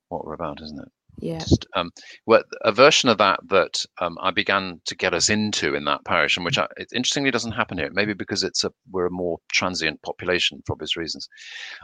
what 0.09 0.25
we're 0.25 0.35
about, 0.35 0.61
isn't 0.63 0.81
it? 0.81 0.89
yeah 1.19 1.39
Just 1.39 1.67
um, 1.77 1.91
well, 2.27 2.43
a 2.63 2.73
version 2.73 3.09
of 3.09 3.19
that 3.19 3.41
that 3.49 3.85
um, 4.01 4.17
I 4.21 4.31
began 4.31 4.81
to 4.87 4.97
get 4.97 5.15
us 5.15 5.29
into 5.31 5.75
in 5.75 5.85
that 5.85 6.05
parish, 6.05 6.37
and 6.37 6.45
which 6.45 6.59
I, 6.59 6.67
it 6.77 6.89
interestingly 6.95 7.31
doesn't 7.31 7.53
happen 7.53 7.79
here. 7.79 7.91
Maybe 7.93 8.15
because 8.15 8.43
it's 8.43 8.65
a 8.65 8.73
we're 8.91 9.07
a 9.07 9.11
more 9.11 9.39
transient 9.53 10.03
population 10.03 10.63
for 10.67 10.73
obvious 10.73 10.97
reasons. 10.97 11.29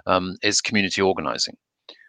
Um, 0.06 0.36
is 0.42 0.60
community 0.60 1.02
organising 1.02 1.56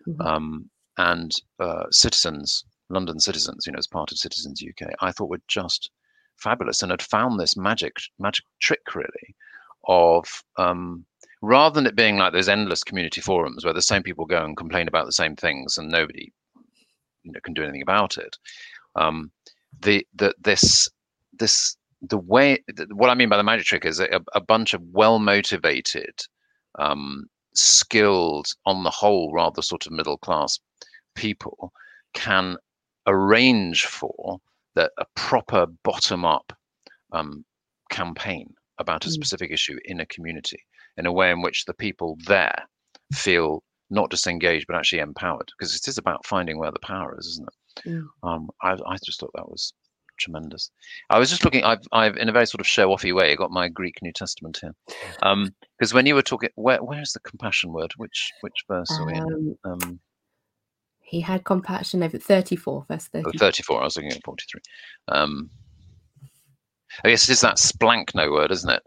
Mhm. 0.07 0.25
um, 0.25 0.69
and 0.97 1.31
uh, 1.59 1.83
citizens, 1.91 2.65
London 2.91 3.19
citizens, 3.19 3.65
you 3.65 3.71
know, 3.71 3.79
as 3.79 3.87
part 3.87 4.11
of 4.11 4.17
Citizens 4.17 4.63
UK, 4.67 4.89
I 4.99 5.11
thought 5.11 5.29
were 5.29 5.41
just 5.47 5.91
fabulous 6.37 6.81
and 6.81 6.91
had 6.91 7.01
found 7.01 7.39
this 7.39 7.55
magic 7.55 7.93
magic 8.19 8.45
trick 8.59 8.95
really 8.95 9.35
of 9.87 10.25
um, 10.57 11.05
rather 11.41 11.75
than 11.75 11.85
it 11.87 11.95
being 11.95 12.17
like 12.17 12.33
those 12.33 12.49
endless 12.49 12.83
community 12.83 13.21
forums 13.21 13.63
where 13.63 13.73
the 13.73 13.81
same 13.81 14.03
people 14.03 14.25
go 14.25 14.43
and 14.43 14.57
complain 14.57 14.87
about 14.87 15.05
the 15.05 15.11
same 15.11 15.35
things 15.35 15.77
and 15.77 15.89
nobody 15.89 16.31
you 17.23 17.31
know 17.31 17.39
can 17.43 17.53
do 17.53 17.63
anything 17.63 17.81
about 17.81 18.17
it. 18.17 18.37
Um, 18.95 19.31
the 19.79 20.05
the 20.15 20.33
this 20.39 20.89
this 21.33 21.77
the 22.01 22.17
way 22.17 22.63
what 22.91 23.09
I 23.09 23.15
mean 23.15 23.29
by 23.29 23.37
the 23.37 23.43
magic 23.43 23.65
trick 23.65 23.85
is 23.85 23.99
a, 23.99 24.21
a 24.33 24.41
bunch 24.41 24.73
of 24.73 24.81
well 24.91 25.19
motivated 25.19 26.15
um, 26.79 27.25
skilled, 27.53 28.47
on 28.65 28.83
the 28.83 28.89
whole, 28.89 29.31
rather 29.33 29.61
sort 29.61 29.85
of 29.85 29.91
middle 29.91 30.17
class 30.17 30.59
people 31.15 31.71
can 32.13 32.57
arrange 33.07 33.85
for 33.85 34.39
that 34.75 34.91
a 34.99 35.05
proper 35.15 35.65
bottom 35.83 36.23
up 36.25 36.53
um, 37.11 37.43
campaign 37.89 38.53
about 38.77 39.05
a 39.05 39.09
Mm. 39.09 39.13
specific 39.13 39.51
issue 39.51 39.77
in 39.85 39.99
a 39.99 40.05
community 40.07 40.59
in 40.97 41.05
a 41.05 41.11
way 41.11 41.29
in 41.31 41.41
which 41.41 41.65
the 41.65 41.73
people 41.73 42.17
there 42.25 42.67
feel 43.13 43.63
not 43.89 44.09
just 44.09 44.27
engaged 44.27 44.65
but 44.67 44.75
actually 44.75 44.99
empowered 44.99 45.49
because 45.57 45.75
it 45.75 45.87
is 45.87 45.97
about 45.97 46.25
finding 46.25 46.57
where 46.57 46.71
the 46.71 46.79
power 46.79 47.15
is 47.19 47.27
isn't 47.27 47.47
it? 47.47 47.89
Mm. 47.89 48.07
um, 48.23 48.49
I, 48.61 48.71
I 48.87 48.97
just 49.03 49.19
thought 49.19 49.31
that 49.35 49.49
was 49.49 49.73
tremendous. 50.19 50.69
I 51.09 51.17
was 51.19 51.29
just 51.31 51.43
looking 51.43 51.63
i've, 51.63 51.81
I've 51.91 52.15
in 52.17 52.29
a 52.29 52.31
very 52.31 52.45
sort 52.45 52.61
of 52.61 52.67
show 52.67 52.89
offy 52.89 53.13
way 53.13 53.35
got 53.35 53.49
my 53.51 53.67
greek 53.67 53.95
new 54.03 54.13
testament 54.13 54.59
here. 54.61 54.73
Um 55.23 55.49
because 55.79 55.93
when 55.93 56.05
you 56.05 56.13
were 56.15 56.21
talking 56.21 56.49
where 56.55 56.77
where's 56.83 57.13
the 57.13 57.19
compassion 57.21 57.73
word? 57.73 57.91
Which 57.97 58.31
which 58.41 58.53
verse 58.67 58.91
are 58.91 59.05
we 59.07 59.13
in? 59.13 59.57
Um, 59.63 59.71
um 59.71 59.99
he 61.11 61.19
had 61.19 61.43
compassion 61.43 62.01
over 62.01 62.17
34 62.17 62.85
verse 62.87 63.09
oh, 63.15 63.21
34 63.21 63.39
34 63.39 63.81
i 63.81 63.83
was 63.83 63.95
looking 63.97 64.11
at 64.11 64.23
43 64.23 64.61
um 65.09 65.49
i 67.03 67.09
guess 67.09 67.29
it 67.29 67.33
is 67.33 67.41
that 67.41 67.57
splankno 67.57 68.31
word 68.31 68.51
isn't 68.51 68.69
it? 68.69 68.81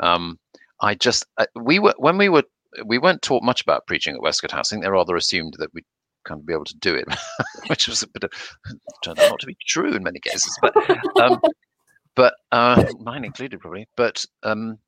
Um 0.00 0.38
i 0.80 0.94
just 0.94 1.24
uh, 1.38 1.46
we 1.54 1.78
were 1.78 1.94
when 1.98 2.18
we 2.18 2.28
were 2.28 2.42
we 2.84 2.98
weren't 2.98 3.22
taught 3.22 3.44
much 3.44 3.62
about 3.62 3.86
preaching 3.86 4.14
at 4.14 4.20
westcott 4.20 4.50
house. 4.50 4.70
I 4.70 4.74
think 4.74 4.84
they 4.84 4.90
rather 4.90 5.16
assumed 5.16 5.54
that 5.58 5.72
we'd 5.72 5.84
kind 6.24 6.40
of 6.40 6.46
be 6.46 6.52
able 6.52 6.64
to 6.64 6.76
do 6.78 6.94
it 6.96 7.06
which 7.68 7.86
was 7.86 8.02
a 8.02 8.08
bit 8.08 8.24
of 8.24 8.30
turned 9.04 9.18
out 9.20 9.30
not 9.30 9.40
to 9.40 9.46
be 9.46 9.56
true 9.66 9.94
in 9.94 10.02
many 10.02 10.18
cases 10.18 10.58
but 10.60 10.74
um 11.22 11.40
but 12.16 12.34
uh 12.50 12.84
mine 12.98 13.24
included 13.24 13.60
probably 13.60 13.86
but 13.96 14.24
um 14.42 14.78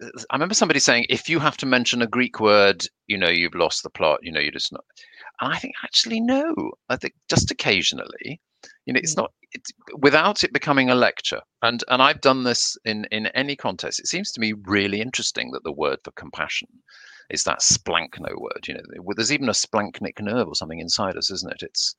I 0.00 0.34
remember 0.34 0.54
somebody 0.54 0.80
saying, 0.80 1.06
if 1.08 1.28
you 1.28 1.38
have 1.40 1.56
to 1.58 1.66
mention 1.66 2.02
a 2.02 2.06
Greek 2.06 2.40
word, 2.40 2.86
you 3.06 3.18
know, 3.18 3.28
you've 3.28 3.54
lost 3.54 3.82
the 3.82 3.90
plot, 3.90 4.20
you 4.22 4.30
know, 4.32 4.40
you're 4.40 4.52
just 4.52 4.72
not. 4.72 4.84
And 5.40 5.52
I 5.52 5.58
think 5.58 5.74
actually, 5.82 6.20
no, 6.20 6.54
I 6.88 6.96
think 6.96 7.14
just 7.28 7.50
occasionally, 7.50 8.40
you 8.86 8.92
know, 8.92 9.00
it's 9.02 9.14
Mm. 9.14 9.18
not, 9.18 9.32
it's 9.52 9.72
without 9.98 10.44
it 10.44 10.52
becoming 10.52 10.90
a 10.90 10.94
lecture. 10.94 11.40
And, 11.62 11.82
and 11.88 12.02
I've 12.02 12.20
done 12.20 12.44
this 12.44 12.76
in, 12.84 13.06
in 13.10 13.26
any 13.28 13.56
context. 13.56 14.00
It 14.00 14.06
seems 14.06 14.30
to 14.32 14.40
me 14.40 14.54
really 14.66 15.00
interesting 15.00 15.50
that 15.52 15.64
the 15.64 15.72
word 15.72 15.98
for 16.04 16.12
compassion 16.12 16.68
is 17.30 17.44
that 17.44 17.60
splankno 17.60 18.40
word, 18.40 18.66
you 18.66 18.74
know, 18.74 18.80
there's 19.16 19.32
even 19.32 19.48
a 19.48 19.52
splanchnic 19.52 20.20
nerve 20.20 20.48
or 20.48 20.54
something 20.54 20.80
inside 20.80 21.16
us, 21.16 21.30
isn't 21.30 21.52
it? 21.52 21.62
It's, 21.62 21.94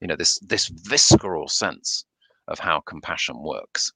you 0.00 0.06
know, 0.08 0.16
this, 0.16 0.38
this 0.40 0.68
visceral 0.68 1.48
sense 1.48 2.04
of 2.50 2.58
how 2.58 2.80
compassion 2.80 3.42
works. 3.42 3.90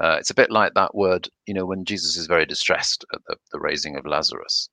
Uh, 0.00 0.16
it's 0.18 0.30
a 0.30 0.34
bit 0.34 0.50
like 0.50 0.74
that 0.74 0.94
word, 0.94 1.28
you 1.46 1.54
know, 1.54 1.66
when 1.66 1.84
Jesus 1.84 2.16
is 2.16 2.26
very 2.26 2.46
distressed 2.46 3.04
at 3.12 3.20
the, 3.26 3.36
the 3.52 3.60
raising 3.60 3.96
of 3.96 4.06
Lazarus, 4.06 4.68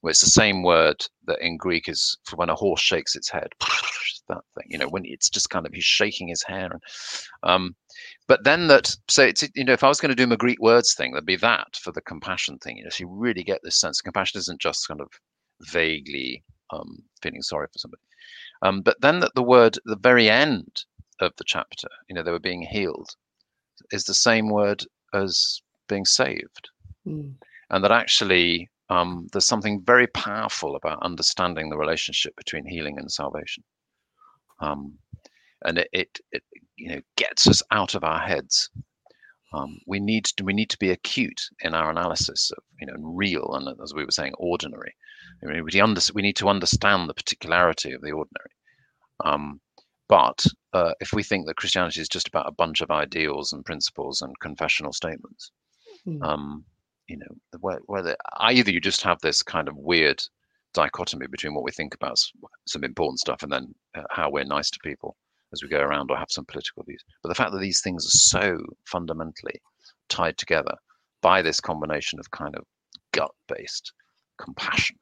where 0.00 0.10
it's 0.12 0.20
the 0.20 0.30
same 0.30 0.62
word 0.62 1.04
that 1.26 1.40
in 1.40 1.56
Greek 1.56 1.88
is 1.88 2.16
for 2.24 2.36
when 2.36 2.50
a 2.50 2.54
horse 2.54 2.80
shakes 2.80 3.16
its 3.16 3.30
head. 3.30 3.48
That 4.28 4.44
thing, 4.54 4.66
you 4.68 4.76
know, 4.76 4.88
when 4.88 5.04
it's 5.06 5.30
just 5.30 5.48
kind 5.48 5.64
of 5.64 5.72
he's 5.72 5.84
shaking 5.84 6.28
his 6.28 6.42
hair, 6.42 6.68
and 6.70 6.82
um, 7.44 7.74
but 8.26 8.44
then 8.44 8.66
that 8.66 8.94
so 9.08 9.22
it's 9.22 9.42
you 9.54 9.64
know 9.64 9.72
if 9.72 9.82
I 9.82 9.88
was 9.88 10.00
going 10.02 10.10
to 10.10 10.14
do 10.14 10.26
my 10.26 10.36
Greek 10.36 10.60
words 10.60 10.92
thing, 10.92 11.12
there'd 11.12 11.24
be 11.24 11.36
that 11.36 11.76
for 11.80 11.92
the 11.92 12.02
compassion 12.02 12.58
thing. 12.58 12.76
You 12.76 12.84
know, 12.84 12.90
so 12.90 13.04
you 13.04 13.08
really 13.08 13.42
get 13.42 13.60
this 13.64 13.80
sense. 13.80 14.02
Compassion 14.02 14.38
isn't 14.40 14.60
just 14.60 14.86
kind 14.86 15.00
of 15.00 15.08
vaguely 15.62 16.44
um, 16.74 16.98
feeling 17.22 17.40
sorry 17.40 17.68
for 17.72 17.78
somebody, 17.78 18.02
um, 18.60 18.82
but 18.82 19.00
then 19.00 19.20
that 19.20 19.32
the 19.34 19.42
word 19.42 19.78
the 19.86 19.96
very 19.96 20.28
end 20.28 20.84
of 21.20 21.32
the 21.36 21.44
chapter, 21.44 21.88
you 22.08 22.14
know, 22.14 22.22
they 22.22 22.30
were 22.30 22.38
being 22.38 22.62
healed, 22.62 23.10
is 23.92 24.04
the 24.04 24.14
same 24.14 24.50
word 24.50 24.84
as 25.14 25.60
being 25.88 26.04
saved. 26.04 26.70
Mm. 27.06 27.34
And 27.70 27.84
that 27.84 27.92
actually 27.92 28.68
um, 28.90 29.28
there's 29.32 29.46
something 29.46 29.82
very 29.84 30.06
powerful 30.08 30.76
about 30.76 31.02
understanding 31.02 31.68
the 31.68 31.76
relationship 31.76 32.34
between 32.36 32.66
healing 32.66 32.98
and 32.98 33.10
salvation. 33.10 33.62
Um, 34.60 34.98
and 35.64 35.78
it, 35.78 35.88
it, 35.92 36.18
it, 36.32 36.42
you 36.76 36.90
know, 36.90 37.00
gets 37.16 37.46
us 37.46 37.62
out 37.70 37.94
of 37.94 38.04
our 38.04 38.20
heads. 38.20 38.70
Um, 39.52 39.78
we 39.86 39.98
need 39.98 40.26
to 40.26 40.44
we 40.44 40.52
need 40.52 40.68
to 40.70 40.78
be 40.78 40.90
acute 40.90 41.40
in 41.62 41.74
our 41.74 41.90
analysis 41.90 42.50
of 42.54 42.62
you 42.78 42.86
know 42.86 42.92
real 42.98 43.54
and 43.54 43.66
as 43.82 43.94
we 43.94 44.04
were 44.04 44.10
saying 44.10 44.34
ordinary. 44.38 44.94
I 45.42 45.46
mean, 45.46 45.64
we, 45.64 45.80
under, 45.80 46.00
we 46.14 46.22
need 46.22 46.36
to 46.36 46.48
understand 46.48 47.08
the 47.08 47.14
particularity 47.14 47.92
of 47.92 48.02
the 48.02 48.12
ordinary. 48.12 48.50
Um, 49.24 49.60
but 50.08 50.44
uh, 50.72 50.92
if 51.00 51.12
we 51.12 51.22
think 51.22 51.46
that 51.46 51.56
Christianity 51.56 52.00
is 52.00 52.08
just 52.08 52.28
about 52.28 52.48
a 52.48 52.52
bunch 52.52 52.80
of 52.80 52.90
ideals 52.90 53.52
and 53.52 53.64
principles 53.64 54.22
and 54.22 54.38
confessional 54.40 54.92
statements, 54.92 55.50
Mm. 56.06 56.22
um, 56.22 56.64
you 57.08 57.16
know, 57.16 57.58
where, 57.60 57.80
whether 57.86 58.16
either 58.38 58.70
you 58.70 58.80
just 58.80 59.02
have 59.02 59.18
this 59.20 59.42
kind 59.42 59.68
of 59.68 59.76
weird 59.76 60.22
dichotomy 60.74 61.26
between 61.26 61.54
what 61.54 61.64
we 61.64 61.72
think 61.72 61.94
about 61.94 62.18
some 62.66 62.84
important 62.84 63.18
stuff 63.18 63.42
and 63.42 63.50
then 63.52 63.74
uh, 63.96 64.02
how 64.10 64.30
we're 64.30 64.44
nice 64.44 64.70
to 64.70 64.78
people 64.82 65.16
as 65.52 65.62
we 65.62 65.68
go 65.68 65.80
around 65.80 66.10
or 66.10 66.16
have 66.16 66.30
some 66.30 66.44
political 66.44 66.82
views. 66.84 67.02
But 67.22 67.30
the 67.30 67.34
fact 67.34 67.52
that 67.52 67.60
these 67.60 67.80
things 67.80 68.06
are 68.06 68.10
so 68.10 68.58
fundamentally 68.84 69.60
tied 70.08 70.36
together 70.38 70.74
by 71.20 71.42
this 71.42 71.60
combination 71.60 72.18
of 72.20 72.30
kind 72.30 72.54
of 72.54 72.64
gut-based 73.12 73.92
compassion 74.38 74.96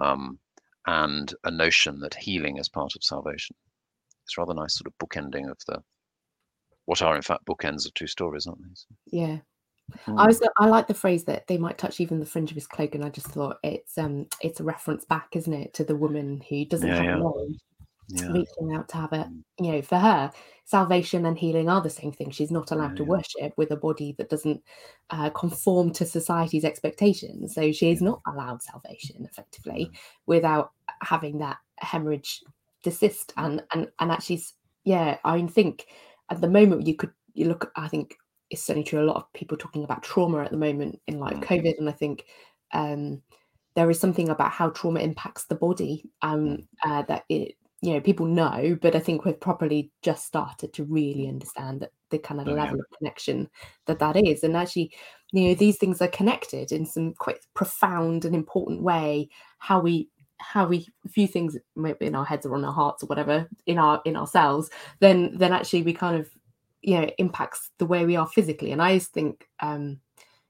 um, 0.00 0.38
and 0.86 1.34
a 1.44 1.50
notion 1.50 2.00
that 2.00 2.14
healing 2.14 2.58
is 2.58 2.68
part 2.68 2.94
of 2.94 3.02
salvation. 3.04 3.56
It's 4.24 4.38
rather 4.38 4.54
nice 4.54 4.76
sort 4.78 4.86
of 4.86 4.98
bookending 4.98 5.50
of 5.50 5.58
the 5.66 5.82
what 6.86 7.02
are 7.02 7.16
in 7.16 7.22
fact 7.22 7.46
bookends 7.46 7.86
of 7.86 7.94
two 7.94 8.06
stories, 8.06 8.46
aren't 8.46 8.62
they? 8.62 8.74
So, 8.74 8.86
yeah 9.06 9.38
mm. 10.08 10.20
I 10.20 10.26
was 10.26 10.42
I 10.58 10.66
like 10.66 10.86
the 10.86 10.94
phrase 10.94 11.24
that 11.24 11.46
they 11.46 11.58
might 11.58 11.78
touch 11.78 12.00
even 12.00 12.20
the 12.20 12.26
fringe 12.26 12.50
of 12.50 12.56
his 12.56 12.66
cloak, 12.66 12.94
and 12.94 13.04
I 13.04 13.10
just 13.10 13.28
thought 13.28 13.58
it's 13.62 13.96
um 13.98 14.26
it's 14.40 14.60
a 14.60 14.64
reference 14.64 15.04
back, 15.04 15.28
isn't 15.36 15.52
it, 15.52 15.74
to 15.74 15.84
the 15.84 15.96
woman 15.96 16.42
who 16.48 16.64
doesn't 16.64 16.88
Yeah, 16.88 16.96
have 16.96 17.06
yeah. 17.06 17.14
a 17.16 17.18
name, 17.18 17.58
Yeah. 18.08 18.32
reaching 18.32 18.74
out 18.74 18.88
to 18.90 18.96
have 18.96 19.12
a 19.12 19.24
Mm. 19.24 19.44
you 19.60 19.72
know 19.72 19.82
for 19.82 19.98
her 19.98 20.32
salvation 20.64 21.26
and 21.26 21.38
healing 21.38 21.68
are 21.68 21.80
the 21.80 21.90
same 21.90 22.10
thing 22.12 22.30
she's 22.30 22.50
not 22.50 22.70
allowed 22.70 22.96
to 22.96 23.04
Yeah. 23.04 23.08
worship 23.10 23.54
with 23.56 23.70
a 23.70 23.76
body 23.76 24.14
that 24.18 24.28
doesn't 24.30 24.62
uh, 25.10 25.30
conform 25.30 25.92
to 25.92 26.04
society's 26.06 26.64
expectations 26.64 27.54
so 27.54 27.70
she 27.70 27.90
is 27.90 28.02
not 28.02 28.20
allowed 28.26 28.62
salvation 28.62 29.24
effectively 29.24 29.92
without 30.26 30.72
having 31.02 31.38
that 31.38 31.58
hemorrhage 31.78 32.42
desist 32.84 33.32
and 33.36 33.62
and 33.72 33.90
and 33.98 34.12
actually 34.12 34.40
yeah 34.84 35.18
i 35.24 35.40
think 35.46 35.86
at 36.30 36.40
the 36.40 36.48
moment 36.48 36.86
you 36.86 36.94
could 36.94 37.12
you 37.32 37.46
look 37.46 37.72
i 37.76 37.88
think 37.88 38.14
it's 38.50 38.62
certainly 38.62 38.84
true 38.84 39.00
a 39.00 39.04
lot 39.04 39.16
of 39.16 39.32
people 39.32 39.56
talking 39.56 39.84
about 39.84 40.02
trauma 40.02 40.42
at 40.44 40.50
the 40.50 40.56
moment 40.56 41.00
in 41.06 41.18
like 41.18 41.40
Mm. 41.40 41.42
covid 41.42 41.74
and 41.78 41.88
i 41.88 41.92
think 41.92 42.26
um 42.72 43.22
there 43.74 43.90
is 43.90 43.98
something 43.98 44.28
about 44.28 44.52
how 44.52 44.68
trauma 44.70 45.00
impacts 45.00 45.46
the 45.46 45.54
body 45.54 46.04
um 46.22 46.58
uh, 46.84 47.02
that 47.02 47.24
it 47.28 47.56
you 47.80 47.92
know 47.92 48.00
people 48.00 48.26
know 48.26 48.78
but 48.80 48.94
i 48.94 49.00
think 49.00 49.24
we've 49.24 49.40
probably 49.40 49.90
just 50.02 50.26
started 50.26 50.72
to 50.72 50.84
really 50.84 51.28
understand 51.28 51.80
that 51.80 51.90
the 52.10 52.18
kind 52.18 52.40
of 52.40 52.46
Oh, 52.46 52.56
yeah. 52.56 52.72
level 52.72 52.78
of 52.78 52.86
connection 52.98 53.48
that 53.86 53.98
that 53.98 54.16
is 54.16 54.44
and 54.44 54.56
actually 54.56 54.92
you 55.32 55.48
know 55.48 55.54
these 55.54 55.76
things 55.76 56.00
are 56.00 56.08
connected 56.08 56.70
in 56.72 56.86
some 56.86 57.12
quite 57.14 57.38
profound 57.54 58.24
and 58.24 58.34
important 58.34 58.82
way 58.82 59.28
how 59.58 59.80
we 59.80 60.08
how 60.52 60.66
we 60.66 60.86
view 61.06 61.26
things 61.26 61.56
maybe 61.76 62.06
in 62.06 62.14
our 62.14 62.24
heads 62.24 62.46
or 62.46 62.54
on 62.54 62.64
our 62.64 62.72
hearts 62.72 63.02
or 63.02 63.06
whatever 63.06 63.48
in 63.66 63.78
our 63.78 64.00
in 64.04 64.16
ourselves 64.16 64.70
then 65.00 65.36
then 65.38 65.52
actually 65.52 65.82
we 65.82 65.92
kind 65.92 66.16
of 66.20 66.28
you 66.82 67.00
know 67.00 67.08
impacts 67.18 67.70
the 67.78 67.86
way 67.86 68.04
we 68.04 68.16
are 68.16 68.26
physically. 68.28 68.72
And 68.72 68.82
i 68.82 68.96
just 68.98 69.12
think 69.12 69.48
um 69.60 69.98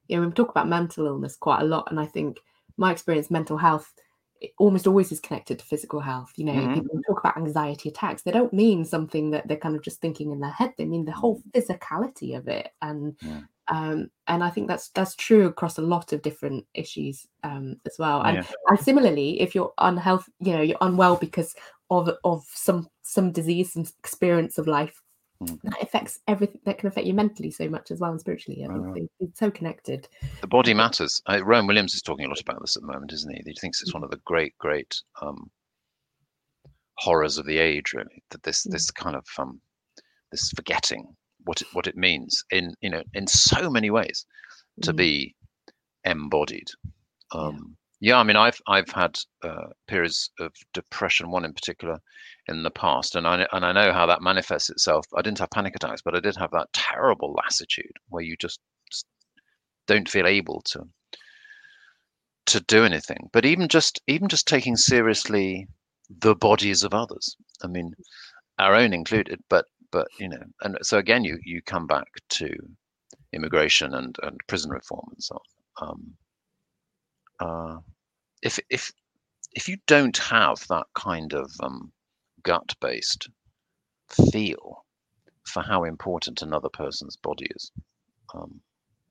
you 0.08 0.16
know 0.20 0.26
we 0.26 0.32
talk 0.32 0.50
about 0.50 0.68
mental 0.68 1.06
illness 1.06 1.36
quite 1.36 1.62
a 1.62 1.64
lot 1.64 1.88
and 1.90 1.98
i 2.00 2.06
think 2.06 2.38
my 2.76 2.90
experience 2.92 3.30
mental 3.30 3.56
health 3.56 3.92
it 4.40 4.50
almost 4.58 4.86
always 4.86 5.12
is 5.12 5.20
connected 5.20 5.58
to 5.58 5.64
physical 5.64 6.00
health 6.00 6.32
you 6.36 6.44
know. 6.44 6.52
Mhm. 6.52 6.74
people 6.74 7.00
talk 7.06 7.20
about 7.20 7.36
anxiety 7.36 7.88
attacks. 7.88 8.22
They 8.22 8.32
don't 8.32 8.52
mean 8.52 8.84
something 8.84 9.30
that 9.30 9.46
they're 9.48 9.56
kind 9.56 9.76
of 9.76 9.82
just 9.82 10.00
thinking 10.00 10.32
in 10.32 10.40
their 10.40 10.50
head. 10.50 10.72
They 10.76 10.84
mean 10.84 11.04
the 11.06 11.12
whole 11.12 11.40
physicality 11.54 12.36
of 12.36 12.48
it. 12.48 12.68
And 12.82 13.16
Yeah. 13.22 13.40
Um 13.68 14.10
and 14.26 14.44
i 14.44 14.50
think 14.50 14.68
that's 14.68 14.88
that's 14.90 15.14
true 15.16 15.46
across 15.46 15.78
a 15.78 15.82
lot 15.82 16.12
of 16.12 16.20
different 16.22 16.64
issues 16.74 17.26
um 17.44 17.76
as 17.86 17.96
well 17.98 18.20
and 18.22 18.36
Yeah. 18.36 18.44
and 18.68 18.78
similarly 18.78 19.40
if 19.40 19.54
you're 19.54 19.72
unhealthy 19.78 20.30
you 20.40 20.52
know 20.52 20.60
you're 20.62 20.78
unwell 20.82 21.16
because 21.16 21.54
of 21.90 22.10
of 22.24 22.44
some 22.54 22.88
some 23.02 23.32
disease 23.32 23.72
some 23.72 23.86
experience 24.00 24.58
of 24.58 24.66
life 24.66 25.00
Mm. 25.42 25.60
that 25.64 25.82
affects 25.82 26.20
everything 26.28 26.60
that 26.64 26.78
can 26.78 26.86
affect 26.86 27.08
you 27.08 27.12
mentally 27.12 27.50
so 27.50 27.68
much 27.68 27.90
as 27.90 27.98
well 27.98 28.12
and 28.12 28.20
spiritually 28.20 28.62
i 28.64 28.68
think 28.68 28.84
Right. 28.86 28.94
they, 29.18 29.26
it's 29.26 29.40
so 29.40 29.50
connected 29.50 30.06
The 30.40 30.46
body 30.46 30.72
matters. 30.74 31.20
Uh, 31.28 31.40
Rowan 31.44 31.66
Williams 31.66 31.92
is 31.94 32.02
talking 32.02 32.24
a 32.26 32.28
lot 32.28 32.40
about 32.40 32.60
this 32.60 32.76
at 32.76 32.82
the 32.82 32.86
moment, 32.92 33.12
isn't 33.12 33.34
he? 33.34 33.42
He 33.44 33.56
thinks 33.60 33.82
it's 33.82 33.92
one 33.92 34.04
of 34.04 34.10
the 34.12 34.20
great, 34.24 34.56
great 34.58 34.94
um, 35.22 35.50
horrors 36.98 37.36
of 37.38 37.46
the 37.46 37.58
age, 37.58 37.92
really. 37.94 38.22
That 38.30 38.42
this 38.44 38.64
Mm. 38.64 38.70
this 38.72 38.90
kind 38.92 39.16
of 39.16 39.26
um, 39.38 39.60
this 40.30 40.50
forgetting 40.50 41.16
what 41.44 41.60
it, 41.62 41.68
what 41.72 41.86
it 41.86 41.96
means 41.96 42.44
in 42.50 42.74
you 42.80 42.90
know 42.90 43.02
in 43.14 43.26
so 43.26 43.70
many 43.70 43.90
ways 43.90 44.26
to 44.82 44.92
Mm. 44.92 44.96
be 44.96 45.34
embodied. 46.04 46.68
Yeah. 47.34 47.40
Um, 47.40 47.76
yeah, 48.00 48.18
I 48.18 48.22
mean, 48.22 48.36
I've 48.36 48.60
I've 48.66 48.90
had 48.90 49.18
uh, 49.42 49.68
periods 49.88 50.30
of 50.38 50.52
depression, 50.74 51.30
one 51.30 51.44
in 51.44 51.54
particular, 51.54 51.98
in 52.48 52.62
the 52.62 52.70
past, 52.70 53.16
and 53.16 53.26
I 53.26 53.46
and 53.52 53.64
I 53.64 53.72
know 53.72 53.92
how 53.92 54.06
that 54.06 54.20
manifests 54.20 54.68
itself. 54.68 55.06
I 55.16 55.22
didn't 55.22 55.38
have 55.38 55.50
panic 55.50 55.74
attacks, 55.76 56.02
but 56.02 56.14
I 56.14 56.20
did 56.20 56.36
have 56.36 56.50
that 56.50 56.68
terrible 56.74 57.32
lassitude 57.32 57.96
where 58.10 58.22
you 58.22 58.36
just 58.36 58.60
don't 59.86 60.08
feel 60.08 60.26
able 60.26 60.60
to 60.66 60.82
to 62.46 62.60
do 62.60 62.84
anything. 62.84 63.30
But 63.32 63.46
even 63.46 63.68
just 63.68 64.02
even 64.06 64.28
just 64.28 64.46
taking 64.46 64.76
seriously 64.76 65.66
the 66.10 66.34
bodies 66.34 66.82
of 66.82 66.92
others. 66.94 67.36
I 67.62 67.68
mean, 67.68 67.94
our 68.58 68.74
own 68.74 68.92
included. 68.92 69.40
But 69.48 69.64
but 69.94 70.08
you 70.18 70.28
know, 70.28 70.42
and 70.62 70.76
so 70.82 70.98
again, 70.98 71.22
you 71.22 71.38
you 71.44 71.62
come 71.62 71.86
back 71.86 72.08
to 72.28 72.50
immigration 73.32 73.94
and 73.94 74.16
and 74.24 74.40
prison 74.48 74.70
reform 74.70 75.06
and 75.12 75.22
so 75.22 75.38
on. 75.80 75.88
Um, 75.88 76.14
uh, 77.38 77.78
if 78.42 78.58
if 78.70 78.92
if 79.52 79.68
you 79.68 79.76
don't 79.86 80.16
have 80.16 80.66
that 80.68 80.86
kind 80.94 81.32
of 81.32 81.48
um, 81.62 81.92
gut-based 82.42 83.28
feel 84.10 84.84
for 85.46 85.62
how 85.62 85.84
important 85.84 86.42
another 86.42 86.68
person's 86.70 87.16
body 87.16 87.46
is 87.54 87.70
um, 88.34 88.60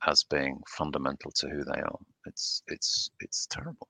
as 0.05 0.25
being 0.25 0.59
fundamental 0.67 1.31
to 1.31 1.47
who 1.47 1.63
they 1.63 1.79
are, 1.79 1.99
it's 2.25 2.61
it's 2.67 3.09
it's 3.21 3.47
terrible. 3.47 3.87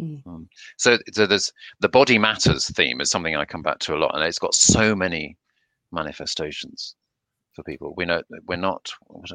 Mm. 0.00 0.24
Um, 0.28 0.48
so 0.76 0.96
so 1.12 1.26
there's 1.26 1.52
the 1.80 1.88
body 1.88 2.18
matters 2.18 2.68
theme 2.68 3.00
is 3.00 3.10
something 3.10 3.34
I 3.34 3.44
come 3.44 3.62
back 3.62 3.80
to 3.80 3.96
a 3.96 3.98
lot, 3.98 4.14
and 4.14 4.22
it's 4.22 4.38
got 4.38 4.54
so 4.54 4.94
many 4.94 5.36
manifestations 5.92 6.94
for 7.52 7.62
people. 7.62 7.94
We 7.96 8.04
know 8.04 8.22
we're 8.46 8.56
not 8.56 8.90
what, 9.06 9.30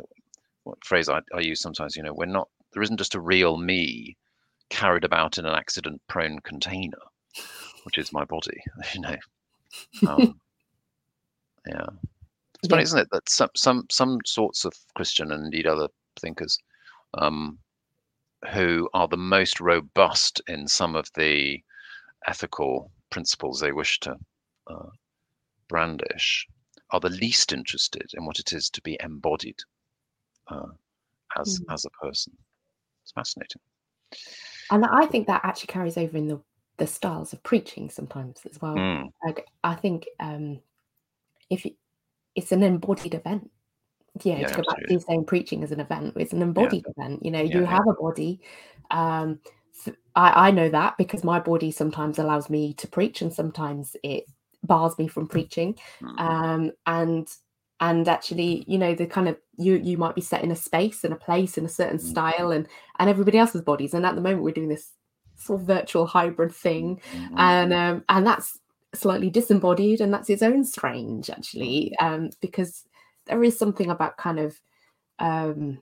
what 0.63 0.83
phrase 0.83 1.09
I, 1.09 1.21
I 1.33 1.39
use 1.39 1.61
sometimes. 1.61 1.95
You 1.95 2.03
know, 2.03 2.13
we're 2.13 2.25
not. 2.25 2.49
There 2.73 2.83
isn't 2.83 2.97
just 2.97 3.15
a 3.15 3.21
real 3.21 3.57
me 3.57 4.17
carried 4.69 5.03
about 5.03 5.37
in 5.37 5.45
an 5.45 5.55
accident-prone 5.55 6.39
container, 6.39 6.97
which 7.83 7.97
is 7.97 8.13
my 8.13 8.25
body. 8.25 8.61
You 8.93 9.01
know. 9.01 9.17
Um, 10.07 10.39
yeah. 11.67 11.85
It's 12.59 12.69
funny, 12.69 12.83
isn't 12.83 12.99
it, 12.99 13.07
that 13.11 13.29
some 13.29 13.49
some 13.55 13.85
some 13.91 14.19
sorts 14.25 14.65
of 14.65 14.73
Christian 14.95 15.31
and 15.31 15.45
indeed 15.45 15.67
other 15.67 15.87
thinkers 16.19 16.57
um, 17.15 17.59
who 18.53 18.89
are 18.93 19.07
the 19.07 19.17
most 19.17 19.59
robust 19.59 20.41
in 20.47 20.67
some 20.67 20.95
of 20.95 21.09
the 21.15 21.61
ethical 22.27 22.91
principles 23.09 23.59
they 23.59 23.71
wish 23.71 23.99
to 23.99 24.15
uh, 24.67 24.89
brandish 25.67 26.47
are 26.91 26.99
the 26.99 27.09
least 27.09 27.51
interested 27.53 28.05
in 28.13 28.25
what 28.25 28.39
it 28.39 28.53
is 28.53 28.69
to 28.69 28.81
be 28.81 28.97
embodied 29.03 29.59
uh, 30.47 30.67
as 31.39 31.59
Mm. 31.59 31.73
as 31.73 31.85
a 31.85 31.89
person. 32.05 32.33
It's 33.03 33.11
fascinating. 33.11 33.61
and 34.71 34.85
i 34.85 35.05
think 35.05 35.27
that 35.27 35.41
actually 35.43 35.67
carries 35.67 35.97
over 35.97 36.17
in 36.17 36.27
the 36.27 36.39
the 36.77 36.87
styles 36.87 37.33
of 37.33 37.41
preaching 37.43 37.89
sometimes 37.89 38.41
as 38.49 38.61
well 38.61 38.75
Mm, 38.75 39.09
like 39.25 39.47
i 39.63 39.73
think 39.75 40.07
um 40.19 40.59
if 41.49 41.63
you, 41.65 41.71
it's 42.35 42.51
an 42.51 42.63
embodied 42.63 43.13
event 43.13 43.49
yeah, 44.23 44.39
Yeah, 44.39 44.47
to 44.47 44.55
go 44.55 44.63
back 44.63 44.77
to 44.87 44.93
you 44.93 44.99
saying 44.99 45.25
preaching 45.25 45.63
as 45.63 45.71
an 45.71 45.79
event 45.79 46.13
it's 46.17 46.33
an 46.33 46.41
embodied 46.41 46.85
event 46.97 47.23
you 47.23 47.31
know 47.31 47.41
Yeah, 47.41 47.53
you 47.55 47.61
yeah. 47.61 47.69
have 47.69 47.87
a 47.87 47.93
body 47.93 48.39
um 48.91 49.39
I, 50.15 50.47
I 50.47 50.51
know 50.51 50.69
that 50.69 50.97
because 50.97 51.23
my 51.23 51.39
body 51.39 51.69
sometimes 51.71 52.17
allows 52.17 52.49
me 52.49 52.73
to 52.75 52.87
preach 52.87 53.21
and 53.21 53.31
sometimes 53.33 53.95
it 54.03 54.23
bars 54.65 54.97
me 54.97 55.07
from 55.07 55.27
preaching 55.27 55.75
Mm, 56.01 56.19
um 56.19 56.71
and 56.85 57.27
and 57.81 58.07
actually 58.07 58.63
you 58.67 58.77
know 58.77 58.95
the 58.95 59.05
kind 59.05 59.27
of 59.27 59.37
you 59.57 59.75
you 59.75 59.97
might 59.97 60.15
be 60.15 60.21
set 60.21 60.43
in 60.43 60.51
a 60.51 60.55
space 60.55 61.03
and 61.03 61.13
a 61.13 61.17
place 61.17 61.57
in 61.57 61.65
a 61.65 61.69
certain 61.69 61.97
Mm. 61.97 62.01
style 62.09 62.51
and 62.51 62.67
and 62.99 63.09
everybody 63.09 63.37
else's 63.37 63.61
bodies 63.61 63.93
and 63.93 64.05
at 64.05 64.15
the 64.15 64.21
moment 64.21 64.43
we're 64.43 64.51
doing 64.51 64.69
this 64.69 64.91
sort 65.35 65.59
of 65.61 65.67
virtual 65.67 66.05
hybrid 66.05 66.53
thing 66.53 67.01
mm, 67.11 67.29
mm, 67.29 67.33
and 67.37 67.73
um 67.73 68.03
and 68.09 68.25
that's 68.25 68.59
slightly 68.93 69.29
disembodied 69.29 69.99
and 69.99 70.13
that's 70.13 70.29
its 70.29 70.41
own 70.41 70.63
strange 70.63 71.29
actually 71.29 71.93
um 71.99 72.29
because 72.39 72.85
there 73.25 73.43
is 73.43 73.57
something 73.57 73.89
about 73.91 74.15
kind 74.15 74.39
of 74.39 74.59
um 75.19 75.79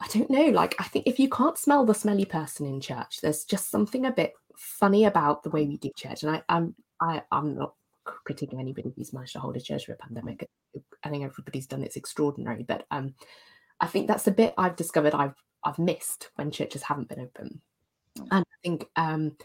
i 0.00 0.06
don't 0.08 0.30
know 0.30 0.46
like 0.46 0.74
i 0.78 0.84
think 0.84 1.06
if 1.06 1.18
you 1.18 1.28
can't 1.28 1.58
smell 1.58 1.84
the 1.84 1.94
smelly 1.94 2.24
person 2.24 2.66
in 2.66 2.80
church 2.80 3.20
there's 3.20 3.44
just 3.44 3.70
something 3.70 4.06
a 4.06 4.12
bit 4.12 4.32
funny 4.56 5.04
about 5.04 5.42
the 5.42 5.50
way 5.50 5.66
we 5.66 5.76
do 5.78 5.90
church 5.96 6.22
and 6.22 6.30
i 6.36 6.42
i'm 6.48 6.74
i 7.00 7.22
i'm 7.32 7.54
not 7.56 7.74
critiquing 8.06 8.58
anybody 8.58 8.92
who's 8.96 9.12
managed 9.12 9.34
to 9.34 9.38
hold 9.38 9.56
a 9.56 9.60
church 9.60 9.84
through 9.84 9.94
a 9.94 9.98
pandemic 9.98 10.48
i 11.04 11.08
think 11.10 11.24
everybody's 11.24 11.66
done 11.66 11.82
it's 11.82 11.96
extraordinary 11.96 12.62
but 12.62 12.86
um 12.90 13.14
i 13.80 13.86
think 13.86 14.06
that's 14.06 14.24
the 14.24 14.30
bit 14.30 14.54
i've 14.58 14.76
discovered 14.76 15.14
i've 15.14 15.34
i've 15.64 15.78
missed 15.78 16.30
when 16.36 16.50
churches 16.50 16.82
haven't 16.82 17.08
been 17.08 17.20
open 17.20 17.60
Mm. 18.18 18.26
and 18.32 18.44
i 18.44 18.56
think 18.62 18.88
um 18.96 19.36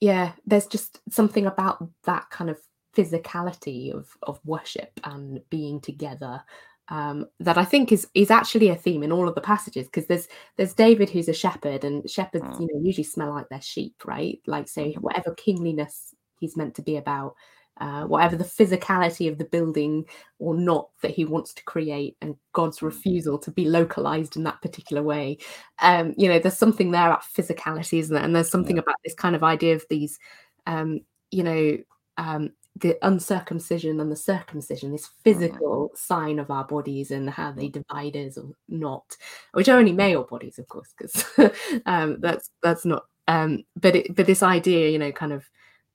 yeah 0.00 0.32
there's 0.46 0.66
just 0.66 1.00
something 1.10 1.46
about 1.46 1.86
that 2.04 2.30
kind 2.30 2.48
of 2.48 2.58
physicality 2.96 3.92
of 3.92 4.08
of 4.22 4.40
worship 4.44 4.92
and 5.04 5.40
being 5.50 5.80
together 5.80 6.40
um 6.88 7.26
that 7.40 7.58
i 7.58 7.64
think 7.64 7.90
is 7.90 8.06
is 8.14 8.30
actually 8.30 8.68
a 8.68 8.76
theme 8.76 9.02
in 9.02 9.10
all 9.10 9.28
of 9.28 9.34
the 9.34 9.40
passages 9.40 9.86
because 9.86 10.06
there's 10.06 10.28
there's 10.56 10.74
david 10.74 11.10
who's 11.10 11.28
a 11.28 11.32
shepherd 11.34 11.82
and 11.84 12.08
shepherds 12.08 12.44
Mm. 12.44 12.60
you 12.60 12.68
know 12.72 12.80
usually 12.84 13.04
smell 13.04 13.30
like 13.30 13.48
their 13.48 13.60
sheep 13.60 13.96
right 14.04 14.40
like 14.46 14.68
so 14.68 14.82
Mhm. 14.84 14.98
whatever 14.98 15.34
kingliness 15.34 16.13
he's 16.38 16.56
meant 16.56 16.74
to 16.76 16.82
be 16.82 16.96
about 16.96 17.34
uh, 17.80 18.04
whatever 18.04 18.36
the 18.36 18.44
physicality 18.44 19.28
of 19.28 19.36
the 19.36 19.44
building 19.46 20.04
or 20.38 20.54
not 20.54 20.90
that 21.02 21.10
he 21.10 21.24
wants 21.24 21.52
to 21.52 21.64
create 21.64 22.16
and 22.20 22.36
god's 22.52 22.82
refusal 22.82 23.36
to 23.36 23.50
be 23.50 23.64
localized 23.64 24.36
in 24.36 24.44
that 24.44 24.62
particular 24.62 25.02
way. 25.02 25.36
Um 25.80 26.14
you 26.16 26.28
know 26.28 26.38
there's 26.38 26.56
something 26.56 26.92
there 26.92 27.06
about 27.06 27.24
physicality 27.24 27.98
isn't 27.98 28.14
there? 28.14 28.22
And 28.22 28.34
there's 28.34 28.50
something 28.50 28.76
Yeah. 28.76 28.82
about 28.82 28.94
this 29.04 29.14
kind 29.14 29.34
of 29.34 29.42
idea 29.42 29.74
of 29.74 29.84
these 29.90 30.18
um 30.66 31.00
you 31.32 31.42
know 31.42 31.76
um 32.16 32.50
the 32.76 32.96
uncircumcision 33.02 34.00
and 34.00 34.10
the 34.10 34.16
circumcision 34.16 34.92
this 34.92 35.10
physical 35.24 35.90
sign 35.94 36.38
of 36.38 36.50
our 36.50 36.64
bodies 36.64 37.10
and 37.10 37.28
how 37.30 37.50
they 37.52 37.68
divide 37.68 38.16
us 38.16 38.36
or 38.38 38.50
not 38.68 39.16
which 39.52 39.68
are 39.68 39.78
only 39.78 39.92
male 39.92 40.22
bodies 40.24 40.58
of 40.60 40.68
course 40.68 40.94
because 40.96 41.24
um 41.86 42.18
that's 42.20 42.50
that's 42.62 42.84
not 42.84 43.04
um 43.26 43.64
but 43.76 43.96
it 43.96 44.14
but 44.14 44.26
this 44.26 44.42
idea 44.44 44.88
you 44.90 44.98
know 44.98 45.10
kind 45.12 45.32
of 45.32 45.44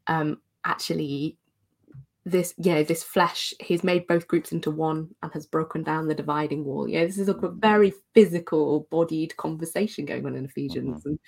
um 0.10 0.42
actually 0.66 1.38
this 2.26 2.54
yeah 2.58 2.84
this 2.84 3.04
flesh 3.04 3.54
he's 3.62 3.84
made 3.84 4.06
both 4.08 4.28
groups 4.28 4.52
into 4.52 4.72
one 4.72 5.10
and 5.24 5.34
has 5.34 5.48
broken 5.48 5.84
down 5.84 6.08
the 6.08 6.14
dividing 6.16 6.66
wall 6.66 6.88
yeah 6.88 7.06
this 7.06 7.18
is 7.18 7.30
a 7.30 7.34
Mm. 7.34 7.60
very 7.60 7.94
physical 8.14 8.88
bodied 8.92 9.36
conversation 9.38 10.06
going 10.06 10.26
on 10.26 10.36
in 10.36 10.46
ephesians 10.46 11.06
and 11.06 11.20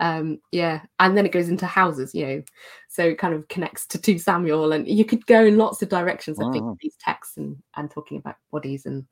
um 0.00 0.38
yeah 0.50 0.82
and 0.98 1.16
then 1.16 1.24
it 1.26 1.32
goes 1.32 1.48
into 1.48 1.66
houses 1.66 2.14
you 2.14 2.26
know 2.26 2.42
so 2.88 3.04
it 3.04 3.18
kind 3.18 3.34
of 3.34 3.46
connects 3.48 3.86
to 3.86 4.00
2 4.00 4.18
samuel 4.18 4.72
and 4.72 4.88
you 4.88 5.04
could 5.04 5.24
go 5.26 5.44
in 5.44 5.56
lots 5.58 5.80
of 5.82 5.88
directions 5.88 6.40
i 6.40 6.44
think 6.52 6.64
Mm. 6.64 6.70
with 6.70 6.80
these 6.80 6.96
texts 7.00 7.36
and 7.36 7.56
and 7.76 7.90
talking 7.90 8.18
about 8.18 8.36
bodies 8.50 8.86
and 8.86 9.06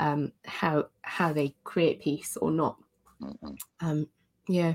um 0.00 0.32
how 0.44 0.86
how 1.02 1.32
they 1.32 1.54
create 1.64 2.02
peace 2.02 2.36
or 2.38 2.50
not 2.50 2.76
Mhm. 3.20 3.56
um 3.80 4.08
yeah 4.48 4.74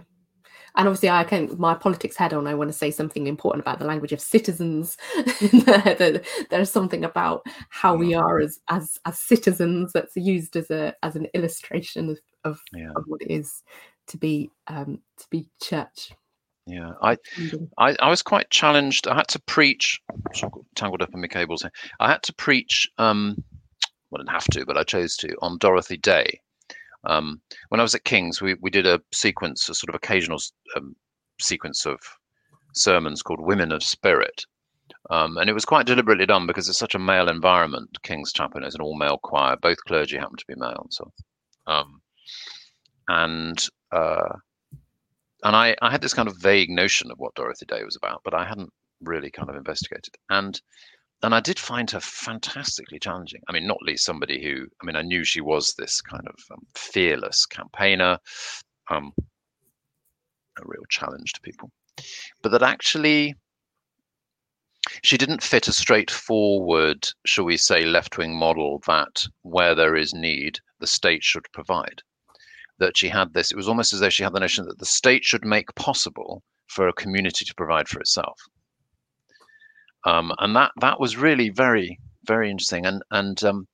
and 0.80 0.88
obviously 0.88 1.10
i 1.10 1.24
can 1.24 1.54
my 1.60 1.76
politics 1.76 2.16
head 2.16 2.34
on 2.34 2.48
i 2.48 2.54
want 2.54 2.70
to 2.70 2.78
say 2.78 2.90
something 2.90 3.28
important 3.28 3.62
about 3.62 3.78
the 3.78 3.86
language 3.86 4.14
of 4.14 4.22
citizens 4.22 4.98
there, 5.52 6.22
there's 6.50 6.72
something 6.72 7.04
about 7.04 7.46
how 7.70 7.96
we 7.96 8.16
are 8.16 8.40
as 8.40 8.60
as 8.70 8.98
as 9.06 9.20
citizens 9.20 9.92
that's 9.94 10.16
used 10.16 10.56
as 10.56 10.72
a 10.72 10.96
as 11.04 11.16
an 11.16 11.28
illustration 11.36 12.10
of 12.10 12.20
of, 12.46 12.62
Yeah, 12.74 12.92
of 12.96 13.04
what 13.06 13.22
it 13.22 13.32
is 13.32 13.62
to 14.08 14.18
be 14.18 14.50
um 14.68 15.00
to 15.18 15.28
be 15.30 15.48
church 15.62 16.12
yeah. 16.66 16.92
I, 17.02 17.18
I, 17.80 17.96
I 18.00 18.10
was 18.12 18.22
quite 18.22 18.52
challenged. 18.52 19.08
I 19.08 19.16
had 19.16 19.28
to 19.30 19.40
preach. 19.40 20.00
so 20.36 20.66
tangled 20.76 21.02
up 21.02 21.10
in 21.16 21.22
my 21.22 21.28
cables 21.28 21.64
here. 21.64 21.72
I 22.00 22.12
had 22.12 22.22
to 22.24 22.34
preach. 22.34 22.88
Um, 23.00 23.44
well, 24.12 24.22
I 24.22 24.24
didn't 24.24 24.34
have 24.34 24.48
to, 24.52 24.66
but 24.68 24.78
I 24.78 24.84
chose 24.84 25.16
to 25.18 25.36
on 25.42 25.58
Dorothy 25.58 25.98
Day. 25.98 26.40
Um, 27.06 27.42
when 27.70 27.80
I 27.80 27.84
was 27.84 27.96
at 27.96 28.04
King's, 28.04 28.42
we 28.42 28.56
we 28.56 28.70
did 28.70 28.86
a 28.86 29.02
sequence, 29.14 29.70
a 29.70 29.74
sort 29.74 29.90
of 29.90 29.96
occasional 29.96 30.40
um, 30.76 30.96
sequence 31.40 31.86
of 31.86 32.00
sermons 32.74 33.22
called 33.22 33.40
Women 33.42 33.72
of 33.72 33.84
Spirit. 33.84 34.46
Um, 35.10 35.38
and 35.38 35.50
it 35.50 35.54
was 35.54 35.66
quite 35.66 35.86
deliberately 35.86 36.26
done 36.26 36.46
because 36.46 36.68
it's 36.70 36.78
such 36.78 36.96
a 36.96 37.00
male 37.00 37.30
environment. 37.30 37.98
King's 38.04 38.34
Chapel 38.34 38.64
is 38.66 38.76
an 38.76 38.82
all-male 38.82 39.20
choir. 39.24 39.56
Both 39.56 39.84
clergy 39.86 40.18
happen 40.18 40.38
to 40.38 40.46
be 40.48 40.56
male, 40.56 40.88
so 40.90 41.12
um, 41.68 42.02
and 43.08 43.66
uh, 43.92 44.36
and 45.44 45.56
I, 45.56 45.76
I 45.82 45.92
had 45.92 46.02
this 46.02 46.14
kind 46.14 46.28
of 46.28 46.38
vague 46.38 46.70
notion 46.70 47.12
of 47.12 47.18
what 47.18 47.34
Dorothy 47.36 47.66
Day 47.66 47.84
was 47.84 47.96
about, 47.96 48.22
but 48.24 48.34
I 48.34 48.46
hadn't 48.46 48.72
really 49.02 49.32
kind 49.32 49.50
of 49.50 49.56
investigated. 49.56 50.16
And 50.30 50.60
and 51.22 51.36
I 51.36 51.40
did 51.42 51.60
find 51.60 51.90
her 51.92 52.00
fantastically 52.00 53.00
challenging. 53.00 53.42
I 53.48 53.52
mean, 53.52 53.68
not 53.68 53.82
least 53.82 54.06
somebody 54.06 54.42
who, 54.42 54.68
I 54.82 54.86
mean, 54.86 54.96
I 54.96 55.02
knew 55.02 55.24
she 55.24 55.42
was 55.42 55.74
this 55.74 56.02
kind 56.02 56.26
of 56.28 56.36
um, 56.52 56.66
fearless 56.76 57.46
campaigner, 57.46 58.20
um, 58.90 59.12
a 59.20 60.62
real 60.64 60.84
challenge 60.90 61.34
to 61.34 61.42
people, 61.42 61.72
but 62.42 62.52
that 62.52 62.64
actually 62.64 63.36
she 65.04 65.18
didn't 65.18 65.44
fit 65.44 65.68
a 65.68 65.74
straightforward, 65.74 67.08
shall 67.26 67.46
we 67.46 67.58
say, 67.58 67.86
left 67.86 68.18
wing 68.18 68.38
model 68.38 68.82
that 68.88 69.24
where 69.42 69.76
there 69.76 69.96
is 69.96 70.14
need, 70.14 70.60
the 70.80 70.88
state 70.88 71.24
should 71.24 71.46
provide. 71.52 72.02
That 72.78 72.98
she 72.98 73.10
had 73.10 73.34
this, 73.34 73.52
it 73.52 73.58
was 73.58 73.68
almost 73.68 73.92
as 73.92 74.00
though 74.00 74.10
she 74.10 74.24
had 74.24 74.34
the 74.34 74.40
notion 74.40 74.66
that 74.68 74.80
the 74.80 74.86
state 74.86 75.26
should 75.26 75.44
make 75.44 75.76
possible 75.76 76.44
for 76.68 76.88
a 76.88 76.94
community 76.94 77.44
to 77.44 77.56
provide 77.56 77.90
for 77.90 78.00
itself. 78.00 78.40
Um, 80.06 80.32
and 80.40 80.56
that 80.56 80.72
that 80.80 81.00
was 81.00 81.18
really 81.18 81.50
very, 81.50 82.00
very 82.26 82.50
interesting. 82.50 82.86
And 82.86 83.04
and 83.12 83.44
um, 83.44 83.68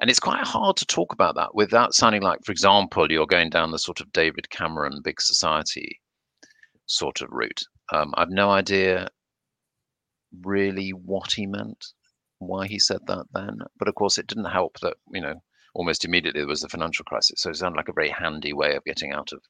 and 0.00 0.10
it's 0.10 0.20
quite 0.20 0.44
hard 0.44 0.76
to 0.76 0.86
talk 0.86 1.12
about 1.12 1.34
that 1.36 1.54
without 1.54 1.94
sounding 1.94 2.22
like, 2.22 2.44
for 2.44 2.52
example, 2.52 3.10
you're 3.10 3.26
going 3.26 3.50
down 3.50 3.70
the 3.70 3.78
sort 3.78 4.00
of 4.00 4.12
David 4.12 4.50
Cameron 4.50 5.00
big 5.02 5.20
society 5.20 6.00
sort 6.86 7.20
of 7.20 7.28
route. 7.30 7.62
Um, 7.92 8.12
I've 8.16 8.30
no 8.30 8.50
idea 8.50 9.08
really 10.42 10.90
what 10.90 11.32
he 11.32 11.46
meant, 11.46 11.86
why 12.38 12.66
he 12.66 12.78
said 12.78 13.00
that 13.06 13.26
then. 13.32 13.58
But 13.78 13.88
of 13.88 13.94
course, 13.94 14.18
it 14.18 14.26
didn't 14.26 14.44
help 14.46 14.78
that, 14.80 14.94
you 15.12 15.20
know, 15.20 15.34
almost 15.74 16.04
immediately 16.04 16.40
there 16.40 16.48
was 16.48 16.60
the 16.60 16.68
financial 16.68 17.04
crisis. 17.04 17.40
So 17.40 17.50
it 17.50 17.56
sounded 17.56 17.76
like 17.76 17.88
a 17.88 17.94
very 17.94 18.10
handy 18.10 18.52
way 18.52 18.74
of 18.74 18.84
getting 18.84 19.12
out 19.12 19.32
of, 19.32 19.40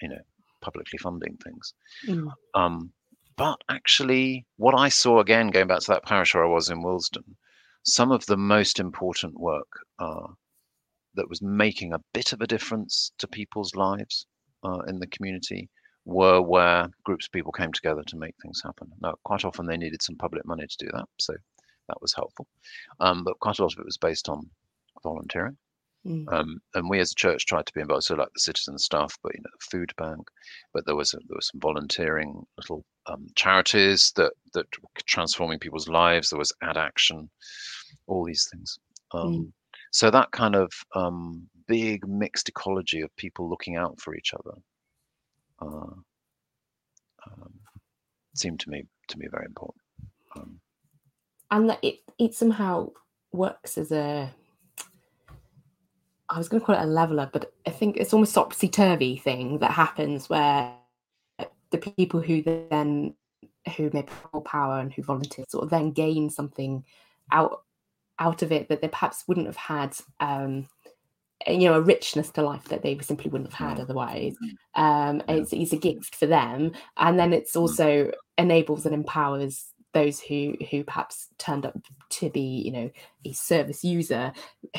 you 0.00 0.08
know, 0.08 0.20
publicly 0.60 0.98
funding 0.98 1.36
things. 1.44 1.74
Mm. 2.06 2.32
Um, 2.54 2.92
but 3.38 3.62
actually, 3.70 4.44
what 4.56 4.74
I 4.74 4.88
saw 4.88 5.20
again, 5.20 5.48
going 5.48 5.68
back 5.68 5.80
to 5.80 5.92
that 5.92 6.04
parish 6.04 6.34
where 6.34 6.44
I 6.44 6.48
was 6.48 6.70
in 6.70 6.82
Willesden, 6.82 7.36
some 7.84 8.10
of 8.10 8.26
the 8.26 8.36
most 8.36 8.80
important 8.80 9.38
work 9.38 9.68
uh, 10.00 10.26
that 11.14 11.28
was 11.28 11.40
making 11.40 11.92
a 11.92 12.02
bit 12.12 12.32
of 12.32 12.40
a 12.40 12.46
difference 12.46 13.12
to 13.18 13.28
people's 13.28 13.76
lives 13.76 14.26
uh, 14.64 14.80
in 14.88 14.98
the 14.98 15.06
community 15.06 15.70
were 16.04 16.42
where 16.42 16.88
groups 17.04 17.26
of 17.26 17.32
people 17.32 17.52
came 17.52 17.72
together 17.72 18.02
to 18.08 18.16
make 18.16 18.34
things 18.42 18.60
happen. 18.64 18.90
Now, 19.00 19.14
quite 19.24 19.44
often 19.44 19.66
they 19.66 19.76
needed 19.76 20.02
some 20.02 20.16
public 20.16 20.44
money 20.44 20.66
to 20.66 20.84
do 20.84 20.90
that, 20.94 21.06
so 21.20 21.34
that 21.86 22.02
was 22.02 22.12
helpful. 22.12 22.46
Um, 22.98 23.22
but 23.24 23.38
quite 23.40 23.58
a 23.58 23.62
lot 23.62 23.72
of 23.72 23.78
it 23.78 23.84
was 23.84 23.98
based 23.98 24.28
on 24.28 24.50
volunteering. 25.04 25.56
Mm. 26.06 26.32
Um, 26.32 26.60
and 26.74 26.88
we 26.88 27.00
as 27.00 27.12
a 27.12 27.16
church 27.16 27.46
tried 27.46 27.66
to 27.66 27.72
be 27.74 27.80
involved, 27.80 28.04
so 28.04 28.14
like 28.14 28.32
the 28.32 28.40
citizen 28.40 28.78
stuff, 28.78 29.16
but 29.22 29.34
you 29.34 29.40
know, 29.42 29.50
the 29.52 29.78
food 29.78 29.92
bank. 29.96 30.28
But 30.72 30.86
there 30.86 30.96
was 30.96 31.12
a, 31.12 31.18
there 31.28 31.36
was 31.36 31.50
some 31.52 31.60
volunteering 31.60 32.46
little 32.56 32.84
um, 33.08 33.26
charities 33.34 34.12
that 34.16 34.32
that 34.54 34.66
were 34.82 34.88
transforming 35.06 35.58
people's 35.58 35.88
lives. 35.88 36.30
There 36.30 36.38
was 36.38 36.52
Ad 36.62 36.76
Action, 36.76 37.28
all 38.06 38.24
these 38.24 38.48
things. 38.50 38.78
Um, 39.12 39.52
So 39.90 40.10
that 40.10 40.30
kind 40.32 40.54
of 40.54 40.70
um, 40.94 41.48
big 41.66 42.06
mixed 42.06 42.48
ecology 42.48 43.00
of 43.00 43.14
people 43.16 43.48
looking 43.48 43.76
out 43.76 44.00
for 44.00 44.14
each 44.14 44.34
other 44.34 44.56
uh, 45.60 45.94
um, 47.26 47.52
seemed 48.34 48.60
to 48.60 48.70
me 48.70 48.84
to 49.08 49.18
me 49.18 49.26
very 49.30 49.46
important. 49.46 49.82
Um, 50.36 50.60
and 51.50 51.70
that 51.70 51.78
it 51.82 52.00
it 52.18 52.34
somehow 52.34 52.90
works 53.32 53.78
as 53.78 53.92
a 53.92 54.30
I 56.30 56.36
was 56.36 56.48
going 56.48 56.60
to 56.60 56.66
call 56.66 56.74
it 56.74 56.82
a 56.82 56.86
leveler, 56.86 57.30
but 57.32 57.52
I 57.66 57.70
think 57.70 57.96
it's 57.96 58.12
almost 58.12 58.34
topsy 58.34 58.68
turvy 58.68 59.16
thing 59.16 59.58
that 59.60 59.70
happens 59.70 60.28
where 60.28 60.74
the 61.70 61.78
people 61.78 62.20
who 62.20 62.42
then 62.42 63.14
who 63.76 63.90
may 63.92 64.04
more 64.32 64.42
power 64.42 64.78
and 64.80 64.92
who 64.92 65.02
volunteer 65.02 65.44
sort 65.48 65.64
of 65.64 65.70
then 65.70 65.90
gain 65.92 66.30
something 66.30 66.84
out 67.32 67.62
out 68.18 68.42
of 68.42 68.50
it 68.52 68.68
that 68.68 68.80
they 68.80 68.88
perhaps 68.88 69.24
wouldn't 69.28 69.46
have 69.46 69.56
had 69.56 69.96
um 70.20 70.66
you 71.46 71.68
know 71.68 71.74
a 71.74 71.80
richness 71.80 72.30
to 72.30 72.42
life 72.42 72.64
that 72.64 72.82
they 72.82 72.98
simply 72.98 73.30
wouldn't 73.30 73.52
have 73.52 73.68
had 73.68 73.80
otherwise. 73.80 74.34
Um 74.74 75.22
Yeah. 75.28 75.36
it's, 75.36 75.52
it's 75.52 75.72
a 75.72 75.76
gift 75.76 76.16
for 76.16 76.26
them. 76.26 76.72
And 76.96 77.18
then 77.18 77.32
it's 77.32 77.54
also 77.56 78.10
enables 78.36 78.86
and 78.86 78.94
empowers 78.94 79.72
those 79.94 80.20
who 80.20 80.54
who 80.70 80.84
perhaps 80.84 81.28
turned 81.38 81.64
up 81.64 81.76
to 82.10 82.28
be 82.30 82.40
you 82.40 82.72
know 82.72 82.90
a 83.24 83.32
service 83.32 83.84
user 83.84 84.32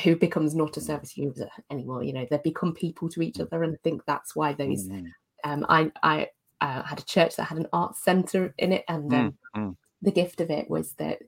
who 0.04 0.16
becomes 0.16 0.54
not 0.54 0.76
a 0.76 0.80
service 0.80 1.16
user 1.16 1.48
anymore. 1.70 2.04
You 2.04 2.12
know 2.12 2.26
they 2.30 2.38
become 2.44 2.74
people 2.74 3.08
to 3.10 3.22
each 3.22 3.40
other 3.40 3.62
and 3.62 3.74
i 3.74 3.78
think 3.82 4.02
that's 4.06 4.36
why 4.36 4.52
those 4.52 4.86
mm, 4.86 5.06
um 5.44 5.64
i 5.68 5.90
i 6.02 6.28
uh, 6.60 6.82
had 6.82 6.98
a 6.98 7.04
church 7.04 7.36
that 7.36 7.44
had 7.44 7.58
an 7.58 7.66
arts 7.72 8.02
center 8.04 8.54
in 8.58 8.72
it 8.72 8.84
and 8.88 9.12
um, 9.12 9.34
mm, 9.56 9.76
the 10.02 10.10
gift 10.12 10.40
of 10.40 10.50
it 10.50 10.68
was 10.70 10.92
that 10.94 11.18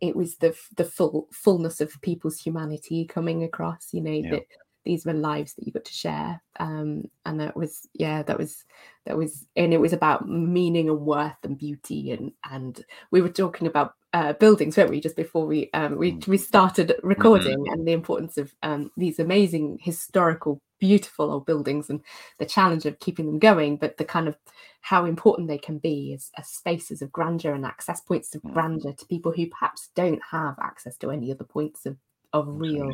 it 0.00 0.16
was 0.16 0.36
the 0.38 0.56
the 0.76 0.84
full 0.84 1.28
fullness 1.32 1.80
of 1.80 2.00
people's 2.02 2.38
humanity 2.38 3.04
coming 3.06 3.44
across 3.44 3.88
you 3.92 4.00
know 4.00 4.10
Yeah. 4.10 4.30
that 4.30 4.42
these 4.84 5.06
were 5.06 5.12
lives 5.12 5.54
that 5.54 5.64
you 5.64 5.72
got 5.72 5.84
to 5.84 5.92
share 5.92 6.42
um 6.58 7.04
and 7.24 7.38
that 7.38 7.56
was 7.56 7.88
yeah 7.94 8.22
that 8.24 8.36
was 8.36 8.64
that 9.06 9.16
was 9.16 9.46
and 9.54 9.72
it 9.72 9.80
was 9.80 9.92
about 9.92 10.28
meaning 10.28 10.88
and 10.88 11.00
worth 11.00 11.36
and 11.44 11.56
beauty 11.56 12.10
and 12.10 12.32
and 12.50 12.84
we 13.12 13.20
were 13.22 13.28
talking 13.28 13.68
about 13.68 13.94
uh, 14.12 14.32
buildings 14.34 14.76
weren't 14.76 14.90
we 14.90 15.00
just 15.00 15.16
before 15.16 15.46
we 15.46 15.70
um 15.72 15.96
we, 15.96 16.12
Mm. 16.12 16.26
we 16.26 16.36
started 16.36 16.94
recording 17.02 17.64
and 17.70 17.86
the 17.86 17.92
importance 17.92 18.36
of 18.38 18.52
um 18.62 18.90
these 18.96 19.18
amazing 19.20 19.78
historical 19.80 20.60
beautiful 20.82 21.30
old 21.30 21.46
buildings 21.46 21.88
and 21.90 22.00
the 22.38 22.44
challenge 22.56 22.84
of 22.86 22.98
keeping 22.98 23.26
them 23.26 23.38
going 23.38 23.76
but 23.76 23.96
the 23.98 24.04
kind 24.04 24.26
of 24.26 24.36
how 24.80 25.04
important 25.04 25.46
they 25.46 25.58
can 25.58 25.78
be 25.78 26.12
as, 26.12 26.32
as 26.36 26.48
spaces 26.48 27.02
of 27.02 27.12
grandeur 27.12 27.54
and 27.54 27.64
access 27.64 28.00
points 28.00 28.34
of 28.34 28.42
Mm. 28.42 28.52
grandeur 28.52 28.92
to 28.92 29.06
people 29.06 29.30
who 29.30 29.46
perhaps 29.46 29.90
don't 29.94 30.20
have 30.28 30.56
access 30.60 30.96
to 30.98 31.12
any 31.12 31.30
other 31.30 31.44
points 31.44 31.86
of, 31.86 31.96
of 32.32 32.44
real. 32.48 32.92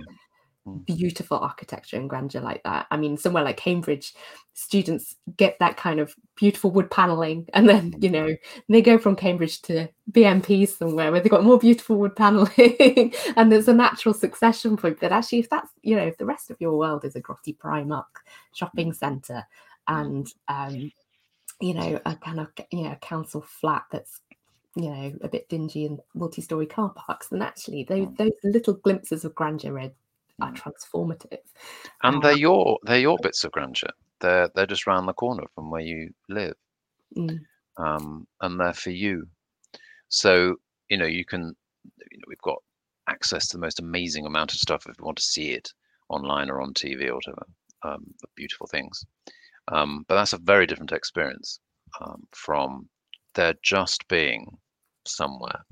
Mm. 0.67 0.85
beautiful 0.85 1.39
architecture 1.39 1.97
and 1.97 2.11
grandeur 2.11 2.43
like 2.43 2.63
that. 2.65 2.87
I 2.91 2.99
mean, 2.99 3.17
somewhere 3.17 3.43
like 3.45 3.57
Cambridge, 3.57 4.13
students 4.53 5.17
get 5.39 5.57
that 5.61 5.79
kind 5.79 5.99
of 5.99 6.15
beautiful 6.39 6.71
wood 6.71 6.91
paneling, 6.91 7.49
and 7.53 7.69
then 7.69 7.95
you 8.01 8.09
know 8.09 8.35
they 8.69 8.81
go 8.81 8.97
from 8.99 9.17
Cambridge 9.17 9.61
to 9.63 9.89
BMP 10.13 10.67
somewhere 10.69 11.11
where 11.11 11.21
they've 11.21 11.31
got 11.31 11.45
more 11.45 11.59
beautiful 11.59 11.97
wood 11.97 12.15
paneling, 12.17 13.13
and 13.37 13.51
there's 13.51 13.69
a 13.69 13.75
natural 13.75 14.15
succession 14.15 14.77
point. 14.77 15.01
That 15.01 15.13
actually, 15.13 15.41
if 15.41 15.51
that's 15.51 15.71
you 15.83 15.97
know, 15.97 16.07
if 16.07 16.17
the 16.17 16.27
rest 16.27 16.51
of 16.51 16.61
your 16.61 16.77
world 16.79 17.05
is 17.05 17.17
a 17.17 17.21
grotty 17.21 17.57
Primark 17.57 18.05
shopping 18.55 18.93
centre, 18.93 19.45
and 19.89 20.33
um, 20.49 20.93
you 21.61 21.75
know, 21.75 22.01
a 22.07 22.15
kind 22.17 22.41
of 22.41 22.49
you 22.71 22.85
know 22.85 22.97
council 23.01 23.41
flat 23.43 23.85
that's 23.91 24.21
you 24.77 24.91
know 24.91 25.13
a 25.23 25.29
bit 25.29 25.49
dingy 25.49 25.87
and 25.87 26.01
multi-story 26.15 26.67
car 26.67 26.91
parks, 26.91 27.29
then 27.29 27.43
actually 27.43 27.85
those 27.85 28.07
Mm. 28.09 28.17
those 28.17 28.33
little 28.45 28.75
glimpses 28.75 29.25
of 29.25 29.35
grandeur 29.35 29.79
are, 29.79 29.91
are 30.41 30.53
Mm. 30.53 30.63
transformative. 30.63 31.39
And 32.05 32.17
Uh, 32.17 32.21
they're 32.21 32.37
your 32.37 32.79
they're 32.85 33.01
your 33.01 33.19
bits 33.19 33.45
of 33.45 33.51
grandeur. 33.53 33.91
They're 34.21 34.49
they're 34.55 34.67
just 34.67 34.87
round 34.87 35.09
the 35.09 35.13
corner 35.13 35.45
from 35.55 35.71
where 35.71 35.81
you 35.81 36.11
live, 36.29 36.55
Mm, 37.17 37.41
um, 37.79 38.27
and 38.41 38.61
they're 38.61 38.75
for 38.75 38.91
you. 38.91 39.27
So 40.09 40.57
you 40.89 40.97
know 40.97 41.07
you 41.07 41.25
can 41.25 41.55
you 42.11 42.19
know 42.19 42.25
we've 42.27 42.39
got 42.43 42.59
access 43.09 43.49
to 43.49 43.57
the 43.57 43.61
most 43.61 43.81
amazing 43.81 44.27
amount 44.27 44.53
of 44.53 44.59
stuff 44.59 44.87
if 44.89 44.97
you 44.99 45.05
want 45.05 45.19
to 45.19 45.25
see 45.25 45.53
it 45.53 45.73
online 46.11 46.51
or 46.51 46.61
on 46.61 46.75
TV 46.75 47.09
or 47.09 47.15
whatever. 47.15 47.47
Um, 47.85 48.13
beautiful 48.35 48.67
things, 48.67 49.05
um, 49.69 50.05
but 50.09 50.17
that's 50.17 50.33
a 50.33 50.39
very 50.39 50.67
different 50.67 50.93
experience 50.93 51.61
um, 52.01 52.27
from 52.33 52.89
there 53.35 53.55
just 53.63 54.07
being 54.09 54.59
somewhere 55.07 55.65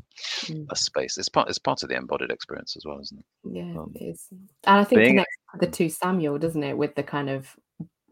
mm. 0.43 0.67
a 0.71 0.77
space. 0.77 1.19
It's 1.19 1.29
part. 1.29 1.49
It's 1.49 1.59
part 1.59 1.83
of 1.83 1.89
the 1.89 1.97
embodied 1.97 2.31
experience 2.31 2.77
as 2.77 2.85
well, 2.85 3.01
isn't 3.01 3.19
it? 3.19 3.25
Yeah, 3.53 3.79
um, 3.81 3.93
it 3.97 4.05
is. 4.05 4.29
And 4.31 4.81
I 4.81 4.85
think 4.85 5.03
connects 5.03 5.37
the 5.59 5.67
two 5.67 5.89
Samuel, 5.89 6.39
doesn't 6.39 6.63
it, 6.63 6.77
with 6.77 6.95
the 6.95 7.03
kind 7.03 7.29
of 7.29 7.55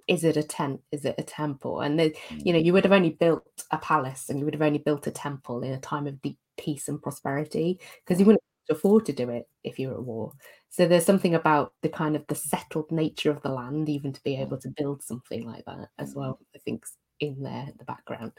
is 0.06 0.24
it 0.24 0.36
a 0.36 0.42
tent? 0.42 0.80
Is 0.92 1.04
it 1.04 1.14
a 1.18 1.22
temple? 1.22 1.80
And 1.80 1.98
the, 1.98 2.14
you 2.30 2.52
know, 2.52 2.58
mm. 2.58 2.64
you 2.64 2.72
would 2.72 2.84
have 2.84 2.92
only 2.92 3.10
built 3.10 3.46
a 3.70 3.78
palace 3.78 4.28
and 4.28 4.38
you 4.38 4.44
would 4.44 4.54
have 4.54 4.62
only 4.62 4.78
built 4.78 5.06
a 5.06 5.10
temple 5.10 5.62
in 5.62 5.72
a 5.72 5.80
time 5.80 6.06
of 6.06 6.20
deep 6.22 6.38
peace 6.56 6.88
and 6.88 7.02
prosperity 7.02 7.80
because 8.04 8.20
you 8.20 8.26
wouldn't 8.26 8.42
afford 8.70 9.06
to 9.06 9.12
do 9.12 9.30
it 9.30 9.48
if 9.62 9.78
you're 9.78 9.94
at 9.94 10.02
war. 10.02 10.32
So 10.68 10.86
there's 10.86 11.04
something 11.06 11.34
about 11.34 11.72
the 11.82 11.88
kind 11.88 12.16
of 12.16 12.26
the 12.26 12.34
settled 12.34 12.90
nature 12.90 13.30
of 13.30 13.42
the 13.42 13.50
land, 13.50 13.88
even 13.88 14.12
to 14.12 14.22
be 14.22 14.36
able 14.36 14.58
to 14.58 14.68
build 14.76 15.02
something 15.02 15.46
like 15.46 15.64
that 15.66 15.88
as 15.98 16.14
mm. 16.14 16.18
well. 16.18 16.38
I 16.54 16.58
think 16.58 16.84
in 17.20 17.42
there, 17.42 17.68
the 17.78 17.84
background. 17.84 18.32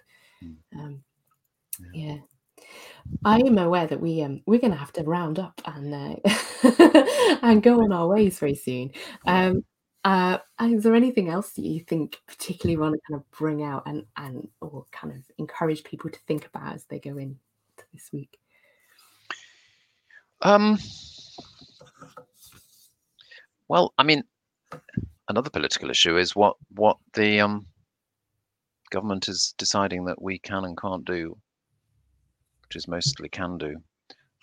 Mm. 0.44 0.56
Um, 0.76 1.04
yeah. 1.94 2.18
I 3.24 3.40
am 3.40 3.58
aware 3.58 3.86
that 3.86 4.00
we 4.00 4.22
um 4.24 4.42
we're 4.46 4.60
going 4.60 4.72
to 4.72 4.80
have 4.80 4.94
to 4.94 5.04
round 5.04 5.40
up 5.40 5.62
and 5.66 5.94
uh, 5.94 7.40
and 7.42 7.62
go 7.62 7.82
on 7.82 7.92
our 7.92 8.08
ways 8.08 8.40
very 8.40 8.56
soon. 8.56 8.92
Um, 9.26 9.64
uh, 10.06 10.38
is 10.62 10.84
there 10.84 10.94
anything 10.94 11.30
else 11.30 11.54
that 11.54 11.64
you 11.64 11.80
think 11.80 12.22
particularly 12.28 12.78
want 12.78 12.94
to 12.94 13.02
kind 13.10 13.20
of 13.20 13.32
bring 13.32 13.64
out 13.64 13.82
and 13.88 14.06
and 14.18 14.48
or 14.62 14.86
kind 14.92 15.12
of 15.12 15.20
encourage 15.40 15.84
people 15.84 16.12
to 16.12 16.20
think 16.28 16.46
about 16.46 16.76
as 16.76 16.86
they 16.86 17.00
go 17.00 17.18
into 17.18 17.36
this 17.92 18.12
week? 18.14 18.38
Um. 20.44 20.78
Well, 23.68 23.96
I 23.98 24.04
mean, 24.04 24.22
another 25.28 25.50
political 25.50 25.90
issue 25.90 26.18
is 26.18 26.36
what 26.36 26.56
what 26.76 26.98
the 27.16 27.40
um 27.40 27.66
government 28.92 29.28
is 29.28 29.56
deciding 29.58 30.06
that 30.06 30.22
we 30.22 30.38
can 30.38 30.66
and 30.66 30.80
can't 30.80 31.04
do, 31.04 31.36
which 32.62 32.76
is 32.76 32.88
mostly 32.88 33.28
can 33.28 33.58
do, 33.58 33.76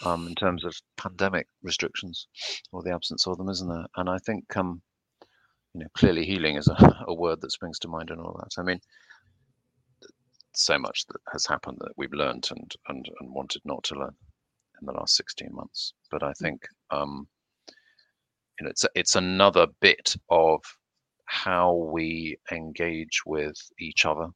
um, 0.04 0.26
in 0.26 0.34
terms 0.34 0.64
of 0.64 0.74
pandemic 0.96 1.46
restrictions 1.62 2.26
or 2.72 2.82
the 2.82 2.92
absence 2.92 3.28
of 3.28 3.38
them, 3.38 3.48
isn't 3.48 3.68
there? 3.68 3.86
And 3.96 4.10
I 4.10 4.18
think 4.26 4.56
um 4.56 4.82
you 5.74 5.80
know, 5.80 5.86
clearly 5.94 6.24
healing 6.24 6.56
is 6.56 6.68
a, 6.68 7.04
a 7.08 7.14
word 7.14 7.40
that 7.40 7.52
springs 7.52 7.78
to 7.80 7.88
mind 7.88 8.10
and 8.10 8.20
all 8.20 8.38
that. 8.40 8.60
I 8.60 8.62
mean, 8.62 8.80
so 10.54 10.78
much 10.78 11.06
that 11.06 11.20
has 11.32 11.46
happened 11.46 11.78
that 11.80 11.92
we've 11.96 12.12
learned 12.12 12.46
and 12.50 12.74
and 12.88 13.08
and 13.20 13.34
wanted 13.34 13.62
not 13.64 13.82
to 13.84 13.94
learn 13.94 14.14
in 14.80 14.86
the 14.86 14.92
last 14.92 15.16
16 15.16 15.48
months. 15.52 15.94
But 16.10 16.22
I 16.22 16.30
mm. 16.30 16.38
think 16.38 16.66
um, 16.90 17.26
you 18.58 18.64
know 18.64 18.70
it's 18.70 18.84
it's 18.94 19.16
another 19.16 19.66
bit 19.80 20.14
of 20.28 20.62
how 21.24 21.74
we 21.74 22.36
engage 22.50 23.22
with 23.24 23.56
each 23.78 24.04
other 24.04 24.28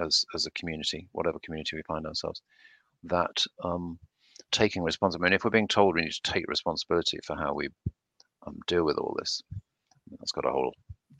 as 0.00 0.24
as 0.34 0.46
a 0.46 0.50
community, 0.52 1.08
whatever 1.12 1.38
community 1.44 1.76
we 1.76 1.82
find 1.82 2.06
ourselves. 2.06 2.40
That 3.04 3.44
um, 3.64 3.98
taking 4.52 4.82
responsibility. 4.82 5.26
I 5.26 5.30
mean, 5.30 5.34
if 5.34 5.44
we're 5.44 5.50
being 5.50 5.68
told 5.68 5.94
we 5.94 6.02
need 6.02 6.12
to 6.12 6.32
take 6.32 6.48
responsibility 6.48 7.18
for 7.24 7.36
how 7.36 7.52
we 7.52 7.68
um, 8.46 8.58
deal 8.66 8.84
with 8.84 8.96
all 8.96 9.16
this, 9.18 9.42
that's 10.18 10.32
got 10.32 10.46
a 10.46 10.50
whole 10.50 10.72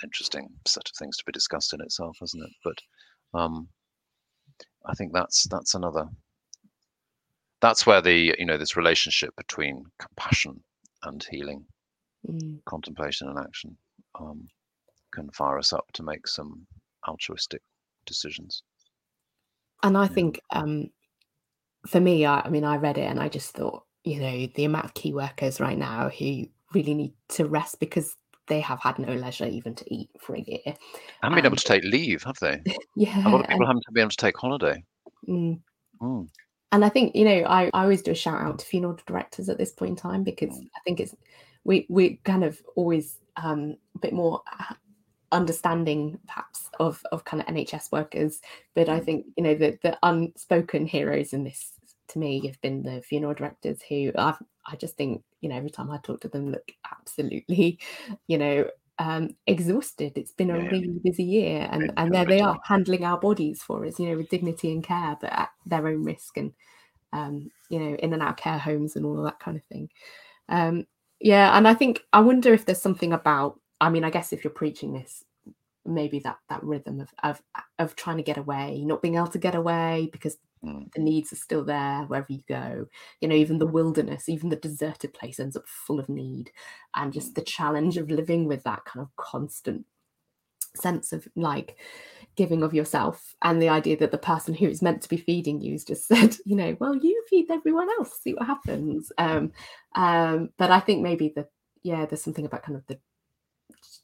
interesting 0.03 0.49
set 0.67 0.89
of 0.89 0.97
things 0.97 1.17
to 1.17 1.25
be 1.25 1.33
discussed 1.33 1.73
in 1.73 1.81
itself, 1.81 2.17
hasn't 2.21 2.45
it? 2.45 2.53
But 2.65 3.39
um, 3.39 3.69
I 4.87 4.95
think 4.95 5.13
that's 5.13 5.47
that's 5.49 5.75
another. 5.75 6.07
That's 7.61 7.87
where 7.87 8.01
the 8.01 8.35
you 8.39 8.47
know 8.47 8.59
this 8.59 8.77
relationship 8.77 9.35
between 9.37 9.85
compassion 9.99 10.63
and 11.05 11.25
healing, 11.31 11.65
mm. 12.29 12.59
contemplation 12.65 13.29
and 13.29 13.39
action, 13.39 13.77
um, 14.19 14.49
can 15.13 15.31
fire 15.31 15.59
us 15.59 15.73
up 15.73 15.87
to 15.95 16.03
make 16.03 16.27
some 16.27 16.67
altruistic 17.09 17.63
decisions. 18.07 18.63
And 19.83 19.97
I 19.97 20.03
yeah. 20.03 20.09
think 20.09 20.41
um, 20.51 20.91
for 21.87 22.01
me, 22.01 22.25
I, 22.25 22.41
I 22.41 22.49
mean, 22.49 22.65
I 22.65 22.77
read 22.77 22.99
it 22.99 23.03
and 23.07 23.21
I 23.21 23.29
just 23.29 23.55
thought, 23.55 23.85
you 24.05 24.21
know, 24.21 24.49
the 24.55 24.65
amount 24.65 24.85
of 24.85 24.95
key 24.95 25.13
workers 25.13 25.61
right 25.61 25.79
now 25.79 26.09
who 26.09 26.47
really 26.73 26.95
need 26.95 27.13
to 27.29 27.47
rest 27.47 27.81
because 27.81 28.17
they 28.53 28.61
have 28.61 28.81
had 28.81 28.99
no 28.99 29.15
leisure 29.15 29.47
even 29.47 29.75
to 29.75 29.95
eat 29.95 30.11
for 30.21 30.37
a 30.37 30.41
year. 30.41 30.77
Haven't 31.23 31.37
been 31.37 31.47
able 31.47 31.57
to 31.57 31.65
take 31.65 31.85
leave, 31.85 32.23
have 32.23 32.39
they? 32.39 32.61
yeah. 32.97 33.27
A 33.27 33.31
lot 33.31 33.41
of 33.41 33.49
people 33.49 33.63
and, 33.63 33.67
haven't 33.67 33.85
been 33.95 34.03
able 34.03 34.11
to 34.11 34.17
take 34.19 34.37
holiday. 34.37 34.85
Mm. 35.27 35.59
Mm. 36.03 36.29
And 36.71 36.85
I 36.85 36.91
think, 36.91 37.17
you 37.17 37.25
know, 37.25 37.45
I, 37.47 37.71
I 37.73 37.83
always 37.83 38.03
do 38.03 38.11
a 38.11 38.15
shout 38.15 38.43
out 38.43 38.59
to 38.59 38.67
funeral 38.67 38.99
directors 39.07 39.49
at 39.49 39.57
this 39.57 39.73
point 39.73 39.91
in 39.91 39.97
time 39.97 40.23
because 40.23 40.51
mm. 40.51 40.69
I 40.77 40.81
think 40.85 41.01
it's 41.01 41.15
we 41.65 41.87
we 41.89 42.21
kind 42.25 42.45
of 42.45 42.61
always 42.77 43.21
um, 43.37 43.77
a 43.95 43.99
bit 44.01 44.13
more 44.13 44.43
uh, 44.61 44.75
understanding 45.31 46.19
perhaps 46.27 46.69
of 46.79 47.03
of 47.11 47.25
kind 47.25 47.41
of 47.41 47.47
NHS 47.47 47.91
workers. 47.91 48.43
But 48.75 48.91
I 48.91 49.01
mm. 49.01 49.05
think, 49.05 49.27
you 49.39 49.45
know, 49.45 49.55
the 49.55 49.79
the 49.83 49.97
unspoken 50.03 50.85
heroes 50.85 51.33
in 51.33 51.45
this 51.45 51.73
to 52.09 52.19
me 52.19 52.47
have 52.47 52.61
been 52.61 52.83
the 52.83 53.01
funeral 53.01 53.33
directors 53.33 53.81
who 53.89 54.13
I've 54.15 54.43
I 54.67 54.77
just 54.77 54.97
think, 54.99 55.23
you 55.43 55.49
know, 55.49 55.57
every 55.57 55.71
time 55.71 55.91
I 55.91 55.99
talk 55.99 56.21
to 56.23 56.29
them, 56.29 56.51
look 56.51 56.73
absolutely, 56.91 57.79
you 58.29 58.39
know, 58.39 58.67
um, 58.99 59.31
exhausted. 59.47 60.13
It's 60.17 60.33
been 60.33 60.51
a 60.51 60.59
yeah. 60.59 60.69
really 60.71 61.01
busy 61.03 61.25
year, 61.25 61.69
and 61.71 61.83
yeah, 61.83 61.93
and 61.97 62.15
there 62.15 62.25
they 62.25 62.41
are 62.41 62.59
handling 62.65 63.05
our 63.05 63.19
bodies 63.19 63.63
for 63.63 63.85
us, 63.85 63.99
you 63.99 64.09
know, 64.09 64.17
with 64.17 64.31
dignity 64.31 64.73
and 64.73 64.83
care, 64.83 65.17
but 65.21 65.33
at 65.33 65.51
their 65.67 65.87
own 65.87 66.05
risk, 66.05 66.37
and 66.37 66.53
um, 67.13 67.51
you 67.69 67.79
know, 67.79 67.97
in 67.97 68.13
and 68.13 68.23
out 68.23 68.37
care 68.37 68.59
homes 68.59 68.97
and 68.97 69.05
all 69.05 69.19
of 69.19 69.25
that 69.25 69.41
kind 69.41 69.57
of 69.57 69.65
thing. 69.65 69.91
Um, 70.49 70.87
yeah, 71.21 71.57
and 71.57 71.67
I 71.67 71.75
think 71.75 72.03
I 72.13 72.21
wonder 72.21 72.55
if 72.55 72.65
there's 72.65 72.81
something 72.81 73.13
about. 73.13 73.59
I 73.81 73.91
mean, 73.91 74.05
I 74.05 74.11
guess 74.11 74.33
if 74.33 74.45
you're 74.45 74.53
preaching 74.53 74.93
this, 74.93 75.25
maybe 75.85 76.21
that 76.21 76.39
that 76.49 76.63
rhythm 76.63 77.01
of 77.01 77.13
of 77.23 77.43
of 77.79 77.97
trying 77.97 78.19
to 78.19 78.23
get 78.23 78.39
away, 78.39 78.83
not 78.85 79.03
being 79.03 79.17
able 79.17 79.27
to 79.29 79.39
get 79.39 79.57
away 79.57 80.09
because 80.13 80.37
Mm. 80.65 80.93
the 80.93 81.01
needs 81.01 81.33
are 81.33 81.37
still 81.37 81.65
there 81.65 82.03
wherever 82.03 82.29
you 82.33 82.41
go 82.49 82.87
you 83.21 83.27
know 83.27 83.35
even 83.35 83.59
the 83.59 83.67
wilderness 83.67 84.29
even 84.29 84.49
the 84.49 84.55
deserted 84.55 85.13
place 85.13 85.41
ends 85.41 85.57
up 85.57 85.67
full 85.67 85.99
of 85.99 86.09
need 86.09 86.53
and 86.95 87.13
just 87.13 87.35
the 87.35 87.43
challenge 87.43 87.97
of 87.97 88.13
living 88.13 88.47
with 88.47 88.63
that 88.63 88.85
kind 88.85 89.03
of 89.03 89.09
constant 89.17 89.85
sense 90.77 91.13
of 91.13 91.27
like 91.35 91.79
giving 92.37 92.63
of 92.63 92.73
yourself 92.73 93.35
and 93.43 93.61
the 93.61 93.69
idea 93.69 93.97
that 93.97 94.13
the 94.13 94.19
person 94.19 94.55
who 94.55 94.69
is 94.69 94.83
meant 94.83 95.03
to 95.03 95.09
be 95.09 95.17
feeding 95.17 95.61
you 95.61 95.73
has 95.73 95.83
just 95.83 96.07
said 96.07 96.37
you 96.47 96.55
know 96.55 96.77
well 96.79 96.95
you 96.95 97.25
feed 97.29 97.51
everyone 97.51 97.89
else 97.99 98.21
see 98.23 98.33
what 98.33 98.47
happens 98.47 99.11
um 99.19 99.51
um 99.97 100.49
but 100.59 100.71
i 100.71 100.79
think 100.79 101.03
maybe 101.03 101.33
the 101.35 101.45
yeah 101.83 102.07
there's 102.07 102.23
something 102.23 102.47
about 102.47 102.63
kind 102.63 102.77
of 102.77 102.87
the 102.87 102.99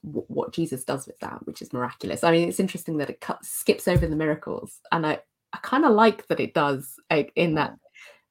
what 0.02 0.52
Jesus 0.52 0.84
does 0.84 1.06
with 1.06 1.18
that, 1.20 1.44
which 1.46 1.62
is 1.62 1.72
miraculous. 1.72 2.24
I 2.24 2.30
mean, 2.30 2.48
it's 2.48 2.61
interesting 2.61 2.98
that 2.98 3.11
it 3.11 3.20
cuts, 3.20 3.48
skips 3.48 3.88
over 3.88 4.06
the 4.06 4.16
miracles, 4.16 4.80
and 4.92 5.06
I 5.06 5.18
I 5.53 5.59
kind 5.59 5.84
of 5.84 5.92
like 5.92 6.26
that 6.28 6.40
it 6.40 6.55
does 6.55 6.96
in 7.36 7.55
that 7.55 7.76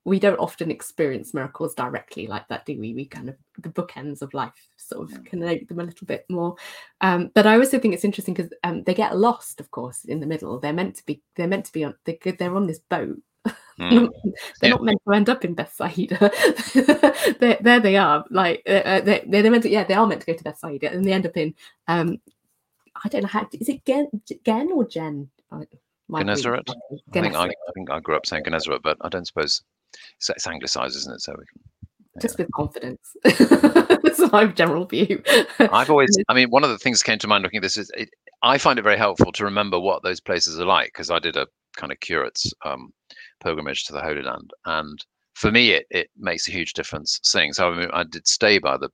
we 0.08 0.20
don't 0.22 0.40
often 0.40 0.72
experience 0.72 1.34
miracles 1.34 1.76
directly 1.76 2.28
like 2.28 2.48
that, 2.48 2.66
do 2.66 2.80
we? 2.80 2.94
We 2.94 3.06
kind 3.08 3.28
of 3.28 3.36
the 3.58 3.68
bookends 3.68 4.22
of 4.22 4.34
life 4.34 4.54
sort 4.78 5.12
of 5.12 5.22
connect 5.26 5.68
them 5.68 5.82
a 5.82 5.84
little 5.84 6.08
bit 6.08 6.26
more. 6.30 6.56
Um, 7.02 7.30
but 7.34 7.46
I 7.46 7.58
also 7.58 7.78
think 7.78 7.94
it's 7.94 8.06
interesting 8.06 8.34
because 8.34 8.50
um, 8.64 8.84
they 8.84 8.94
get 8.94 9.18
lost, 9.18 9.60
of 9.60 9.70
course, 9.70 10.06
in 10.06 10.22
the 10.22 10.26
middle. 10.26 10.62
They're 10.62 10.72
meant 10.72 10.96
to 10.96 11.06
be 11.06 11.22
they're 11.36 11.50
meant 11.50 11.66
to 11.66 11.74
be 11.74 11.84
on 11.84 11.94
they, 12.06 12.18
they're 12.24 12.56
on 12.56 12.68
this 12.68 12.80
boat. 12.80 13.18
Mm. 13.80 14.10
they're 14.60 14.70
yeah. 14.70 14.70
not 14.70 14.84
meant 14.84 15.00
to 15.08 15.14
end 15.14 15.30
up 15.30 15.46
in 15.46 15.54
Bethsaida. 15.54 16.32
there 17.40 17.80
they 17.80 17.96
are. 17.96 18.26
Like 18.32 18.64
uh, 18.68 18.72
uh 18.72 19.02
they, 19.02 19.24
they're 19.28 19.52
meant 19.52 19.62
to 19.64 19.70
yeah 19.70 19.84
they 19.84 19.94
are 19.94 20.08
meant 20.08 20.22
to 20.22 20.26
go 20.26 20.34
to 20.36 20.44
Bethsaida 20.44 20.92
and 20.92 21.06
they 21.06 21.14
end 21.14 21.28
up 21.28 21.38
in 21.38 21.54
um 21.88 22.18
I 23.04 23.10
don't 23.10 23.22
know 23.22 23.28
how 23.28 23.48
is 23.52 23.70
it 23.70 23.86
Gen 23.86 24.10
Gen 24.44 24.72
or 24.72 24.84
Jen? 24.84 25.30
Gennesaret. 26.12 26.70
I 26.70 27.12
think 27.12 27.36
I, 27.36 27.46
I, 27.46 27.72
think 27.74 27.92
I 27.92 28.00
grew 28.00 28.16
up 28.16 28.26
saying 28.26 28.44
Gennesaret, 28.46 28.82
but 28.82 28.98
I 29.02 29.10
don't 29.10 29.28
suppose 29.28 29.62
it's, 30.18 30.30
it's 30.30 30.48
anglicized, 30.48 30.96
isn't 30.96 31.16
it? 31.16 31.22
So 31.22 31.34
we 31.38 31.46
can 31.46 31.62
just 32.22 32.38
with 32.38 32.52
confidence. 32.52 33.16
That's 33.24 34.32
my 34.32 34.46
general 34.48 34.86
view. 34.86 35.22
I've 35.60 35.90
always, 35.90 36.18
I 36.30 36.34
mean, 36.34 36.50
one 36.50 36.64
of 36.64 36.70
the 36.70 36.78
things 36.78 37.00
that 37.00 37.06
came 37.06 37.20
to 37.20 37.28
mind 37.28 37.44
looking 37.44 37.58
at 37.58 37.64
this 37.64 37.78
is 37.78 37.92
it, 37.96 38.10
I 38.42 38.58
find 38.58 38.80
it 38.80 38.84
very 38.84 38.98
helpful 38.98 39.32
to 39.34 39.44
remember 39.44 39.80
what 39.80 40.04
those 40.04 40.20
places 40.20 40.60
are 40.60 40.66
like 40.66 40.88
because 40.88 41.12
I 41.12 41.20
did 41.20 41.36
a 41.36 41.48
kind 41.76 41.92
of 41.92 42.00
curate's 42.00 42.52
um, 42.66 42.92
pilgrimage 43.44 43.86
to 43.86 43.94
the 43.94 44.02
Holy 44.02 44.22
Land, 44.22 44.52
and 44.66 45.04
for 45.34 45.52
me, 45.52 45.72
it 45.72 45.86
it 45.90 46.10
makes 46.18 46.48
a 46.48 46.52
huge 46.52 46.74
difference 46.74 47.20
seeing. 47.24 47.54
So 47.54 47.72
I, 47.72 47.78
mean, 47.78 47.90
I 47.94 48.04
did 48.04 48.28
stay 48.28 48.60
by 48.60 48.78
the 48.78 48.90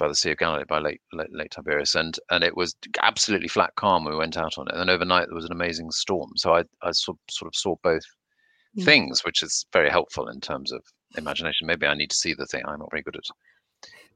by 0.00 0.08
the 0.08 0.14
Sea 0.14 0.32
of 0.32 0.38
Galilee 0.38 0.64
by 0.66 0.78
Lake, 0.78 1.00
Lake, 1.12 1.28
Lake 1.30 1.50
Tiberias, 1.50 1.94
and 1.94 2.18
and 2.30 2.42
it 2.42 2.56
was 2.56 2.74
absolutely 3.02 3.46
flat 3.46 3.72
calm 3.76 4.04
when 4.04 4.14
we 4.14 4.18
went 4.18 4.36
out 4.36 4.58
on 4.58 4.66
it. 4.66 4.72
And 4.72 4.80
then 4.80 4.90
overnight 4.90 5.26
there 5.28 5.36
was 5.36 5.44
an 5.44 5.52
amazing 5.52 5.92
storm, 5.92 6.32
so 6.36 6.54
I 6.54 6.64
I 6.82 6.90
sort 6.90 7.18
sort 7.30 7.48
of 7.48 7.54
saw 7.54 7.76
both 7.84 8.02
mm. 8.76 8.84
things, 8.84 9.24
which 9.24 9.42
is 9.42 9.66
very 9.72 9.90
helpful 9.90 10.28
in 10.28 10.40
terms 10.40 10.72
of 10.72 10.82
imagination. 11.16 11.66
Maybe 11.66 11.86
I 11.86 11.94
need 11.94 12.10
to 12.10 12.16
see 12.16 12.34
the 12.34 12.46
thing. 12.46 12.62
I'm 12.66 12.80
not 12.80 12.90
very 12.90 13.02
good 13.02 13.16
at 13.16 13.24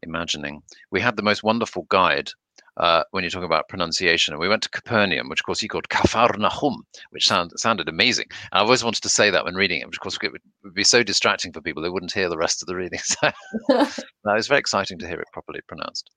imagining. 0.03 0.63
We 0.91 1.01
had 1.01 1.17
the 1.17 1.23
most 1.23 1.45
wonderful 1.45 1.87
guide 1.91 2.31
uh, 2.77 3.05
when 3.11 3.23
you're 3.23 3.31
talking 3.31 3.45
about 3.45 3.69
pronunciation. 3.69 4.35
And 4.35 4.41
we 4.41 4.49
went 4.49 4.63
to 4.65 4.71
Capernaum, 4.71 5.29
which 5.29 5.41
of 5.41 5.47
course 5.47 5.61
he 5.61 5.69
called 5.69 5.89
Kafarnahum, 5.89 6.77
which 7.11 7.27
sound, 7.27 7.53
sounded 7.57 7.89
amazing. 7.89 8.27
And 8.31 8.61
I've 8.61 8.65
always 8.65 8.85
wanted 8.85 9.03
to 9.03 9.09
say 9.09 9.31
that 9.31 9.45
when 9.45 9.55
reading 9.55 9.81
it, 9.81 9.87
which 9.87 9.97
of 9.97 10.01
course 10.01 10.19
it 10.23 10.33
would 10.63 10.75
be 10.75 10.85
so 10.85 11.03
distracting 11.03 11.53
for 11.53 11.61
people; 11.61 11.83
they 11.83 11.89
wouldn't 11.89 12.13
hear 12.13 12.29
the 12.29 12.39
rest 12.39 12.63
of 12.63 12.67
the 12.67 12.77
reading. 12.77 13.01
So 13.05 13.31
that 13.69 14.35
was 14.35 14.49
very 14.49 14.61
exciting 14.61 14.99
to 14.99 15.07
hear 15.07 15.21
it 15.21 15.29
properly 15.33 15.61
pronounced. 15.69 16.11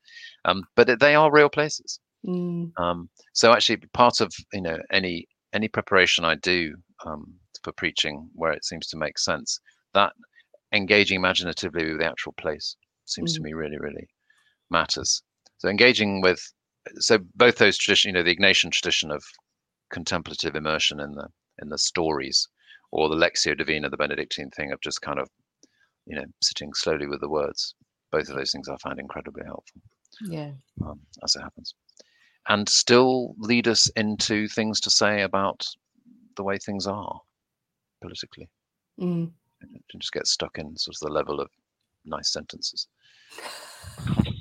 Um, 0.46 0.64
but 0.76 1.00
they 1.00 1.16
are 1.16 1.32
real 1.32 1.50
places. 1.50 2.00
Mm. 2.26 2.72
Um, 2.78 3.10
so 3.34 3.52
actually, 3.54 3.78
part 3.94 4.22
of 4.22 4.34
you 4.54 4.62
know 4.62 4.78
any 4.92 5.28
any 5.54 5.68
preparation 5.68 6.26
I 6.26 6.36
do 6.36 6.76
um, 7.06 7.36
for 7.64 7.72
preaching 7.74 8.30
where 8.34 8.52
it 8.52 8.66
seems 8.66 8.88
to 8.88 8.98
make 8.98 9.20
sense, 9.20 9.60
that 9.94 10.14
engaging 10.74 11.18
imaginatively 11.18 11.92
with 11.92 12.00
the 12.00 12.06
actual 12.06 12.34
place 12.34 12.76
seems 13.06 13.34
mm. 13.34 13.36
to 13.36 13.42
me 13.44 13.54
really 13.54 13.78
really 13.78 14.08
matters. 14.70 15.22
So 15.58 15.70
engaging 15.70 16.22
with 16.22 16.42
so 17.00 17.20
both 17.36 17.58
those 17.58 17.78
traditions, 17.78 18.06
you 18.06 18.14
know, 18.14 18.24
the 18.24 18.36
Ignatian 18.36 18.72
tradition 18.72 19.12
of 19.12 19.24
contemplative 19.92 20.56
immersion 20.56 21.00
in 21.00 21.14
the 21.14 21.28
in 21.62 21.70
the 21.70 21.78
stories, 21.78 22.48
or 22.92 23.10
the 23.10 23.16
Lectio 23.16 23.58
Divina, 23.58 23.90
the 23.90 23.98
Benedictine 23.98 24.52
thing 24.52 24.72
of 24.72 24.82
just 24.82 25.02
kind 25.02 25.20
of, 25.20 25.28
you 26.06 26.16
know, 26.16 26.26
sitting 26.42 26.74
slowly 26.74 27.08
with 27.08 27.22
the 27.22 27.30
words. 27.30 27.76
Both 28.12 28.30
of 28.30 28.36
those 28.36 28.52
things 28.52 28.70
I 28.70 28.78
find 28.78 29.00
incredibly 29.00 29.44
helpful. 29.44 29.82
Yeah. 30.22 30.52
Um, 30.86 31.00
as 31.24 31.36
it 31.36 31.42
happens, 31.42 31.74
and 32.48 32.70
still 32.70 33.36
lead 33.38 33.68
us 33.68 33.90
into 33.96 34.48
things 34.48 34.80
to 34.82 34.90
say 34.90 35.24
about 35.24 35.66
the 36.36 36.44
way 36.44 36.58
things 36.58 36.88
are 36.88 37.20
politically. 38.02 38.48
Mm. 39.00 39.32
And 39.62 39.82
just 40.00 40.14
get 40.14 40.28
stuck 40.28 40.60
in 40.60 40.78
sort 40.78 40.96
of 40.96 41.08
the 41.08 41.14
level 41.14 41.40
of 41.40 41.50
nice 42.06 42.32
sentences. 42.32 42.88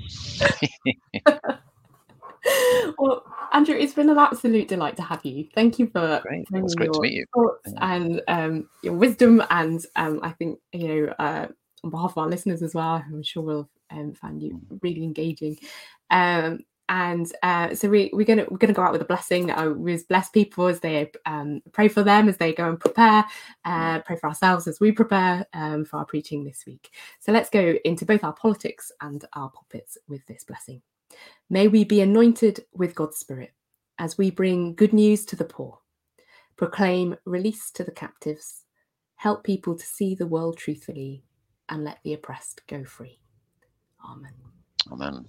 well, 2.98 3.24
Andrew, 3.52 3.76
it's 3.76 3.94
been 3.94 4.10
an 4.10 4.18
absolute 4.18 4.68
delight 4.68 4.96
to 4.96 5.02
have 5.02 5.24
you. 5.24 5.48
Thank 5.54 5.78
you 5.78 5.86
for 5.88 6.20
great. 6.22 6.46
It 6.52 6.62
was 6.62 6.74
great 6.74 6.92
to 6.92 7.00
meet 7.00 7.12
you. 7.12 7.24
thoughts 7.34 7.72
yeah. 7.72 7.94
and 7.94 8.22
um, 8.28 8.68
your 8.82 8.94
wisdom, 8.94 9.42
and 9.50 9.84
um, 9.96 10.20
I 10.22 10.30
think 10.32 10.58
you 10.72 10.88
know 10.88 11.14
uh, 11.18 11.46
on 11.84 11.90
behalf 11.90 12.12
of 12.12 12.18
our 12.18 12.28
listeners 12.28 12.62
as 12.62 12.74
well, 12.74 13.02
I'm 13.06 13.22
sure 13.22 13.42
we'll 13.42 13.70
um, 13.90 14.14
find 14.14 14.42
you 14.42 14.54
mm. 14.54 14.78
really 14.82 15.02
engaging. 15.02 15.56
Um, 16.10 16.60
and 16.88 17.30
uh, 17.42 17.74
so 17.74 17.88
we, 17.88 18.10
we're 18.12 18.26
gonna 18.26 18.46
we're 18.48 18.58
gonna 18.58 18.72
go 18.72 18.82
out 18.82 18.92
with 18.92 19.02
a 19.02 19.06
blessing. 19.06 19.50
Uh, 19.50 19.70
we 19.70 19.96
bless 20.08 20.28
people 20.30 20.66
as 20.66 20.80
they 20.80 21.10
um, 21.24 21.60
pray 21.72 21.88
for 21.88 22.02
them 22.02 22.28
as 22.28 22.36
they 22.36 22.52
go 22.52 22.68
and 22.68 22.78
prepare. 22.78 23.24
Uh, 23.64 24.00
pray 24.00 24.16
for 24.16 24.28
ourselves 24.28 24.68
as 24.68 24.78
we 24.78 24.92
prepare 24.92 25.46
um, 25.52 25.84
for 25.84 25.98
our 25.98 26.04
preaching 26.04 26.44
this 26.44 26.64
week. 26.66 26.90
So 27.20 27.32
let's 27.32 27.50
go 27.50 27.74
into 27.84 28.04
both 28.04 28.22
our 28.22 28.32
politics 28.32 28.92
and 29.00 29.24
our 29.32 29.50
pulpits 29.50 29.98
with 30.08 30.24
this 30.26 30.44
blessing. 30.44 30.82
May 31.50 31.68
we 31.68 31.84
be 31.84 32.00
anointed 32.00 32.64
with 32.72 32.94
God's 32.94 33.16
Spirit 33.16 33.52
as 33.98 34.18
we 34.18 34.30
bring 34.30 34.74
good 34.74 34.92
news 34.92 35.24
to 35.26 35.36
the 35.36 35.44
poor, 35.44 35.78
proclaim 36.56 37.16
release 37.24 37.70
to 37.72 37.84
the 37.84 37.90
captives, 37.90 38.64
help 39.16 39.42
people 39.44 39.76
to 39.76 39.84
see 39.84 40.14
the 40.14 40.26
world 40.26 40.56
truthfully, 40.58 41.24
and 41.68 41.84
let 41.84 41.98
the 42.04 42.14
oppressed 42.14 42.62
go 42.68 42.84
free. 42.84 43.18
Amen. 44.08 44.32
Amen. 44.92 45.26